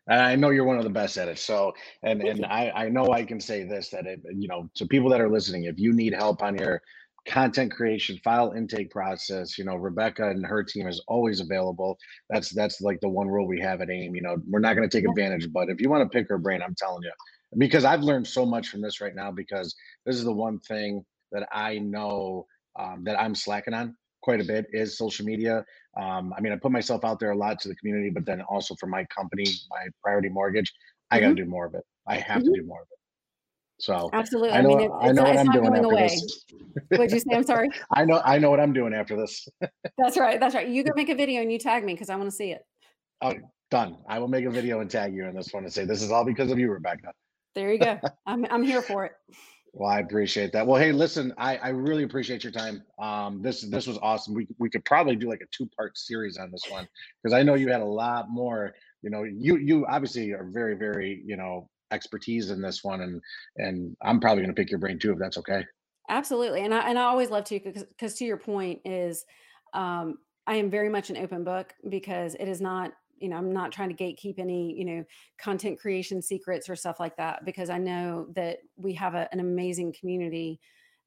And 0.09 0.21
I 0.21 0.35
know 0.35 0.51
you're 0.51 0.63
one 0.63 0.77
of 0.77 0.85
the 0.85 0.89
best 0.89 1.17
at 1.17 1.27
it. 1.27 1.37
So, 1.37 1.73
and 2.03 2.21
Thank 2.21 2.35
and 2.35 2.45
I, 2.45 2.71
I 2.73 2.89
know 2.89 3.11
I 3.11 3.23
can 3.23 3.41
say 3.41 3.63
this 3.63 3.89
that 3.89 4.05
it, 4.05 4.21
you 4.33 4.47
know, 4.47 4.69
to 4.75 4.85
people 4.85 5.09
that 5.09 5.19
are 5.19 5.29
listening, 5.29 5.65
if 5.65 5.77
you 5.79 5.91
need 5.93 6.13
help 6.13 6.41
on 6.41 6.57
your 6.57 6.81
content 7.27 7.71
creation, 7.71 8.19
file 8.23 8.53
intake 8.53 8.89
process, 8.89 9.57
you 9.57 9.65
know, 9.65 9.75
Rebecca 9.75 10.29
and 10.29 10.45
her 10.45 10.63
team 10.63 10.87
is 10.87 11.01
always 11.07 11.39
available. 11.41 11.97
That's 12.29 12.49
that's 12.49 12.81
like 12.81 12.99
the 13.01 13.09
one 13.09 13.27
rule 13.27 13.47
we 13.47 13.59
have 13.61 13.81
at 13.81 13.89
AIME. 13.89 14.15
You 14.15 14.21
know, 14.21 14.37
we're 14.49 14.59
not 14.59 14.75
going 14.75 14.89
to 14.89 14.97
take 14.97 15.07
advantage, 15.07 15.51
but 15.51 15.69
if 15.69 15.81
you 15.81 15.89
want 15.89 16.09
to 16.09 16.17
pick 16.17 16.29
her 16.29 16.37
brain, 16.37 16.61
I'm 16.61 16.75
telling 16.75 17.03
you, 17.03 17.11
because 17.57 17.85
I've 17.85 18.01
learned 18.01 18.27
so 18.27 18.45
much 18.45 18.69
from 18.69 18.81
this 18.81 19.01
right 19.01 19.15
now 19.15 19.31
because 19.31 19.75
this 20.05 20.15
is 20.15 20.23
the 20.23 20.33
one 20.33 20.59
thing 20.59 21.05
that 21.31 21.47
I 21.51 21.77
know 21.79 22.45
um, 22.79 23.03
that 23.03 23.19
I'm 23.19 23.35
slacking 23.35 23.73
on 23.73 23.95
quite 24.21 24.41
a 24.41 24.45
bit 24.45 24.67
is 24.71 24.97
social 24.97 25.25
media. 25.25 25.65
Um, 25.99 26.33
I 26.37 26.41
mean, 26.41 26.53
I 26.53 26.57
put 26.57 26.71
myself 26.71 27.03
out 27.03 27.19
there 27.19 27.31
a 27.31 27.37
lot 27.37 27.59
to 27.61 27.69
the 27.69 27.75
community, 27.75 28.09
but 28.09 28.25
then 28.25 28.41
also 28.41 28.75
for 28.75 28.87
my 28.87 29.05
company, 29.05 29.45
my 29.69 29.87
priority 30.03 30.29
mortgage, 30.29 30.71
I 31.11 31.17
mm-hmm. 31.17 31.25
got 31.25 31.29
to 31.29 31.43
do 31.43 31.49
more 31.49 31.65
of 31.65 31.73
it. 31.75 31.83
I 32.07 32.15
have 32.15 32.41
mm-hmm. 32.41 32.53
to 32.53 32.61
do 32.61 32.67
more 32.67 32.81
of 32.81 32.87
it. 32.91 32.97
So 33.79 34.09
absolutely, 34.11 34.51
I, 34.51 34.61
know, 34.61 34.73
I 34.73 34.77
mean, 34.77 34.91
I 35.01 35.11
know 35.11 35.23
what 35.23 35.37
I'm 35.37 35.51
doing 35.51 35.67
after 35.67 35.83
away. 35.83 36.07
this. 36.07 36.45
What'd 36.89 37.11
you 37.11 37.19
say? 37.19 37.35
I'm 37.35 37.43
sorry. 37.43 37.69
I 37.95 38.05
know, 38.05 38.21
I 38.23 38.37
know 38.37 38.49
what 38.49 38.59
I'm 38.59 38.73
doing 38.73 38.93
after 38.93 39.15
this. 39.15 39.47
that's 39.97 40.17
right. 40.17 40.39
That's 40.39 40.55
right. 40.55 40.67
You 40.67 40.83
go 40.83 40.91
make 40.95 41.09
a 41.09 41.15
video 41.15 41.41
and 41.41 41.51
you 41.51 41.59
tag 41.59 41.83
me 41.83 41.93
because 41.93 42.09
I 42.09 42.15
want 42.15 42.29
to 42.29 42.35
see 42.35 42.51
it. 42.51 42.61
Oh, 43.21 43.33
done. 43.71 43.97
I 44.07 44.19
will 44.19 44.27
make 44.27 44.45
a 44.45 44.51
video 44.51 44.79
and 44.79 44.89
tag 44.89 45.13
you 45.13 45.25
in 45.25 45.35
this 45.35 45.53
one 45.53 45.63
and 45.63 45.73
say 45.73 45.85
this 45.85 46.01
is 46.01 46.11
all 46.11 46.25
because 46.25 46.51
of 46.51 46.59
you, 46.59 46.71
Rebecca. 46.71 47.11
There 47.55 47.71
you 47.71 47.79
go. 47.79 47.99
I'm 48.25 48.45
I'm 48.49 48.63
here 48.63 48.81
for 48.81 49.05
it. 49.05 49.13
Well, 49.73 49.89
I 49.89 49.99
appreciate 49.99 50.53
that. 50.53 50.65
Well, 50.65 50.81
hey, 50.81 50.91
listen, 50.91 51.33
I, 51.37 51.57
I 51.57 51.69
really 51.69 52.03
appreciate 52.03 52.43
your 52.43 52.53
time. 52.53 52.83
Um, 52.99 53.41
this 53.41 53.61
this 53.61 53.85
was 53.85 53.97
awesome. 54.01 54.33
We 54.33 54.47
we 54.59 54.69
could 54.69 54.85
probably 54.85 55.15
do 55.15 55.27
like 55.29 55.41
a 55.41 55.47
two 55.55 55.67
part 55.77 55.97
series 55.97 56.37
on 56.37 56.51
this 56.51 56.63
one 56.69 56.87
because 57.21 57.33
I 57.33 57.43
know 57.43 57.55
you 57.55 57.69
had 57.69 57.81
a 57.81 57.85
lot 57.85 58.29
more. 58.29 58.73
You 59.01 59.09
know, 59.09 59.23
you 59.23 59.57
you 59.57 59.85
obviously 59.87 60.31
are 60.31 60.49
very 60.51 60.75
very 60.75 61.21
you 61.25 61.37
know 61.37 61.69
expertise 61.91 62.49
in 62.49 62.61
this 62.61 62.83
one, 62.83 63.01
and 63.01 63.21
and 63.57 63.95
I'm 64.03 64.19
probably 64.19 64.43
going 64.43 64.55
to 64.55 64.59
pick 64.59 64.71
your 64.71 64.79
brain 64.79 64.99
too 64.99 65.11
if 65.11 65.19
that's 65.19 65.37
okay. 65.37 65.65
Absolutely, 66.09 66.61
and 66.61 66.73
I 66.73 66.89
and 66.89 66.97
I 66.97 67.03
always 67.03 67.29
love 67.29 67.43
to 67.45 67.59
because 67.59 68.15
to 68.15 68.25
your 68.25 68.37
point 68.37 68.81
is, 68.85 69.25
um, 69.73 70.17
I 70.45 70.55
am 70.55 70.69
very 70.69 70.89
much 70.89 71.09
an 71.09 71.17
open 71.17 71.43
book 71.43 71.73
because 71.89 72.35
it 72.35 72.47
is 72.47 72.61
not 72.61 72.93
you 73.19 73.29
know 73.29 73.35
i'm 73.35 73.51
not 73.51 73.71
trying 73.71 73.89
to 73.89 73.95
gatekeep 73.95 74.37
any 74.37 74.77
you 74.77 74.85
know 74.85 75.03
content 75.39 75.79
creation 75.79 76.21
secrets 76.21 76.69
or 76.69 76.75
stuff 76.75 76.99
like 76.99 77.17
that 77.17 77.43
because 77.45 77.69
i 77.69 77.77
know 77.77 78.27
that 78.35 78.59
we 78.75 78.93
have 78.93 79.15
a, 79.15 79.27
an 79.31 79.39
amazing 79.39 79.91
community 79.99 80.59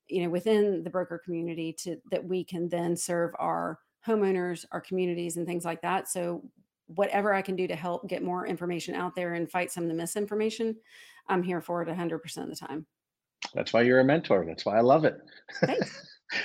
you 0.09 0.23
know 0.23 0.29
within 0.29 0.83
the 0.83 0.91
broker 0.91 1.21
community 1.25 1.73
to 1.73 1.97
that 2.11 2.25
we 2.25 2.45
can 2.45 2.69
then 2.69 2.97
serve 2.97 3.31
our 3.39 3.79
homeowners 4.07 4.65
our 4.73 4.81
communities 4.81 5.37
and 5.37 5.47
things 5.47 5.65
like 5.65 5.83
that. 5.83 6.09
So 6.09 6.43
whatever 6.87 7.33
i 7.33 7.43
can 7.43 7.55
do 7.55 7.69
to 7.69 7.77
help 7.77 8.09
get 8.09 8.23
more 8.23 8.47
information 8.47 8.95
out 8.97 9.15
there 9.15 9.35
and 9.35 9.51
fight 9.51 9.71
some 9.71 9.85
of 9.85 9.89
the 9.89 9.95
misinformation 9.95 10.75
i'm 11.29 11.43
here 11.43 11.61
for 11.61 11.83
it 11.83 11.89
100% 11.89 12.43
of 12.43 12.49
the 12.49 12.57
time 12.57 12.85
that's 13.55 13.73
why 13.73 13.83
you're 13.83 14.01
a 14.01 14.05
mentor. 14.05 14.45
That's 14.47 14.65
why 14.65 14.77
i 14.77 14.81
love 14.81 15.05
it. 15.05 15.19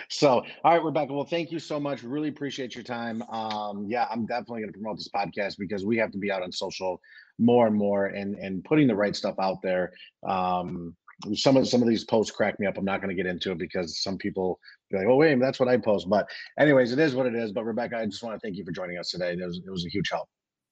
So 0.10 0.44
all 0.64 0.74
right 0.74 0.84
rebecca 0.84 1.14
well 1.14 1.26
thank 1.26 1.52
you 1.52 1.60
so 1.60 1.80
much. 1.80 2.02
Really 2.02 2.30
appreciate 2.30 2.74
your 2.74 2.84
time. 2.84 3.22
Um 3.24 3.86
yeah 3.88 4.08
i'm 4.10 4.26
definitely 4.26 4.62
going 4.62 4.74
to 4.74 4.80
promote 4.80 4.98
this 4.98 5.10
podcast 5.10 5.58
because 5.60 5.86
we 5.86 5.98
have 5.98 6.12
to 6.12 6.18
be 6.18 6.32
out 6.32 6.42
on 6.42 6.52
social 6.52 7.00
more 7.38 7.68
and 7.68 7.76
more 7.76 8.08
and 8.08 8.36
and 8.36 8.64
putting 8.64 8.88
the 8.88 8.96
right 8.96 9.16
stuff 9.16 9.36
out 9.40 9.62
there. 9.62 9.94
Um 10.28 10.96
some 11.36 11.56
of 11.56 11.68
some 11.68 11.84
of 11.84 11.88
these 11.88 12.04
posts 12.04 12.32
crack 12.32 12.60
me 12.60 12.66
up. 12.66 12.80
I'm 12.80 12.86
not 12.86 13.00
going 13.00 13.16
to 13.16 13.24
get 13.24 13.30
into 13.30 13.52
it 13.52 13.60
because 13.60 14.02
some 14.02 14.18
people 14.18 14.60
be 14.90 14.98
like 14.98 15.08
oh 15.08 15.18
wait 15.18 15.40
that's 15.40 15.60
what 15.60 15.70
i 15.70 15.78
post. 15.78 16.10
But 16.10 16.28
anyways 16.60 16.92
it 16.92 16.98
is 16.98 17.14
what 17.14 17.28
it 17.28 17.36
is. 17.36 17.52
But 17.52 17.66
rebecca 17.66 17.98
i 17.98 18.06
just 18.06 18.24
want 18.24 18.36
to 18.36 18.40
thank 18.40 18.58
you 18.58 18.66
for 18.66 18.72
joining 18.72 18.98
us 18.98 19.12
today. 19.12 19.34
It 19.34 19.46
was, 19.46 19.62
it 19.64 19.70
was 19.70 19.86
a 19.86 19.90
huge 19.90 20.10
help. 20.12 20.28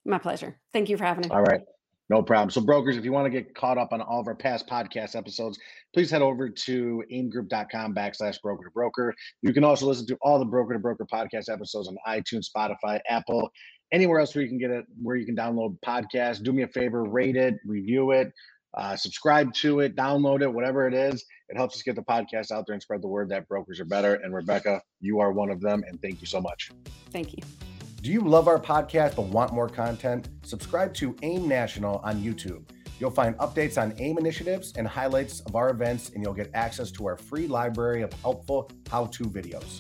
My 0.06 0.18
pleasure. 0.18 0.58
Thank 0.74 0.90
you 0.90 0.98
for 0.98 1.04
having 1.04 1.30
me. 1.30 1.30
All 1.30 1.44
right 1.44 1.62
no 2.10 2.22
problem. 2.22 2.50
So, 2.50 2.62
brokers, 2.62 2.98
if 2.98 3.06
you 3.06 3.12
want 3.12 3.26
to 3.26 3.30
get 3.30 3.56
caught 3.56 3.78
up 3.78 3.94
on 3.94 4.02
all 4.02 4.20
of 4.20 4.28
our 4.28 4.36
past 4.36 4.68
podcast 4.68 5.16
episodes, 5.16 5.58
please 5.94 6.12
head 6.12 6.22
over 6.22 6.50
to 6.50 7.04
aimegroup.com 7.12 7.96
backslash 7.96 8.42
broker 8.42 8.66
to 8.66 8.72
broker. 8.72 9.14
You 9.42 9.54
can 9.54 9.64
also 9.64 9.86
listen 9.86 10.06
to 10.08 10.18
all 10.22 10.40
the 10.40 10.46
broker 10.46 10.74
to 10.74 10.80
broker 10.80 11.06
podcast 11.12 11.52
episodes 11.52 11.88
on 11.88 11.98
iTunes, 12.08 12.48
Spotify, 12.56 13.00
Apple, 13.08 13.50
anywhere 13.92 14.20
else 14.20 14.36
where 14.36 14.44
you 14.44 14.50
can 14.50 14.58
get 14.58 14.72
it, 14.72 14.86
where 15.02 15.16
you 15.16 15.26
can 15.26 15.36
download 15.36 15.78
podcasts. 15.86 16.44
Do 16.44 16.52
me 16.52 16.64
a 16.64 16.68
favor, 16.68 17.04
rate 17.04 17.38
it, 17.38 17.56
review 17.66 18.12
it, 18.12 18.34
uh, 18.76 18.96
subscribe 18.96 19.54
to 19.54 19.80
it, 19.80 19.96
download 19.96 20.42
it, 20.42 20.52
whatever 20.52 20.88
it 20.88 20.94
is. 20.94 21.24
It 21.50 21.58
helps 21.58 21.76
us 21.76 21.84
get 21.84 21.96
the 21.96 22.02
podcast 22.02 22.52
out 22.52 22.66
there 22.68 22.74
and 22.74 22.82
spread 22.82 23.02
the 23.02 23.08
word 23.08 23.30
that 23.30 23.48
brokers 23.48 23.80
are 23.80 23.86
better. 23.86 24.16
And 24.16 24.34
Rebecca, 24.34 24.82
you 25.00 25.20
are 25.20 25.32
one 25.32 25.52
of 25.52 25.62
them. 25.62 25.84
And 25.88 26.02
thank 26.02 26.20
you 26.20 26.28
so 26.28 26.42
much. 26.42 26.72
Thank 27.12 27.34
you. 27.34 27.73
Do 28.04 28.12
you 28.12 28.20
love 28.20 28.50
our 28.50 28.60
podcast 28.60 29.16
but 29.16 29.28
want 29.28 29.54
more 29.54 29.70
content? 29.70 30.28
Subscribe 30.42 30.94
to 30.96 31.16
AIME 31.22 31.48
National 31.48 32.00
on 32.00 32.22
YouTube. 32.22 32.66
You'll 33.00 33.12
find 33.12 33.34
updates 33.38 33.82
on 33.82 33.94
AIME 33.98 34.18
initiatives 34.18 34.74
and 34.76 34.86
highlights 34.86 35.40
of 35.40 35.56
our 35.56 35.70
events, 35.70 36.10
and 36.10 36.22
you'll 36.22 36.34
get 36.34 36.52
access 36.54 36.92
to 36.92 37.06
our 37.06 37.16
free 37.16 37.48
library 37.48 38.02
of 38.02 38.12
helpful 38.22 38.70
how 38.90 39.06
to 39.06 39.24
videos. 39.24 39.80